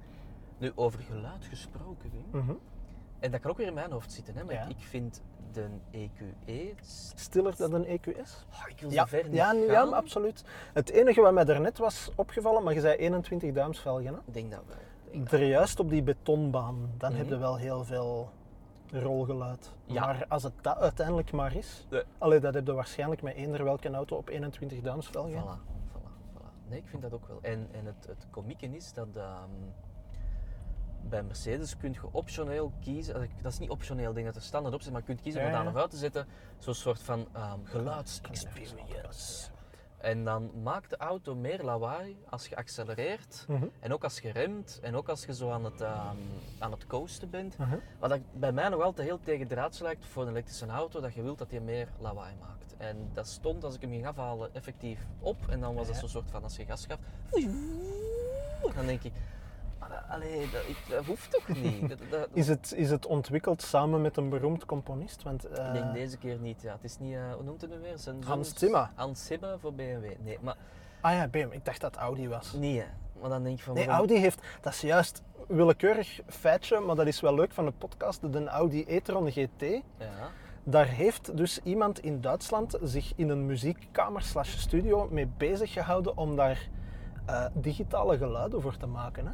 Nu, 0.58 0.72
over 0.74 1.00
geluid 1.00 1.44
gesproken, 1.44 2.10
Wim. 2.30 2.40
Mhm. 2.42 2.52
En 3.18 3.30
dat 3.30 3.40
kan 3.40 3.50
ook 3.50 3.56
weer 3.56 3.66
in 3.66 3.74
mijn 3.74 3.90
hoofd 3.92 4.12
zitten, 4.12 4.34
hè, 4.36 4.44
maar 4.44 4.54
Ja. 4.54 4.66
ik 4.68 4.76
vind 4.78 5.22
de 5.54 5.66
EQE... 5.90 6.74
Stiller 7.14 7.56
dan 7.56 7.72
een 7.74 7.84
EQS? 7.86 8.44
Oh, 8.52 8.68
ik 8.68 8.80
wil 8.80 8.90
Ja, 8.90 9.00
zo 9.02 9.06
ver 9.08 9.24
niet 9.24 9.34
ja, 9.34 9.52
ja, 9.52 9.72
gaan. 9.72 9.92
absoluut. 9.92 10.44
Het 10.72 10.90
enige 10.90 11.20
wat 11.20 11.32
mij 11.32 11.44
daarnet 11.44 11.78
was 11.78 12.10
opgevallen, 12.16 12.62
maar 12.62 12.74
je 12.74 12.80
zei 12.80 12.96
21 12.96 13.52
duimsvelgen. 13.52 14.06
Hè? 14.06 14.18
Ik 14.26 14.34
denk 14.34 14.50
dat 14.50 14.60
wel. 14.66 15.40
Er 15.40 15.44
juist 15.46 15.80
op 15.80 15.90
die 15.90 16.02
betonbaan, 16.02 16.90
dan 16.98 17.12
heb 17.12 17.26
je 17.26 17.30
Mhm. 17.32 17.40
wel 17.42 17.56
heel 17.56 17.84
veel 17.84 18.30
rolgeluid. 18.92 19.70
Ja. 19.84 20.00
Maar 20.00 20.24
als 20.28 20.42
het 20.42 20.52
dat 20.60 20.78
uiteindelijk 20.78 21.32
maar 21.32 21.54
is, 21.56 21.86
Nee. 21.90 22.02
allee, 22.18 22.40
dat 22.40 22.54
heb 22.54 22.66
je 22.66 22.72
waarschijnlijk 22.72 23.22
met 23.22 23.34
eender 23.34 23.64
welke 23.64 23.90
auto 23.90 24.16
op 24.16 24.28
21 24.28 24.80
duimsvelgen. 24.80 25.42
Voilà, 25.42 25.58
voilà, 25.92 26.38
voilà. 26.38 26.68
Nee, 26.68 26.78
ik 26.78 26.86
vind 26.86 27.02
dat 27.02 27.12
ook 27.12 27.26
wel. 27.28 27.38
En, 27.42 27.68
en 27.72 27.86
het, 27.86 28.06
het 28.08 28.26
komieke 28.30 28.66
is 28.66 28.92
dat 28.92 29.08
ehm, 29.14 29.50
bij 31.02 31.22
Mercedes 31.22 31.76
kun 31.76 31.92
je 31.92 31.98
optioneel 32.10 32.72
kiezen, 32.80 33.14
eh, 33.14 33.28
dat 33.42 33.52
is 33.52 33.58
niet 33.58 33.70
optioneel, 33.70 34.08
ik 34.08 34.14
denk 34.14 34.26
dat 34.26 34.36
er 34.36 34.42
standaard 34.42 34.74
op 34.74 34.82
zit, 34.82 34.92
maar 34.92 35.00
je 35.00 35.06
kunt 35.06 35.20
kiezen 35.20 35.40
om 35.40 35.46
Ja, 35.50 35.62
ja. 35.62 35.68
of 35.68 35.76
uit 35.76 35.90
te 35.90 35.96
zetten, 35.96 36.26
zo'n 36.58 36.74
soort 36.74 37.02
van 37.02 37.28
ehm 37.32 37.58
geluidsexperience. 37.64 39.50
En 39.98 40.24
dan 40.24 40.50
maakt 40.62 40.90
de 40.90 40.96
auto 40.96 41.34
meer 41.34 41.62
lawaai 41.62 42.16
als 42.28 42.46
je 42.48 42.56
accelereert 42.56 43.44
Mhm, 43.48 43.66
en 43.80 43.92
ook 43.92 44.04
als 44.04 44.18
je 44.18 44.30
remt 44.32 44.78
en 44.82 44.94
ook 44.96 45.08
als 45.08 45.24
je 45.24 45.34
zo 45.34 45.50
aan 45.50 45.64
het, 45.64 45.80
ehm, 45.80 46.16
aan 46.58 46.70
het 46.70 46.86
coasten 46.86 47.30
bent. 47.30 47.58
mhm. 47.58 47.76
Wat 47.98 48.10
dat 48.10 48.20
bij 48.32 48.52
mij 48.52 48.68
nog 48.68 48.82
altijd 48.82 49.08
heel 49.08 49.20
tegendraads 49.22 49.78
lijkt 49.78 50.04
voor 50.06 50.22
een 50.22 50.28
elektrische 50.28 50.66
auto, 50.66 51.00
dat 51.00 51.14
je 51.14 51.22
wilt 51.22 51.38
dat 51.38 51.50
hij 51.50 51.60
meer 51.60 51.88
lawaai 51.98 52.34
maakt. 52.40 52.74
En 52.76 53.10
dat 53.12 53.26
stond 53.26 53.64
als 53.64 53.74
ik 53.74 53.80
hem 53.80 53.90
ging 53.90 54.06
afhalen 54.06 54.54
effectief 54.54 55.06
op. 55.20 55.36
En 55.48 55.60
dan 55.60 55.74
was 55.74 55.86
dat 55.86 55.96
zo'n 55.96 56.08
soort 56.08 56.30
van 56.30 56.42
als 56.42 56.56
je 56.56 56.64
gas 56.64 56.86
gaf. 56.86 56.98
Dan 58.74 58.86
denk 58.86 59.02
ik, 59.02 59.12
maar 59.88 59.98
dat, 60.00 60.14
allee, 60.14 60.48
dat, 60.52 60.62
ik, 60.66 60.76
dat 60.88 61.04
hoeft 61.04 61.30
toch 61.30 61.48
niet? 61.48 61.88
Dat, 61.88 61.98
dat- 62.10 62.28
Is, 62.42 62.48
het, 62.48 62.72
is 62.76 62.90
het 62.90 63.06
ontwikkeld 63.06 63.62
samen 63.62 64.02
met 64.02 64.16
een 64.16 64.28
beroemd 64.28 64.64
componist? 64.64 65.22
Want, 65.22 65.44
eh, 65.44 65.66
ik 65.66 65.72
denk 65.72 65.92
deze 65.92 66.16
keer 66.18 66.38
niet. 66.38 66.62
Ja. 66.62 66.72
Het 66.72 66.84
is 66.84 66.98
niet, 66.98 67.14
eh, 67.14 67.32
hoe 67.34 67.42
noemt 67.44 67.60
het 67.60 67.70
nu 67.70 67.78
weer? 67.78 67.98
Zijn 67.98 68.22
Hans 68.24 68.52
Zimmer. 68.58 68.90
Hans 68.94 69.26
Zimmer 69.26 69.58
voor 69.60 69.74
BMW. 69.74 70.04
Nee, 70.24 70.38
maar 70.40 70.56
Ah 71.00 71.12
ja, 71.12 71.28
BM, 71.28 71.48
ik 71.50 71.64
dacht 71.64 71.80
dat 71.80 71.96
Audi 71.96 72.28
was. 72.28 72.52
hè. 72.52 72.84
Maar 73.20 73.30
dan 73.30 73.42
denk 73.42 73.58
je 73.58 73.64
van... 73.64 73.74
Nee, 73.74 73.86
waarom- 73.86 74.06
Audi 74.06 74.20
heeft, 74.22 74.46
dat 74.60 74.72
is 74.72 74.80
juist 74.80 75.22
willekeurig 75.46 76.20
feitje, 76.26 76.80
maar 76.80 76.96
dat 76.96 77.06
is 77.06 77.20
wel 77.20 77.34
leuk 77.34 77.52
van 77.52 77.64
de 77.64 77.72
podcast, 77.78 78.32
de 78.32 78.44
Audi 78.46 78.84
e-tron 78.88 79.30
GT. 79.30 79.60
Ja. 79.60 79.82
Daar 80.64 80.86
heeft 80.86 81.36
dus 81.36 81.60
iemand 81.62 81.98
in 82.00 82.20
Duitsland 82.20 82.78
zich 82.82 83.12
in 83.16 83.28
een 83.28 83.46
muziekkamer 83.46 84.22
slash 84.22 84.56
studio 84.56 85.08
mee 85.10 85.26
bezig 85.36 85.72
gehouden 85.72 86.16
om 86.16 86.36
daar 86.36 86.68
eh, 87.26 87.46
digitale 87.52 88.16
geluiden 88.18 88.62
voor 88.62 88.76
te 88.76 88.86
maken. 88.86 89.26
Hè. 89.26 89.32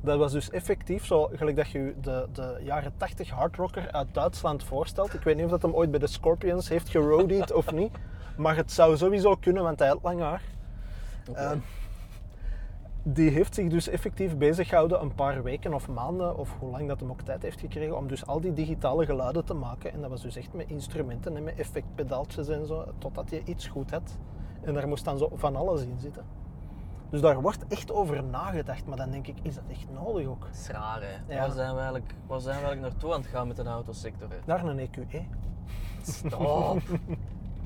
Dat 0.00 0.18
was 0.18 0.32
dus 0.32 0.50
effectief 0.50 1.06
zo, 1.06 1.30
gelijk 1.32 1.56
dat 1.56 1.70
je 1.70 1.94
de, 2.00 2.26
de 2.32 2.60
jaren 2.62 2.92
80 2.96 3.30
hardrocker 3.30 3.92
uit 3.92 4.14
Duitsland 4.14 4.64
voorstelt. 4.64 5.14
Ik 5.14 5.22
weet 5.22 5.36
niet 5.36 5.44
of 5.44 5.50
dat 5.50 5.62
hem 5.62 5.72
ooit 5.72 5.90
bij 5.90 6.00
de 6.00 6.06
Scorpions 6.06 6.68
heeft 6.68 6.88
gerodied 6.88 7.52
of 7.52 7.72
niet. 7.72 7.98
Maar 8.36 8.56
het 8.56 8.72
zou 8.72 8.96
sowieso 8.96 9.34
kunnen, 9.34 9.62
want 9.62 9.78
hij 9.78 9.88
had 9.88 10.02
lang 10.02 10.20
haar. 10.20 10.42
Ehm, 11.34 11.58
die 13.02 13.30
heeft 13.30 13.54
zich 13.54 13.68
dus 13.68 13.88
effectief 13.88 14.36
bezig 14.36 14.68
gehouden 14.68 15.00
een 15.00 15.14
paar 15.14 15.42
weken 15.42 15.74
of 15.74 15.88
maanden, 15.88 16.36
of 16.36 16.58
hoe 16.58 16.70
lang 16.70 16.88
dat 16.88 17.00
hem 17.00 17.10
ook 17.10 17.22
tijd 17.22 17.42
heeft 17.42 17.60
gekregen, 17.60 17.96
om 17.96 18.08
dus 18.08 18.26
al 18.26 18.40
die 18.40 18.52
digitale 18.52 19.04
geluiden 19.04 19.44
te 19.44 19.54
maken. 19.54 19.92
En 19.92 20.00
dat 20.00 20.10
was 20.10 20.22
dus 20.22 20.36
echt 20.36 20.52
met 20.52 20.70
instrumenten 20.70 21.36
en 21.36 21.42
met 21.42 21.58
effectpedaaltjes 21.58 22.48
en 22.48 22.66
zo, 22.66 22.84
totdat 22.98 23.30
je 23.30 23.42
iets 23.44 23.66
goed 23.66 23.90
had. 23.90 24.18
En 24.60 24.74
daar 24.74 24.88
moest 24.88 25.04
dan 25.04 25.18
zo 25.18 25.30
van 25.34 25.56
alles 25.56 25.82
in 25.82 25.98
zitten. 25.98 26.39
Dus 27.10 27.20
daar 27.20 27.40
wordt 27.40 27.66
echt 27.68 27.92
over 27.92 28.24
nagedacht, 28.24 28.86
maar 28.86 28.96
dan 28.96 29.10
denk 29.10 29.26
ik, 29.26 29.36
is 29.42 29.54
dat 29.54 29.64
echt 29.70 29.86
nodig 29.94 30.26
ook? 30.26 30.44
Het 30.46 30.56
is 30.56 30.68
raar 30.68 31.02
hè. 31.02 31.34
Ja. 31.34 31.40
Waar, 31.40 31.50
zijn 31.50 31.70
we 31.70 31.76
eigenlijk, 31.80 32.14
waar 32.26 32.40
zijn 32.40 32.56
we 32.58 32.62
eigenlijk 32.62 32.92
naartoe 32.92 33.12
aan 33.14 33.20
het 33.20 33.30
gaan 33.30 33.46
met 33.46 33.56
de 33.56 33.62
autosector? 33.64 34.28
Hè? 34.30 34.36
Daar 34.44 34.64
een 34.64 34.78
E 34.78 34.82
EQE. 34.82 35.22
Stop. 36.12 36.80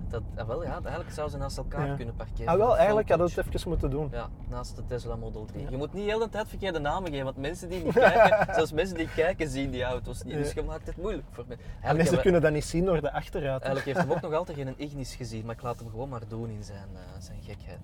Dat, 0.08 0.22
ah, 0.36 0.46
wel, 0.46 0.62
ja, 0.64 0.72
eigenlijk 0.82 1.10
zou 1.14 1.28
ze 1.30 1.36
naast 1.36 1.56
elkaar 1.56 1.86
Ja. 1.86 1.94
kunnen 1.94 2.14
parkeren. 2.16 2.46
Ah 2.52 2.56
wel, 2.58 2.76
eigenlijk 2.76 3.08
hadden 3.08 3.26
we 3.28 3.34
het 3.40 3.54
even 3.54 3.68
moeten 3.68 3.90
doen. 3.90 4.08
Ja, 4.12 4.28
naast 4.48 4.76
de 4.76 4.84
Tesla 4.86 5.16
Model 5.16 5.44
3. 5.44 5.62
Ja. 5.62 5.70
Je 5.70 5.76
moet 5.76 5.92
niet 5.92 6.04
heel 6.04 6.18
de 6.18 6.28
tijd 6.28 6.48
verkeerde 6.48 6.78
namen 6.78 7.10
geven, 7.10 7.24
want 7.24 7.36
mensen 7.36 7.68
die 7.68 7.84
niet 7.84 7.92
kijken, 8.12 8.54
zelfs 8.54 8.72
mensen 8.72 8.96
die 8.96 9.08
kijken 9.08 9.48
zien 9.48 9.70
die 9.70 9.82
auto's 9.82 10.22
niet. 10.22 10.34
Dus 10.34 10.52
je 10.52 10.62
maakt 10.62 10.86
het 10.86 10.96
moeilijk 10.96 11.26
voor 11.30 11.44
Eigenlijk, 11.48 11.80
mensen 11.82 12.04
hebben- 12.04 12.20
kunnen 12.22 12.40
dat 12.40 12.52
niet 12.52 12.64
zien 12.64 12.84
door 12.84 13.00
de 13.00 13.12
achteruit. 13.12 13.62
eigenlijk 13.62 13.84
heeft 13.84 13.98
hem 14.08 14.16
ook 14.16 14.22
nog 14.22 14.32
altijd 14.32 14.58
geen 14.58 14.74
Ignis 14.76 15.14
gezien, 15.14 15.44
maar 15.46 15.54
ik 15.54 15.62
laat 15.62 15.78
hem 15.78 15.88
gewoon 15.90 16.08
maar 16.08 16.28
doen 16.28 16.48
in 16.50 16.62
zijn, 16.64 16.88
eh, 16.94 17.00
zijn 17.18 17.38
gekheid. 17.42 17.78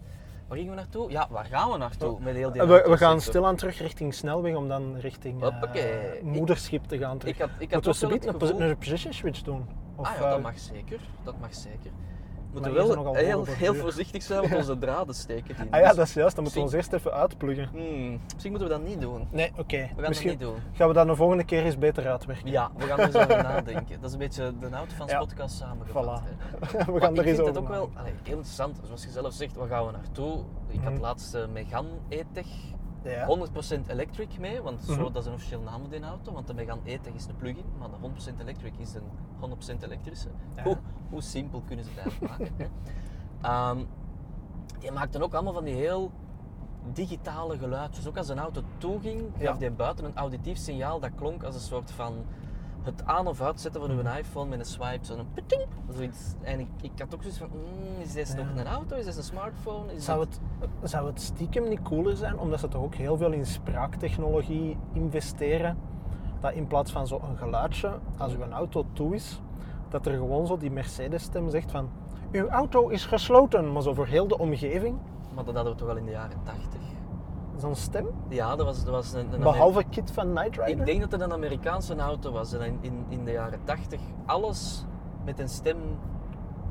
Waar 0.50 0.58
gingen 0.58 0.74
we 0.74 0.80
naartoe? 0.80 1.10
Ja, 1.10 1.26
waar 1.30 1.44
gaan 1.44 1.70
we 1.70 1.76
naartoe 1.76 2.20
met 2.20 2.34
heel 2.34 2.52
die 2.52 2.62
we, 2.62 2.84
we 2.88 2.96
gaan 2.96 3.20
stilaan 3.20 3.56
terug 3.56 3.78
richting 3.78 4.14
snelweg 4.14 4.54
om 4.54 4.68
dan 4.68 4.96
richting 4.96 5.42
eh, 5.42 5.48
Hoppakee. 5.48 6.22
moederschip 6.22 6.84
te 6.84 6.98
gaan 6.98 7.18
terug. 7.18 7.34
Ik 7.34 7.40
had, 7.40 7.50
ik 7.58 7.72
had 7.72 7.84
Moeten 7.84 8.08
we 8.08 8.14
een, 8.14 8.20
posi- 8.38 8.46
gevoel... 8.52 8.68
een 8.68 8.78
position 8.78 9.12
switch 9.12 9.42
doen? 9.42 9.68
Of, 9.96 10.06
ah 10.06 10.12
ja, 10.14 10.28
dat 10.28 10.36
eh, 10.38 10.42
mag 10.44 10.58
zeker. 10.58 11.00
Dat 11.24 11.34
mag 11.40 11.54
zeker. 11.54 11.90
Moeten 12.52 12.72
wel 12.74 13.14
heel, 13.14 13.44
heel 13.44 13.74
voorzichtig 13.74 14.22
zijn 14.22 14.40
met 14.40 14.54
onze 14.54 14.78
draden 14.78 15.14
steken. 15.14 15.56
Die 15.56 15.72
Ah 15.72 15.80
ja, 15.80 15.92
dat 15.92 16.06
is 16.06 16.14
juist. 16.14 16.34
Dan 16.34 16.44
moeten 16.44 16.60
we 16.60 16.66
ons 16.66 16.76
eerst 16.76 16.92
even 16.92 17.12
uitpluggen. 17.12 17.68
Hmm, 17.72 18.20
misschien 18.32 18.50
moeten 18.50 18.68
we 18.68 18.74
dat 18.74 18.82
niet 18.84 19.00
doen. 19.00 19.28
Nee, 19.30 19.52
oké. 19.56 19.76
We 19.96 20.00
gaan 20.00 20.08
Misschien 20.08 20.30
dat 20.30 20.38
niet 20.38 20.48
doen. 20.48 20.56
gaan 20.72 20.88
we 20.88 20.94
dat 20.94 21.06
de 21.06 21.14
volgende 21.16 21.44
keer 21.44 21.64
eens 21.64 21.78
beter 21.78 22.08
uitwerken. 22.08 22.50
Ja, 22.50 22.70
we 22.76 22.84
gaan 22.86 22.98
er 22.98 23.04
eens 23.06 23.16
over 23.16 23.42
nadenken. 23.42 24.00
Dat 24.00 24.04
is 24.08 24.12
een 24.12 24.18
beetje 24.18 24.52
de 24.60 24.68
Autofans 24.70 25.10
Ja. 25.10 25.18
podcast 25.18 25.56
samengevat. 25.56 26.04
Voilà. 26.20 26.24
hè. 26.60 26.92
we 26.92 27.00
gaan 27.00 27.12
ik 27.12 27.18
er 27.18 27.26
eens 27.26 27.36
vind 27.36 27.40
over 27.40 27.44
het 27.54 27.56
ook 27.58 27.68
wel 27.68 27.78
nadenken. 27.78 28.00
allee, 28.00 28.12
heel 28.22 28.36
interessant. 28.36 28.80
Zoals 28.86 29.02
je 29.04 29.10
zelf 29.10 29.32
zegt, 29.32 29.56
waar 29.56 29.68
gaan 29.68 29.86
we 29.86 29.92
naartoe? 29.92 30.42
Ik 30.68 30.80
had 30.82 30.92
Mhm. 30.92 31.00
laatst 31.02 31.32
de 31.32 31.46
Megane 31.52 31.88
E-Tech 32.08 32.46
Ja. 33.04 33.26
100% 33.26 33.88
electric 33.88 34.38
mee, 34.38 34.60
want 34.62 34.82
zo, 34.82 34.92
Mhm. 34.94 35.02
dat 35.12 35.16
is 35.22 35.26
een 35.26 35.32
officieel 35.32 35.60
naam 35.60 35.80
van 35.80 35.90
die 35.90 36.02
auto. 36.02 36.32
Want 36.32 36.46
de 36.46 36.54
Megane 36.54 36.80
E-Tech 36.84 37.12
is 37.14 37.26
een 37.26 37.36
plug-in, 37.36 37.64
maar 37.78 37.88
de 37.90 37.96
100% 38.00 38.40
electric 38.40 38.72
is 38.78 38.94
een 38.94 39.02
100% 39.40 39.82
elektrische. 39.82 40.28
Ja. 40.56 40.62
Hoe, 40.62 40.76
hoe 41.10 41.22
simpel 41.22 41.62
kunnen 41.66 41.84
ze 41.84 41.90
het 41.94 42.00
eigenlijk 42.00 42.38
maken? 42.38 42.54
Hè? 42.56 42.66
Ehm, 43.48 43.78
die 44.78 44.90
maakten 44.92 45.22
ook 45.22 45.34
allemaal 45.34 45.52
van 45.52 45.64
die 45.64 45.74
heel 45.74 46.10
digitale 46.92 47.58
geluidjes. 47.58 48.08
Ook 48.08 48.16
als 48.16 48.28
een 48.28 48.38
auto 48.38 48.62
toeging, 48.78 49.20
gaf 49.32 49.40
Ja. 49.42 49.52
die 49.52 49.70
buiten 49.70 50.04
een 50.04 50.16
auditief 50.16 50.56
signaal 50.58 51.00
dat 51.00 51.10
klonk 51.16 51.42
als 51.42 51.54
een 51.54 51.60
soort 51.60 51.90
van 51.90 52.14
het 52.82 53.04
aan- 53.04 53.26
of 53.26 53.40
uitzetten 53.40 53.80
van 53.80 53.90
uw 53.90 54.00
iPhone 54.18 54.48
met 54.50 54.58
een 54.58 54.64
swipe. 54.64 55.04
Zo'n 55.04 55.26
piting, 55.34 55.62
zoiets. 55.90 56.34
En 56.40 56.60
ik, 56.60 56.68
ik 56.82 56.90
had 56.98 57.14
ook 57.14 57.20
zoiets 57.22 57.38
van, 57.38 57.48
mm, 57.52 58.00
is 58.02 58.12
dit 58.12 58.28
Ja. 58.36 58.44
nog 58.44 58.56
een 58.56 58.66
auto? 58.66 58.96
Is 58.96 59.04
dit 59.04 59.16
een 59.16 59.22
smartphone? 59.22 59.92
Is 59.94 60.04
Zou 60.04 60.24
dit- 60.24 60.40
het, 60.80 60.90
zou 60.90 61.06
het 61.06 61.20
stiekem 61.20 61.68
niet 61.68 61.82
cooler 61.82 62.16
zijn, 62.16 62.38
omdat 62.38 62.60
ze 62.60 62.68
toch 62.68 62.82
ook 62.82 62.94
heel 62.94 63.16
veel 63.16 63.32
in 63.32 63.46
spraaktechnologie 63.46 64.76
investeren, 64.92 65.78
dat 66.40 66.52
in 66.52 66.66
plaats 66.66 66.92
van 66.92 67.06
zo'n 67.06 67.36
geluidje, 67.36 67.98
als 68.18 68.34
uw 68.36 68.42
auto 68.50 68.84
toe 68.92 69.14
is, 69.14 69.40
dat 69.88 70.06
er 70.06 70.12
gewoon 70.16 70.46
zo 70.46 70.56
die 70.56 70.70
Mercedes-stem 70.70 71.50
zegt 71.50 71.70
van 71.70 71.88
uw 72.32 72.48
auto 72.48 72.88
is 72.88 73.06
gesloten, 73.06 73.72
maar 73.72 73.82
zo 73.82 73.94
voor 73.94 74.06
heel 74.06 74.28
de 74.28 74.38
omgeving. 74.38 74.96
Maar 75.34 75.44
dat 75.44 75.54
hadden 75.54 75.72
we 75.72 75.78
toch 75.78 75.88
al 75.88 75.96
in 75.96 76.04
de 76.04 76.10
jaren 76.10 76.38
80. 76.42 76.80
Zo'n 77.60 77.74
stem, 77.74 78.06
Ja, 78.28 78.56
dat 78.56 78.66
was, 78.66 78.84
dat 78.84 78.92
was 78.94 79.12
een, 79.12 79.32
een 79.32 79.40
behalve 79.40 79.84
Kit 79.90 80.10
van 80.12 80.34
Knight 80.34 80.56
Rider. 80.56 80.68
Ik 80.80 80.86
denk 80.86 81.00
dat 81.00 81.12
het 81.12 81.20
een 81.20 81.32
Amerikaanse 81.32 81.96
auto 81.96 82.32
was. 82.32 82.52
En 82.52 82.60
in, 82.60 82.78
in, 82.80 83.04
in 83.08 83.24
de 83.24 83.32
jaren 83.32 83.60
80 83.64 84.00
alles 84.26 84.84
met 85.24 85.38
een 85.38 85.48
stem 85.48 85.76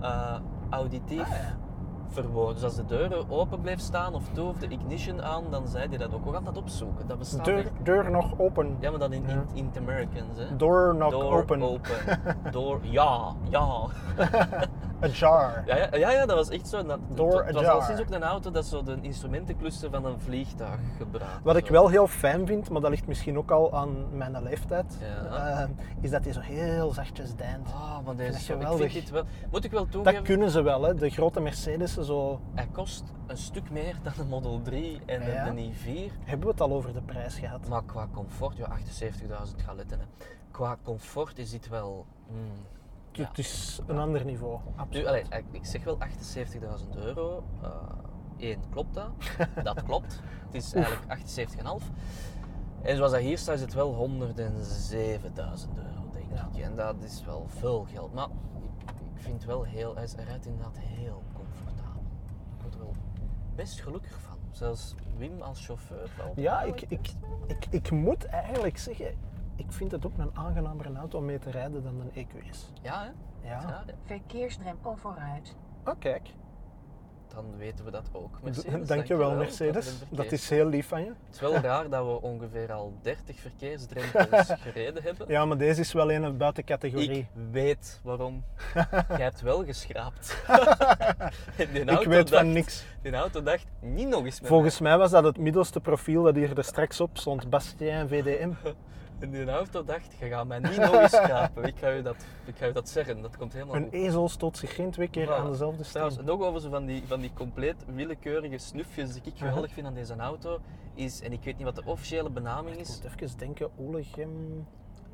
eh, 0.02 0.36
auditief 0.70 1.22
Ah, 1.22 1.28
ja. 1.28 1.58
verwoord. 2.08 2.54
Dus 2.54 2.64
als 2.64 2.76
de 2.76 2.86
deur 2.86 3.26
open 3.30 3.62
bleef 3.62 3.80
staan 3.80 4.14
of 4.14 4.24
toe 4.34 4.48
of 4.50 4.58
de 4.58 4.68
ignition 4.68 5.22
aan, 5.24 5.44
dan 5.50 5.68
zei 5.68 5.88
hij 5.90 5.98
dat 5.98 6.14
ook. 6.14 6.26
We 6.26 6.32
gaan 6.32 6.44
dat 6.44 6.58
opzoeken. 6.58 7.08
Dat 7.08 7.18
bestaat 7.18 7.46
Deur, 7.46 7.58
echt. 7.58 7.72
deur 7.84 8.12
nog 8.12 8.40
open. 8.40 8.78
Ja, 8.80 8.90
maar 8.90 9.00
dan 9.00 9.14
in, 9.14 9.26
in, 9.26 9.44
in 9.54 9.72
Americans. 9.78 10.38
Hè. 10.38 10.56
Door 10.56 10.96
nog 10.96 11.12
Door 11.12 11.38
open. 11.42 11.62
open. 11.64 11.92
Door, 12.52 12.80
ja, 12.82 13.34
ja. 13.50 13.80
Ajar. 15.02 15.64
Ja, 15.66 15.76
ja, 15.76 15.88
ja, 15.96 16.12
ja, 16.12 16.26
dat 16.26 16.36
was 16.36 16.50
echt 16.50 16.68
zo. 16.68 16.84
Dat, 16.84 17.00
Door 17.14 17.44
het 17.46 17.56
was 17.56 17.66
al 17.66 17.82
sinds 17.82 18.02
ook 18.02 18.10
een 18.10 18.24
auto 18.24 18.52
dat 18.52 18.66
zo 18.66 18.84
de 18.84 18.98
instrumentencluster 19.02 19.90
van 19.90 20.06
een 20.06 20.20
vliegtuig 20.20 20.80
gebruikt. 20.98 21.44
Wat 21.44 21.56
ik 21.56 21.66
Zo. 21.66 21.72
wel 21.72 21.88
heel 21.90 22.08
fijn 22.08 22.48
vind, 22.48 22.70
maar 22.70 22.82
dat 22.82 22.90
ligt 22.90 23.08
misschien 23.08 23.38
ook 23.38 23.52
al 23.52 23.74
aan 23.74 24.18
mijn 24.18 24.44
leeftijd, 24.44 24.98
Ja. 25.30 25.62
eh, 25.62 25.70
is 26.02 26.10
dat 26.10 26.24
hij 26.24 26.34
zo 26.34 26.40
heel 26.40 26.92
zachtjes 26.94 27.36
deint. 27.36 27.68
Ah, 27.74 27.98
maar 28.06 28.16
deze 28.16 28.32
dat 28.32 28.42
zo, 28.42 28.54
ik 28.54 28.60
geweldig. 28.62 28.92
vind 28.92 29.04
dit 29.04 29.10
wel... 29.14 29.24
Moet 29.52 29.64
ik 29.64 29.72
wel 29.72 29.86
toegeven... 29.88 30.14
Dat 30.14 30.24
kunnen 30.24 30.50
ze 30.50 30.62
wel, 30.62 30.84
hè. 30.84 30.94
de 30.96 31.10
grote 31.10 31.40
Mercedes. 31.40 31.94
Zo... 31.98 32.40
Hij 32.56 32.68
kost 32.72 33.04
een 33.28 33.38
stuk 33.38 33.72
meer 33.72 33.96
dan 34.04 34.14
de 34.18 34.24
Model 34.24 34.62
3 34.64 35.02
en 35.06 35.20
de- 35.20 35.52
de 35.56 35.70
i4. 35.72 36.14
Hebben 36.24 36.46
we 36.46 36.52
het 36.52 36.62
al 36.62 36.72
over 36.72 36.94
de 36.94 37.02
prijs 37.02 37.36
gehad? 37.40 37.68
Maar 37.68 37.84
qua 37.86 38.08
comfort, 38.14 38.58
ja, 38.58 38.68
78.000 38.68 39.62
galetten. 39.66 40.00
Hè. 40.00 40.06
Qua 40.52 40.78
comfort 40.84 41.38
is 41.38 41.50
dit 41.52 41.70
wel. 41.70 42.06
mm, 42.28 42.38
ja. 43.20 43.28
Het 43.28 43.38
is 43.38 43.80
een 43.88 43.98
ander 44.00 44.26
niveau, 44.26 44.60
absoluut. 44.76 45.08
allee, 45.08 45.22
ik- 45.30 45.44
ik 45.52 45.66
zeg 45.66 45.84
wel 45.84 45.98
78.000 46.00 46.96
euro. 46.96 47.44
Eén, 48.38 48.60
klopt 48.70 48.94
dat? 48.94 49.10
dat 49.64 49.84
klopt. 49.84 50.20
Het 50.46 50.54
is 50.56 50.74
eigenlijk 50.74 51.06
78,5. 51.82 51.92
En 52.82 52.96
zoals 52.96 53.12
dat 53.12 53.22
hier 53.22 53.38
staat, 53.38 53.56
is 53.56 53.62
het 53.62 53.74
wel 53.74 53.94
107.000 53.94 55.78
euro, 55.78 56.10
denk 56.12 56.26
Ja. 56.34 56.50
ik. 56.54 56.62
En 56.64 56.76
dat 56.76 56.96
is 57.04 57.24
wel 57.26 57.46
veel 57.48 57.86
geld. 57.92 58.14
Maar 58.14 58.28
ik, 58.86 58.92
ik 59.16 59.22
vind 59.22 59.46
wel 59.46 59.64
heel, 59.64 59.96
hij 59.96 60.08
rijdt 60.28 60.46
inderdaad 60.46 60.78
heel 60.80 61.24
comfortabel. 61.34 62.02
Ik 62.58 62.62
word 62.62 62.74
er 62.74 62.80
wel 62.80 62.94
best 63.56 63.82
gelukkig 63.82 64.20
van. 64.22 64.38
Zelfs 64.52 64.96
Wim 65.18 65.42
als 65.42 65.66
chauffeur. 65.66 66.10
valt 66.10 66.36
Ja, 66.36 66.62
ik, 66.62 66.82
ik, 66.82 67.14
wel. 67.22 67.40
ik, 67.48 67.66
ik 67.70 67.92
moet 67.92 68.26
eigenlijk 68.26 68.78
zeggen, 68.78 69.06
ik 69.60 69.72
vind 69.72 69.92
het 69.92 70.06
ook 70.06 70.18
een 70.18 70.32
aangenamer 70.34 70.96
auto 70.96 71.18
om 71.18 71.26
mee 71.26 71.40
te 71.40 71.52
rijden 71.52 71.84
dan 71.84 72.00
een 72.00 72.28
EQS. 72.28 72.72
Ja, 72.82 73.04
hè? 73.04 73.10
Ja. 73.50 73.84
Verkeersdrempel 74.06 74.96
vooruit. 74.96 75.56
Oh, 75.86 75.94
kijk. 76.00 76.30
dan 77.28 77.58
weten 77.58 77.86
we 77.86 77.92
dat 77.92 78.10
ook. 78.12 78.42
Mercedes, 78.44 78.88
Dankjewel, 78.88 79.30
de 79.30 79.36
Mercedes. 79.36 79.94
Dat 80.10 80.32
is 80.32 80.50
heel 80.50 80.66
lief 80.66 80.88
van 80.88 81.02
je. 81.02 81.08
Het 81.08 81.36
is 81.36 81.40
wel 81.40 81.54
raar 81.70 81.90
dat 81.90 82.06
we 82.06 82.22
ongeveer 82.22 82.72
al 82.72 82.94
30 83.02 83.40
verkeersdrempels 83.40 84.48
gereden 84.66 85.04
hebben. 85.04 85.28
Ja, 85.28 85.46
maar 85.46 85.58
deze 85.58 85.80
is 85.82 85.94
wel 85.94 86.12
een 86.12 86.38
buiten 86.38 86.64
categorie. 86.64 87.18
Ik 87.18 87.28
weet 87.52 88.00
waarom. 88.04 88.44
Jij 89.10 89.22
hebt 89.22 89.42
wel 89.42 89.66
geschraapt. 89.66 90.44
Ik 91.58 91.70
weet 91.70 91.88
dacht, 91.88 92.30
van 92.30 92.52
niks. 92.52 92.86
Die 93.02 93.14
auto 93.14 93.44
dacht, 93.44 93.66
niet 93.80 94.08
nog 94.08 94.26
eens 94.26 94.40
met 94.40 94.50
Volgens 94.50 94.80
mij 94.80 94.98
was 94.98 95.12
dat 95.12 95.24
het 95.24 95.38
middelste 95.38 95.80
profiel 95.80 96.24
dat 96.24 96.36
hier 96.36 96.58
er 96.58 96.64
straks 96.64 97.02
op 97.02 97.18
stond. 97.18 97.50
Bastien 97.50 98.08
VDM. 98.08 98.52
En 99.20 99.30
die 99.32 99.50
auto 99.50 99.84
dacht, 99.84 100.14
je 100.20 100.26
gaat 100.28 100.48
mij 100.48 100.60
niet 100.60 100.78
nog 100.78 100.94
eens 100.94 101.12
schrapen. 101.12 101.64
Ik 101.64 101.76
ga 101.78 101.90
je 101.90 102.02
dat, 102.02 102.16
ik 102.46 102.56
ga 102.58 102.66
je 102.66 102.72
dat 102.72 102.90
zeggen, 102.90 103.22
dat 103.22 103.38
komt 103.38 103.54
helemaal 103.54 103.76
Een 103.76 103.84
goed. 103.84 103.94
ezel 103.94 104.30
stoot 104.30 104.58
zich 104.58 104.76
geen 104.76 104.92
twee 104.92 105.08
keer 105.10 105.26
Voilà. 105.28 105.30
aan 105.30 105.52
dezelfde 105.52 105.84
Trouwens, 105.84 106.16
steen. 106.16 106.28
nog 106.28 106.42
over 106.42 106.62
zo 106.62 106.70
van 106.70 106.86
die, 106.86 107.04
van 107.08 107.20
die 107.20 107.32
compleet 107.34 107.76
willekeurige 107.96 108.58
snufjes 108.58 109.14
die 109.14 109.22
ik 109.26 109.38
geweldig 109.38 109.72
vind 109.74 109.88
aan 109.88 109.94
deze 109.94 110.16
auto, 110.16 110.60
is, 110.94 111.22
en 111.22 111.32
ik 111.32 111.44
weet 111.44 111.56
niet 111.58 111.66
wat 111.66 111.76
de 111.76 111.82
officiële 111.86 112.30
benaming 112.30 112.76
Ik 112.76 112.82
is, 112.82 113.02
moet 113.04 113.14
even 113.22 113.38
denken, 113.38 113.70
Olegem... 113.78 114.68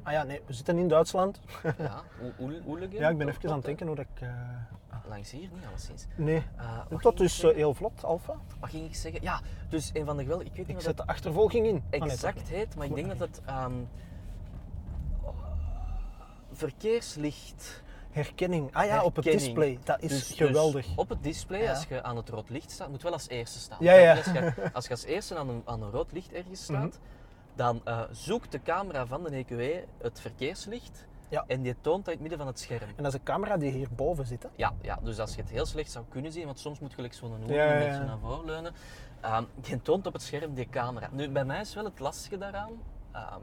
Ah 0.03 0.11
ja, 0.13 0.23
nee, 0.23 0.41
we 0.45 0.53
zitten 0.53 0.77
in 0.77 0.87
Duitsland. 0.87 1.39
ja, 1.77 2.01
Oelegen, 2.39 2.91
Ja, 2.99 3.09
ik 3.09 3.17
ben 3.17 3.27
even 3.29 3.49
aan 3.49 3.55
het 3.55 3.65
denken 3.65 3.87
hoe 3.87 3.95
dat 3.95 4.05
ik... 4.15 4.21
eh? 4.21 4.29
Langs 5.09 5.31
hier 5.31 5.49
niet, 5.53 5.65
alleszins. 5.69 6.05
Nee, 6.15 6.43
Eh, 6.57 6.77
wat 6.89 7.01
dat 7.01 7.19
is 7.19 7.35
zeggen? 7.37 7.59
heel 7.59 7.73
vlot, 7.73 8.03
Alfa. 8.03 8.33
Wat 8.59 8.69
ging 8.69 8.85
ik 8.85 8.95
zeggen? 8.95 9.21
Ja, 9.21 9.41
dus 9.69 9.89
een 9.93 10.05
van 10.05 10.17
de 10.17 10.23
geweldige, 10.23 10.49
ik 10.49 10.55
weet 10.55 10.67
niet 10.67 10.77
Ik 10.77 10.83
wat 10.85 10.95
zet 10.95 10.97
de 10.97 11.07
achtervolging 11.13 11.65
in. 11.67 11.83
Ah, 11.91 11.99
nee, 11.99 12.09
exact 12.11 12.47
heet, 12.47 12.75
maar 12.75 12.85
ik 12.85 12.95
denk 12.95 13.07
dat 13.07 13.19
het 13.19 13.41
ehm, 13.45 13.73
verkeerslicht 16.51 17.83
Herkenning. 18.11 18.69
Ah 18.75 18.85
ja, 18.85 19.03
op 19.03 19.15
het 19.15 19.25
display. 19.25 19.79
Dat 19.83 20.01
is 20.01 20.09
Dus- 20.09 20.31
geweldig. 20.37 20.85
dus 20.85 20.95
op 20.95 21.09
het 21.09 21.23
display, 21.23 21.61
Ja. 21.61 21.69
als 21.69 21.85
je 21.89 22.03
aan 22.03 22.15
het 22.17 22.29
rood 22.29 22.49
licht 22.49 22.71
staat, 22.71 22.89
moet 22.89 23.01
wel 23.03 23.11
als 23.11 23.29
eerste 23.29 23.59
staan. 23.59 23.77
Ja, 23.81 23.93
ja. 23.93 24.15
Als, 24.15 24.25
je, 24.25 24.53
als 24.73 24.85
je 24.85 24.91
als 24.91 25.03
eerste 25.03 25.35
aan 25.37 25.49
een, 25.49 25.61
aan 25.65 25.81
een 25.83 25.91
rood 25.91 26.11
licht 26.11 26.31
ergens 26.33 26.63
staat, 26.63 26.77
Mhm. 26.77 27.55
dan 27.55 27.81
eh, 27.83 28.01
zoekt 28.11 28.51
de 28.51 28.61
camera 28.61 29.05
van 29.05 29.23
de 29.23 29.29
EQE 29.45 29.85
het 29.97 30.19
verkeerslicht 30.19 31.05
Ja. 31.35 31.43
en 31.47 31.61
die 31.61 31.75
toont 31.81 32.05
in 32.05 32.11
het 32.11 32.21
midden 32.21 32.37
van 32.37 32.47
het 32.47 32.59
scherm. 32.59 32.89
En 32.95 33.03
dat 33.03 33.05
is 33.05 33.13
een 33.13 33.23
camera 33.23 33.57
die 33.57 33.71
hierboven 33.71 34.25
zit. 34.25 34.43
Hè? 34.43 34.49
Ja, 34.55 34.73
ja, 34.81 34.99
dus 35.03 35.19
als 35.19 35.35
je 35.35 35.41
het 35.41 35.49
heel 35.49 35.65
slecht 35.65 35.91
zou 35.91 36.05
kunnen 36.09 36.31
zien, 36.31 36.45
want 36.45 36.59
soms 36.59 36.79
moet 36.79 36.89
je 36.89 36.95
gelijk 36.95 37.13
zo'n 37.13 37.31
hoek 37.41 37.49
Ja, 37.49 37.73
een 37.73 37.87
beetje 37.87 38.05
naar 38.05 38.19
voren 38.19 38.45
leunen, 38.45 38.73
ehm, 39.21 39.43
je 39.61 39.81
toont 39.81 40.07
op 40.07 40.13
het 40.13 40.21
scherm 40.21 40.53
die 40.53 40.69
camera. 40.69 41.09
Nu, 41.11 41.29
bij 41.29 41.45
mij 41.45 41.61
is 41.61 41.73
wel 41.73 41.83
het 41.83 41.99
lastige 41.99 42.37
daaraan, 42.37 42.71
ehm, 43.11 43.39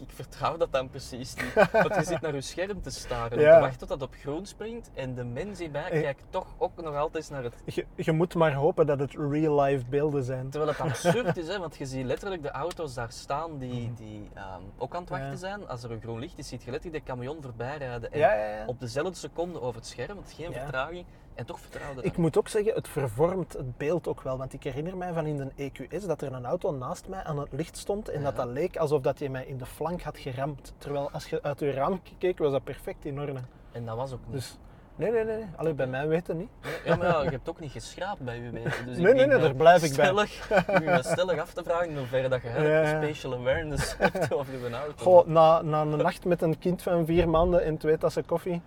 ik, 0.00 0.10
vertrouw 0.14 0.56
dat 0.56 0.72
dan 0.72 0.88
precies 0.90 1.34
niet. 1.34 1.54
Want 1.72 1.94
je 1.94 2.02
zit 2.04 2.20
naar 2.20 2.34
je 2.34 2.40
scherm 2.40 2.82
te 2.82 2.90
staren, 2.90 3.40
Ja. 3.40 3.54
te 3.54 3.60
wachten 3.60 3.78
tot 3.78 3.88
dat 3.88 4.02
op 4.02 4.14
groen 4.20 4.46
springt 4.46 4.90
en 4.94 5.14
de 5.14 5.24
mens 5.24 5.58
hierbij 5.58 5.90
Eh. 5.90 6.02
kijkt 6.02 6.22
toch 6.30 6.46
ook 6.58 6.82
nog 6.82 6.94
altijd 6.94 7.30
naar 7.30 7.42
het... 7.42 7.54
Je, 7.64 7.86
je 7.96 8.12
moet 8.12 8.34
maar 8.34 8.52
hopen 8.54 8.86
dat 8.86 8.98
het 8.98 9.12
real-life 9.30 9.84
beelden 9.88 10.22
zijn. 10.24 10.50
Terwijl 10.50 10.72
het 10.72 10.80
absurd 10.80 11.36
is, 11.36 11.48
hè, 11.48 11.58
want 11.58 11.76
je 11.76 11.86
ziet 11.86 12.04
letterlijk 12.04 12.42
de 12.42 12.50
auto's 12.50 12.94
daar 12.94 13.12
staan 13.12 13.58
die, 13.58 13.92
die 13.94 14.28
ehm, 14.34 14.60
ook 14.78 14.94
aan 14.94 15.00
het 15.00 15.10
wachten 15.10 15.30
Ja. 15.30 15.36
zijn. 15.36 15.68
Als 15.68 15.82
er 15.82 15.90
een 15.90 16.00
groen 16.00 16.18
licht 16.18 16.38
is, 16.38 16.48
ziet 16.48 16.62
je 16.62 16.70
letterlijk 16.70 17.04
de 17.04 17.12
camion 17.12 17.42
voorbij 17.42 17.76
rijden. 17.76 18.12
En 18.12 18.18
Ja, 18.18 18.64
op 18.66 18.80
dezelfde 18.80 19.14
seconde 19.14 19.60
over 19.60 19.74
het 19.80 19.86
scherm, 19.86 20.18
is 20.26 20.32
geen 20.32 20.52
vertraging. 20.52 21.06
En 21.38 21.44
toch 21.44 21.60
vertrouwde 21.60 22.02
Ik 22.02 22.16
moet 22.16 22.38
ook 22.38 22.48
zeggen, 22.48 22.74
het 22.74 22.88
vervormt 22.88 23.52
het 23.52 23.76
beeld 23.76 24.08
ook 24.08 24.22
wel. 24.22 24.38
Want 24.38 24.52
ik 24.52 24.62
herinner 24.62 24.96
mij 24.96 25.12
van 25.12 25.26
in 25.26 25.36
de 25.36 25.70
EQS 25.70 26.06
dat 26.06 26.22
er 26.22 26.32
een 26.32 26.44
auto 26.46 26.72
naast 26.72 27.08
mij 27.08 27.22
aan 27.24 27.38
het 27.38 27.52
licht 27.52 27.76
stond. 27.76 28.08
En 28.08 28.22
dat 28.22 28.36
Ja. 28.36 28.44
dat 28.44 28.52
leek 28.52 28.76
alsof 28.76 29.02
dat 29.02 29.18
je 29.18 29.30
mij 29.30 29.44
in 29.44 29.58
de 29.58 29.66
flank 29.66 30.02
had 30.02 30.18
geramd. 30.18 30.72
Terwijl 30.78 31.10
als 31.10 31.28
je 31.28 31.42
uit 31.42 31.60
je 31.60 31.70
raam 31.70 32.00
keek, 32.18 32.38
was 32.38 32.52
dat 32.52 32.64
perfect 32.64 33.04
in 33.04 33.20
orde. 33.20 33.34
En 33.72 33.84
dat 33.86 33.96
was 33.96 34.12
ook 34.12 34.18
niet. 34.24 34.32
Dus 34.34 34.58
nee, 34.96 35.10
nee, 35.10 35.24
nee. 35.24 35.36
nee. 35.36 35.46
Allee, 35.56 35.74
bij 35.74 35.86
mij 35.86 36.08
weten 36.08 36.36
niet. 36.36 36.48
Ja, 36.84 36.96
maar 36.96 37.06
ja, 37.06 37.22
je 37.22 37.30
hebt 37.30 37.48
ook 37.48 37.60
niet 37.60 37.72
geschraapt 37.72 38.20
bij 38.20 38.36
je 38.40 38.50
weten. 38.50 38.86
Dus 38.86 38.96
ik 38.98 39.02
Nee, 39.02 39.14
nee, 39.14 39.26
nee, 39.26 39.38
daar 39.38 39.54
blijf 39.54 39.82
ik 39.82 39.96
bij. 39.96 40.04
stellig, 40.06 40.48
me 40.84 40.98
stellig 41.02 41.40
af 41.40 41.52
te 41.52 41.62
vragen 41.64 41.88
in 41.88 41.96
hoeverre 41.96 42.28
dat 42.28 42.42
je 42.42 42.48
ja. 42.48 43.02
special 43.02 43.34
awareness 43.34 43.94
hebt 43.98 44.32
over 44.34 44.58
je 44.58 44.74
auto. 44.74 45.04
Goh, 45.04 45.26
na, 45.26 45.62
na 45.62 45.80
een 45.80 45.96
nacht 45.96 46.24
met 46.24 46.42
een 46.42 46.58
kind 46.58 46.82
van 46.82 47.06
vier 47.06 47.28
maanden 47.28 47.64
en 47.64 47.76
twee 47.76 47.98
tassen 47.98 48.26
koffie. 48.26 48.62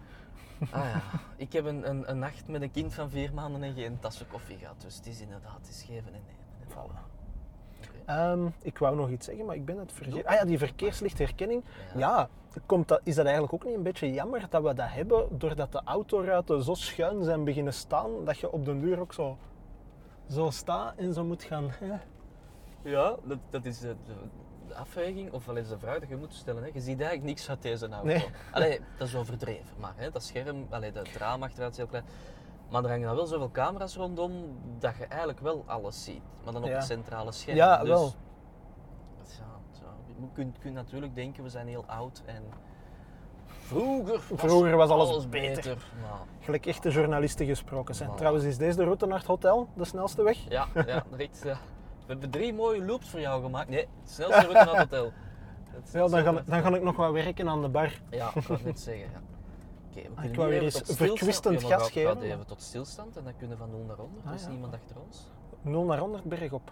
Ah 0.71 0.83
ja, 0.83 1.01
ik 1.35 1.53
heb 1.53 1.65
een, 1.65 1.89
een, 1.89 2.09
een 2.09 2.19
nacht 2.19 2.47
met 2.47 2.61
een 2.61 2.71
kind 2.71 2.93
van 2.93 3.09
vier 3.09 3.33
maanden 3.33 3.63
en 3.63 3.73
geen 3.73 3.99
tassen 3.99 4.27
koffie 4.27 4.57
gehad. 4.57 4.81
Dus 4.81 4.95
het 4.95 5.07
is 5.07 5.21
inderdaad, 5.21 5.57
het 5.57 5.69
is 5.69 5.83
geven 5.83 6.13
en 6.13 6.21
nemen. 6.25 6.39
Voilà. 6.67 7.11
Ehm, 8.05 8.47
ik 8.61 8.77
wou 8.77 8.95
nog 8.95 9.09
iets 9.09 9.25
zeggen, 9.25 9.45
maar 9.45 9.55
ik 9.55 9.65
ben 9.65 9.77
het 9.77 9.91
vergeten. 9.91 10.25
Ah 10.25 10.35
ja, 10.35 10.45
die 10.45 10.57
verkeerslichtherkenning. 10.57 11.63
Ja. 11.93 11.99
Ja, 11.99 12.29
komt 12.65 12.87
dat, 12.87 13.01
is 13.03 13.15
dat 13.15 13.25
eigenlijk 13.25 13.53
ook 13.53 13.65
niet 13.65 13.75
een 13.75 13.83
beetje 13.83 14.13
jammer 14.13 14.45
dat 14.49 14.63
we 14.63 14.73
dat 14.73 14.89
hebben, 14.89 15.37
doordat 15.37 15.71
de 15.71 15.81
autoruiten 15.85 16.63
zo 16.63 16.73
schuin 16.73 17.23
zijn 17.23 17.43
beginnen 17.43 17.73
staan, 17.73 18.25
dat 18.25 18.37
je 18.37 18.51
op 18.51 18.65
den 18.65 18.81
duur 18.81 18.99
ook 18.99 19.13
zo, 19.13 19.37
zo 20.29 20.49
staat 20.49 20.95
en 20.95 21.13
zo 21.13 21.23
moet 21.23 21.43
gaan. 21.43 21.67
Hè? 21.69 21.95
Ja, 22.83 23.15
dat, 23.23 23.37
dat 23.49 23.65
is 23.65 23.81
de, 24.73 24.77
afweging, 24.79 25.31
of 25.31 25.45
wel 25.45 25.57
eens 25.57 25.69
de 25.69 25.79
vraag 25.79 25.99
dat 25.99 26.09
je 26.09 26.15
moet 26.15 26.33
stellen. 26.33 26.63
Hè. 26.63 26.69
Je 26.73 26.79
ziet 26.79 26.97
eigenlijk 26.99 27.23
niks 27.23 27.49
uit 27.49 27.61
deze 27.61 27.89
auto. 27.89 28.05
Nee. 28.07 28.25
Allee, 28.51 28.79
dat 28.97 29.07
is 29.07 29.15
overdreven, 29.15 29.75
maar 29.79 29.93
hè, 29.95 30.11
dat 30.11 30.23
scherm, 30.23 30.67
allee, 30.69 30.91
dat 30.91 31.07
raam 31.07 31.43
achteruit 31.43 31.71
is 31.71 31.77
heel 31.77 31.87
klein. 31.87 32.05
Maar 32.69 32.83
er 32.83 32.89
hangen 32.89 33.07
dan 33.07 33.15
wel 33.15 33.25
zoveel 33.25 33.51
camera's 33.51 33.95
rondom 33.95 34.57
dat 34.79 34.95
je 34.97 35.05
eigenlijk 35.05 35.39
wel 35.39 35.63
alles 35.67 36.03
ziet. 36.03 36.21
Maar 36.43 36.53
dan 36.53 36.63
op 36.63 36.69
Ja. 36.69 36.75
het 36.75 36.85
centrale 36.85 37.31
scherm. 37.31 37.55
Ja, 37.57 37.77
dus, 37.79 37.87
wel. 37.87 38.13
Ja, 39.17 39.23
zo. 39.79 39.83
Je 40.07 40.27
kunt, 40.33 40.57
kunt 40.59 40.73
natuurlijk 40.73 41.15
denken, 41.15 41.43
we 41.43 41.49
zijn 41.49 41.67
heel 41.67 41.83
oud 41.87 42.21
en 42.25 42.43
vroeger 43.45 44.13
was, 44.29 44.39
Vroeger 44.39 44.75
was 44.75 44.89
alles 44.89 45.29
beter. 45.29 45.55
beter. 45.55 45.77
Nou, 46.01 46.19
Gelijk 46.39 46.65
echte 46.65 46.89
journalisten 46.89 47.45
gesproken 47.45 47.95
zijn. 47.95 48.15
Trouwens, 48.15 48.43
is 48.45 48.57
deze 48.57 48.77
de 48.77 48.83
route 48.83 49.05
naar 49.05 49.17
het 49.17 49.27
hotel, 49.27 49.67
de 49.73 49.85
snelste 49.85 50.23
weg? 50.23 50.37
ja, 50.49 50.67
ja, 50.85 51.03
direct. 51.09 51.41
Ja. 51.43 51.57
We 52.11 52.17
hebben 52.19 52.39
drie 52.41 52.53
mooie 52.53 52.85
loops 52.85 53.09
voor 53.09 53.19
jou 53.19 53.43
gemaakt. 53.43 53.69
Nee, 53.69 53.87
snelste 54.03 54.39
route 54.39 54.53
naar 54.53 54.67
het 54.67 54.77
hotel. 54.77 55.11
Ja, 55.73 55.77
snelste 55.83 56.15
dan 56.15 56.25
ga, 56.25 56.31
route 56.31 56.51
dan 56.51 56.61
ga 56.61 56.75
ik 56.75 56.81
nog 56.83 56.95
wat 56.95 57.11
werken 57.11 57.49
aan 57.49 57.61
de 57.61 57.69
bar. 57.69 58.01
Ja, 58.09 58.27
ik 58.35 58.41
wou 58.43 58.53
het 58.53 58.63
net 58.65 58.79
zeggen. 58.79 59.09
Ja. 59.11 59.21
Oké, 59.89 60.09
we 60.09 60.21
kunnen 60.21 60.31
ik 60.31 60.35
weer 60.49 60.61
eens 60.61 60.81
verkwistend 60.85 61.61
gas 61.63 61.63
we 61.63 61.67
gaan- 61.69 61.77
we 61.77 61.83
gaan 62.09 62.17
geven. 62.17 62.21
even 62.21 62.47
tot 62.47 62.61
stilstand 62.61 63.17
en 63.17 63.23
dan 63.23 63.33
kunnen 63.37 63.57
we 63.57 63.63
van 63.63 63.71
0 63.71 63.83
naar 63.87 63.95
100. 63.97 64.23
Ah, 64.25 64.29
er 64.29 64.35
is 64.37 64.43
ja. 64.43 64.49
niemand 64.49 64.73
achter 64.73 64.95
ons. 65.05 65.29
0 65.61 65.83
naar 65.85 65.97
100 65.99 66.23
bergop. 66.23 66.71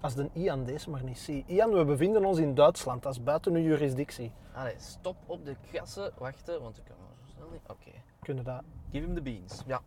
Als 0.00 0.14
de 0.14 0.28
Ian 0.32 0.64
deze 0.64 0.90
maar 0.90 1.04
niet 1.04 1.18
zie. 1.18 1.44
Ian, 1.46 1.72
we 1.72 1.84
bevinden 1.84 2.24
ons 2.24 2.38
in 2.38 2.54
Duitsland, 2.54 3.02
dat 3.02 3.12
is 3.12 3.22
buiten 3.22 3.54
uw 3.54 3.62
jurisdictie. 3.62 4.32
Allee, 4.54 4.74
stop 4.78 5.16
op 5.26 5.44
de 5.44 5.56
gassen. 5.72 6.12
Wachten, 6.18 6.62
want 6.62 6.76
ik 6.76 6.84
kan 6.84 6.96
snel 7.34 7.48
niet. 7.52 7.60
Oké, 7.66 7.90
Kunnen 8.20 8.44
dat... 8.44 8.62
give 8.90 9.04
him 9.04 9.14
the 9.14 9.22
beans. 9.22 9.62
Ja. 9.66 9.80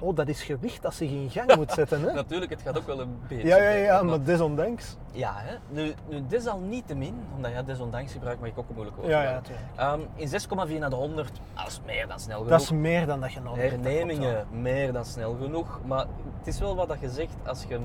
Oh, 0.00 0.16
dat 0.16 0.28
is 0.28 0.42
gewicht 0.42 0.82
dat 0.82 0.94
zich 0.94 1.10
in 1.10 1.30
gang 1.30 1.56
moet 1.56 1.72
zetten, 1.72 2.00
hè? 2.00 2.12
Natuurlijk, 2.22 2.50
het 2.50 2.62
gaat 2.62 2.78
ook 2.78 2.86
wel 2.86 3.00
een 3.00 3.18
beetje. 3.28 3.46
Ja, 3.46 3.56
ja, 3.56 3.70
ja, 3.70 4.02
maar 4.02 4.22
desondanks. 4.22 4.96
Ja, 5.12 5.32
hè. 5.36 5.54
Nu, 5.68 5.94
nu 6.08 6.26
desalniettemin, 6.26 7.14
omdat 7.36 7.50
ja, 7.50 7.62
desondanks 7.62 8.12
gebruik 8.12 8.40
mag 8.40 8.48
ik 8.48 8.58
ook 8.58 8.68
een 8.68 8.74
moeilijk 8.74 8.96
woord 8.96 9.08
Ja, 9.08 9.22
ja. 9.22 9.40
Ehm, 9.76 10.00
in 10.14 10.28
6,4 10.28 10.78
naar 10.78 10.90
de 10.90 10.96
100, 10.96 11.30
dat 11.54 11.66
is 11.66 11.80
meer 11.86 12.08
dan 12.08 12.20
snel 12.20 12.36
genoeg. 12.36 12.50
Dat 12.50 12.60
is 12.60 12.70
meer 12.70 13.06
dan 13.06 13.20
dat 13.20 13.32
je 13.32 13.40
nodig 13.40 13.60
hebt. 13.60 13.72
Hernemingen, 13.84 14.46
meer 14.50 14.92
dan 14.92 15.04
snel 15.04 15.36
genoeg. 15.40 15.80
Maar 15.86 16.06
het 16.38 16.46
is 16.46 16.58
wel 16.58 16.76
wat 16.76 16.88
dat 16.88 17.00
je 17.00 17.08
zegt 17.10 17.34
als 17.46 17.64
je 17.68 17.78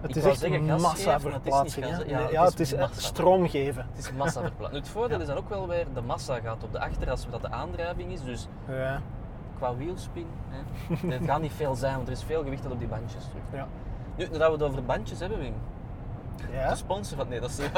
Het 0.00 0.16
is 0.16 0.24
echt 0.24 0.38
zeggen 0.38 0.64
massaverplaatsing. 0.64 1.84
geven, 1.84 1.90
maar 1.90 1.98
het 1.98 2.00
is 2.00 2.06
niet 2.06 2.10
ja, 2.10 2.18
Nee, 2.28 2.38
het 2.38 2.50
het 2.50 2.60
is 2.60 2.72
is 2.72 2.78
eh, 2.78 2.80
massa. 2.86 3.00
stroom 3.00 3.48
geven. 3.48 3.86
Het 3.94 4.04
is 4.04 4.12
massaverplaatsing. 4.12 4.82
Het 4.84 4.92
voordeel 4.92 5.16
Ja. 5.16 5.22
is 5.22 5.28
dan 5.28 5.36
ook 5.36 5.48
wel 5.48 5.68
weer, 5.68 5.86
de 5.94 6.00
massa 6.00 6.38
gaat 6.40 6.64
op 6.64 6.72
de 6.72 6.80
achteras, 6.80 7.26
dat 7.30 7.40
de 7.40 7.50
aandrijving 7.50 8.12
is. 8.12 8.24
Dus 8.24 8.48
Ja. 8.68 9.00
Qua 9.56 9.76
wielspin, 9.76 10.26
hè, 10.48 10.58
het 11.14 11.24
gaat 11.24 11.40
niet 11.40 11.52
veel 11.52 11.74
zijn, 11.74 11.94
want 11.94 12.06
er 12.06 12.12
is 12.12 12.22
veel 12.22 12.42
gewicht 12.42 12.62
dat 12.62 12.72
op 12.72 12.78
die 12.78 12.88
bandjes 12.88 13.24
terug. 13.24 13.42
Ja. 13.52 13.66
Nu, 14.16 14.24
nu 14.32 14.38
dat 14.38 14.46
we 14.46 14.52
het 14.52 14.62
over 14.62 14.84
bandjes 14.84 15.18
hebben, 15.20 15.38
Wim. 15.38 15.54
Ja? 16.52 16.68
De 16.68 16.76
sponsor 16.76 17.16
van... 17.16 17.28
Nee, 17.28 17.40
dat 17.40 17.50
is... 17.50 17.58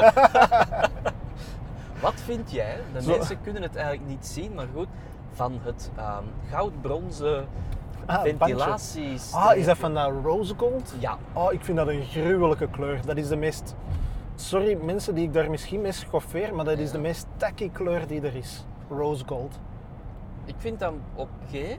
Wat 2.01 2.13
vind 2.13 2.51
jij, 2.51 2.77
de 2.93 3.01
Zo. 3.01 3.09
mensen 3.09 3.41
kunnen 3.41 3.61
het 3.61 3.75
eigenlijk 3.75 4.07
niet 4.09 4.25
zien, 4.25 4.53
maar 4.53 4.67
goed, 4.75 4.87
van 5.31 5.59
het 5.63 5.91
ehm 5.95 6.23
goudbronzen 6.49 7.47
Ah, 8.05 8.21
ventilaties... 8.21 9.33
Ah, 9.33 9.55
is 9.55 9.65
dat 9.65 9.77
van 9.77 9.93
dat 9.93 10.11
rose 10.23 10.53
gold? 10.57 10.93
Ja, 10.99 11.17
Oh, 11.33 11.53
ik 11.53 11.63
vind 11.63 11.77
dat 11.77 11.87
een 11.87 12.03
gruwelijke 12.03 12.67
kleur. 12.69 12.99
Dat 13.05 13.17
is 13.17 13.27
de 13.27 13.35
meest... 13.35 13.75
Sorry 14.35 14.77
mensen 14.81 15.15
die 15.15 15.23
ik 15.25 15.33
daar 15.33 15.49
misschien 15.49 15.81
mee 15.81 15.91
schoffeer, 15.91 16.55
maar 16.55 16.65
dat 16.65 16.77
is 16.77 16.87
Ja. 16.87 16.91
de 16.95 16.99
meest 16.99 17.27
tacky 17.37 17.69
kleur 17.69 18.07
die 18.07 18.21
er 18.21 18.35
is. 18.35 18.65
Rose 18.89 19.23
gold. 19.27 19.59
Ik 20.47 20.55
vind 20.57 20.79
dat 20.79 20.93
oké, 21.15 21.77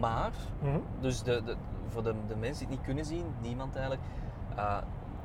maar 0.00 0.32
Mhm. 0.62 0.78
Dus 1.00 1.22
de, 1.22 1.42
de, 1.44 1.56
voor 1.88 2.02
de, 2.02 2.14
de 2.28 2.36
mensen 2.36 2.66
die 2.66 2.76
het 2.76 2.76
niet 2.76 2.80
kunnen 2.86 3.04
zien, 3.04 3.24
niemand 3.42 3.72
eigenlijk, 3.76 4.04
eh, 4.56 4.76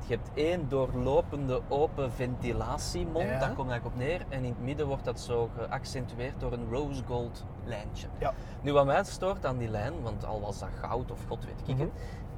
Je 0.06 0.14
hebt 0.14 0.30
één 0.34 0.68
doorlopende 0.68 1.60
open 1.68 2.12
ventilatiemond, 2.12 3.28
Ja. 3.28 3.38
daar 3.38 3.52
komt 3.54 3.70
eigenlijk 3.70 3.84
op 3.84 3.96
neer. 3.96 4.24
En 4.28 4.44
in 4.44 4.50
het 4.50 4.62
midden 4.62 4.86
wordt 4.86 5.04
dat 5.04 5.20
zo 5.20 5.50
geaccentueerd 5.58 6.40
door 6.40 6.52
een 6.52 6.68
rose 6.70 7.02
gold 7.06 7.44
lijntje. 7.64 8.06
Ja. 8.18 8.32
Nu, 8.62 8.72
wat 8.72 8.86
mij 8.86 9.04
stoort 9.04 9.46
aan 9.46 9.56
die 9.58 9.68
lijn, 9.68 10.02
want 10.02 10.24
al 10.24 10.40
was 10.40 10.58
dat 10.58 10.68
goud 10.80 11.10
of 11.10 11.24
god 11.28 11.44
weet 11.44 11.60
ik 11.60 11.66
het, 11.66 11.76
Mhm. 11.76 11.86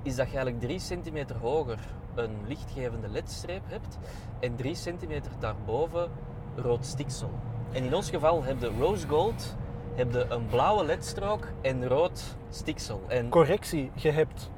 is 0.03 0.16
dat 0.16 0.26
je 0.30 0.34
eigenlijk 0.36 0.61
3 0.64 0.78
centimeter 0.78 1.36
hoger 1.36 1.78
een 2.14 2.36
lichtgevende 2.47 3.09
ledstreep 3.09 3.62
hebt 3.66 3.99
en 4.40 4.57
3 4.57 4.74
centimeter 4.74 5.30
daarboven 5.38 6.09
rood 6.57 6.84
stiksel. 6.86 7.30
En 7.72 7.84
in 7.84 7.94
ons 7.94 8.11
geval 8.11 8.42
heb 8.42 8.61
je 8.61 8.72
rose 8.78 9.09
gold, 9.09 9.57
heb 9.97 10.12
je 10.12 10.26
een 10.28 10.47
blauwe 10.47 10.84
ledstrook 10.84 11.49
en 11.61 11.88
rood 11.88 12.36
stiksel. 12.51 13.03
En, 13.09 13.28
Correctie, 13.28 13.90
je 13.94 14.11
hebt 14.11 14.51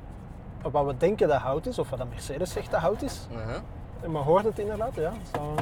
wat 0.63 0.87
we 0.87 0.97
denken 0.97 1.29
dat 1.29 1.41
hout 1.41 1.67
is, 1.67 1.79
of 1.79 1.91
wat 1.91 1.99
dat 1.99 2.09
Mercedes 2.09 2.53
zegt 2.53 2.71
dat 2.71 2.81
hout 2.81 3.03
is. 3.03 3.27
Uh-huh. 3.33 4.13
Maar 4.13 4.23
hoort 4.23 4.45
het 4.45 4.59
inderdaad, 4.59 4.95
ja. 4.95 5.13
Zo. 5.35 5.55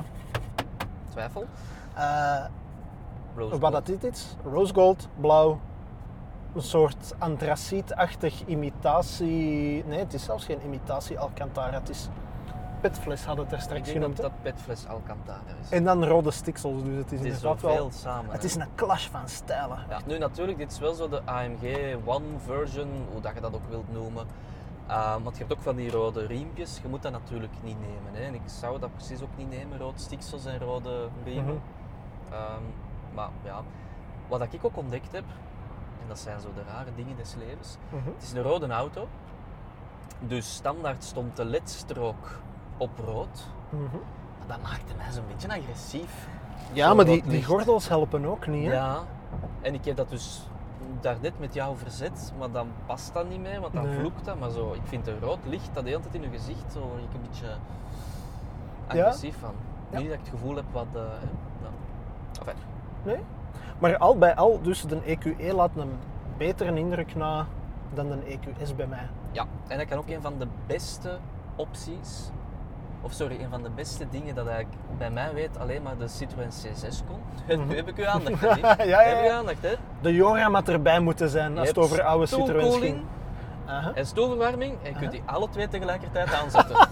Twijfel? 1.08 1.46
Eh, 1.94 2.44
Rose 3.36 3.58
wat 3.58 3.72
dat 3.72 3.86
dit 3.86 4.04
is, 4.04 4.36
rose 4.44 4.74
gold, 4.74 5.08
blauw, 5.20 5.60
een 6.54 6.62
soort 6.62 7.14
antracietachtig 7.18 8.46
imitatie. 8.46 9.84
Nee, 9.86 9.98
het 9.98 10.14
is 10.14 10.24
zelfs 10.24 10.44
geen 10.44 10.64
imitatie 10.64 11.18
Alcantara, 11.18 11.78
het 11.78 11.88
is 11.88 12.08
petfles 12.80 13.24
hadden 13.24 13.44
het 13.44 13.52
er 13.52 13.58
Ik 13.58 13.64
straks 13.64 13.84
denk 13.84 13.96
genoemd. 13.96 14.16
dat 14.16 14.26
hè. 14.26 14.32
dat 14.32 14.42
petfles 14.42 14.86
Alcantara 14.86 15.40
is. 15.62 15.70
En 15.70 15.84
dan 15.84 16.04
rode 16.04 16.30
stiksels, 16.30 16.82
dus 16.82 16.96
het 16.96 17.12
is, 17.12 17.18
het 17.18 17.28
is 17.28 17.34
inderdaad 17.34 17.60
wel... 17.60 17.90
samen. 17.90 18.30
Het 18.30 18.40
hè. 18.40 18.46
is 18.46 18.54
een 18.54 18.66
clash 18.74 19.08
van 19.08 19.28
stijlen. 19.28 19.78
Ja, 19.88 20.00
nu 20.06 20.18
natuurlijk, 20.18 20.58
dit 20.58 20.72
is 20.72 20.78
wel 20.78 20.94
zo 20.94 21.08
de 21.08 21.22
AMG 21.24 21.96
One 22.04 22.38
version, 22.44 22.88
hoe 23.12 23.20
dat 23.20 23.34
je 23.34 23.40
dat 23.40 23.54
ook 23.54 23.68
wilt 23.68 23.92
noemen. 23.92 24.26
Uh, 24.88 25.14
want 25.22 25.36
je 25.36 25.44
hebt 25.44 25.52
ook 25.52 25.62
van 25.62 25.76
die 25.76 25.90
rode 25.90 26.26
riempjes, 26.26 26.78
je 26.82 26.88
moet 26.88 27.02
dat 27.02 27.12
natuurlijk 27.12 27.52
niet 27.62 27.76
nemen. 27.80 28.12
Hè. 28.22 28.26
En 28.26 28.34
ik 28.34 28.40
zou 28.44 28.78
dat 28.80 28.94
precies 28.94 29.22
ook 29.22 29.36
niet 29.36 29.50
nemen, 29.50 29.78
rood 29.78 30.00
stiksels 30.00 30.44
en 30.44 30.58
rode 30.58 31.08
riemen. 31.24 31.44
Mhm. 31.54 32.34
Ehm, 32.34 32.62
maar 33.14 33.28
ja, 33.44 33.62
wat 34.28 34.52
ik 34.52 34.64
ook 34.64 34.76
ontdekt 34.76 35.12
heb, 35.12 35.24
en 36.02 36.08
dat 36.08 36.18
zijn 36.18 36.40
zo 36.40 36.48
de 36.54 36.62
rare 36.68 36.90
dingen 36.96 37.16
des 37.16 37.34
levens. 37.34 37.76
Mhm. 37.88 38.04
Het 38.14 38.22
is 38.22 38.32
een 38.32 38.42
rode 38.42 38.66
auto, 38.66 39.08
dus 40.20 40.54
standaard 40.54 41.04
stond 41.04 41.36
de 41.36 41.44
ledstrook 41.44 42.40
op 42.76 42.90
rood. 43.06 43.46
Mhm. 43.70 43.82
Maar 44.38 44.46
dat 44.58 44.62
maakte 44.62 44.94
mij 44.96 45.12
zo'n 45.12 45.24
beetje 45.28 45.48
agressief. 45.48 46.28
Ja, 46.72 46.94
maar 46.94 47.04
die, 47.04 47.22
die 47.26 47.44
gordels 47.44 47.88
helpen 47.88 48.24
ook 48.24 48.46
niet, 48.46 48.66
hè? 48.66 48.72
Ja, 48.72 48.98
en 49.60 49.74
ik 49.74 49.84
heb 49.84 49.96
dat 49.96 50.08
dus 50.10 50.48
daarnet 51.00 51.38
met 51.38 51.54
jou 51.54 51.76
verzet, 51.76 52.32
maar 52.38 52.50
dan 52.50 52.68
past 52.86 53.14
dat 53.14 53.28
niet 53.28 53.40
mee, 53.40 53.60
want 53.60 53.72
dan 53.72 53.86
Nee. 53.86 53.98
vloekt 53.98 54.24
dat. 54.24 54.38
Maar 54.38 54.50
zo, 54.50 54.72
ik 54.72 54.80
vind 54.84 55.06
een 55.06 55.20
rood 55.20 55.38
licht 55.44 55.68
dat 55.72 55.84
de 55.84 55.90
hele 55.90 56.02
tijd 56.02 56.14
in 56.14 56.22
je 56.22 56.28
gezicht, 56.28 56.72
zo 56.72 56.80
word 56.80 57.02
ik 57.02 57.14
een 57.14 57.20
beetje 57.30 57.46
agressief 58.86 59.36
van. 59.40 59.54
Ja. 59.90 59.98
Niet 59.98 60.08
dat 60.08 60.18
ik 60.18 60.24
het 60.24 60.34
gevoel 60.34 60.56
heb 60.56 60.64
wat... 60.72 60.86
eh 60.94 61.00
ja. 61.62 61.68
Enfin, 62.40 62.54
Nee? 63.02 63.18
Maar 63.78 63.96
al 63.98 64.18
bij 64.18 64.34
al, 64.34 64.60
dus 64.62 64.82
de 64.82 65.00
EQE 65.16 65.54
laat 65.54 65.70
een 65.76 65.92
betere 66.36 66.74
indruk 66.78 67.14
na 67.14 67.46
dan 67.94 68.08
de 68.08 68.38
EQS 68.38 68.76
bij 68.76 68.86
mij. 68.86 69.08
ja, 69.32 69.44
en 69.68 69.78
dat 69.78 69.86
kan 69.86 69.98
ook 69.98 70.08
een 70.08 70.22
van 70.22 70.38
de 70.38 70.46
beste 70.66 71.18
opties, 71.56 72.30
of 73.06 73.12
sorry, 73.12 73.40
een 73.40 73.50
van 73.50 73.62
de 73.62 73.70
beste 73.70 74.06
dingen 74.10 74.34
dat 74.34 74.46
eigenlijk 74.46 74.76
bij 74.98 75.10
mij 75.10 75.34
weet 75.34 75.58
alleen 75.58 75.82
maar 75.82 75.96
de 75.98 76.08
Citroën 76.08 76.48
C6 76.48 77.06
kon. 77.06 77.20
Mhm. 77.56 77.68
Nu 77.68 77.76
heb 77.76 77.88
ik 77.88 77.96
uw 77.98 78.06
aandacht, 78.06 78.40
hè? 78.46 78.48
Ja, 78.48 78.82
ja, 78.82 78.98
Heb 78.98 79.24
je 79.24 79.32
aandacht, 79.32 79.62
hè? 79.62 79.74
De 80.00 80.14
Joram 80.14 80.54
had 80.54 80.68
erbij 80.68 81.00
moeten 81.00 81.28
zijn 81.28 81.58
als 81.58 81.68
het 81.68 81.78
over 81.78 82.02
oude 82.02 82.26
stoelkoeling 82.26 82.82
ging. 82.82 83.02
Aha. 83.66 83.92
En 83.94 84.06
stoelverwarming, 84.06 84.76
en 84.82 84.92
je 84.92 84.98
kunt 84.98 85.10
die 85.10 85.22
alle 85.26 85.48
twee 85.48 85.68
tegelijkertijd 85.68 86.32
aanzetten. 86.42 86.88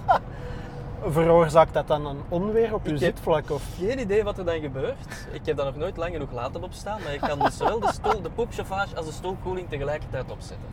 Veroorzaakt 1.06 1.74
dat 1.74 1.86
dan 1.86 2.06
een 2.06 2.20
onweer 2.28 2.74
op 2.74 2.86
je 2.86 2.92
Ik 2.92 2.98
zitvlak? 2.98 3.50
Of... 3.50 3.62
Geen 3.78 3.98
idee 3.98 4.24
wat 4.24 4.38
er 4.38 4.44
dan 4.44 4.60
gebeurt. 4.60 5.26
Ik 5.32 5.46
heb 5.46 5.56
dat 5.56 5.66
nog 5.66 5.76
nooit 5.76 5.96
lang 5.96 6.12
genoeg 6.12 6.32
laten 6.32 6.62
opstaan, 6.62 7.00
maar 7.02 7.14
ik 7.14 7.20
kan 7.20 7.38
dus 7.38 7.56
zowel 7.56 7.80
de, 7.80 7.92
stoel, 7.92 8.22
de 8.22 8.30
poepchauffage 8.30 8.96
als 8.96 9.06
de 9.06 9.12
stoelkoeling 9.12 9.68
tegelijkertijd 9.68 10.30
opzetten. 10.30 10.68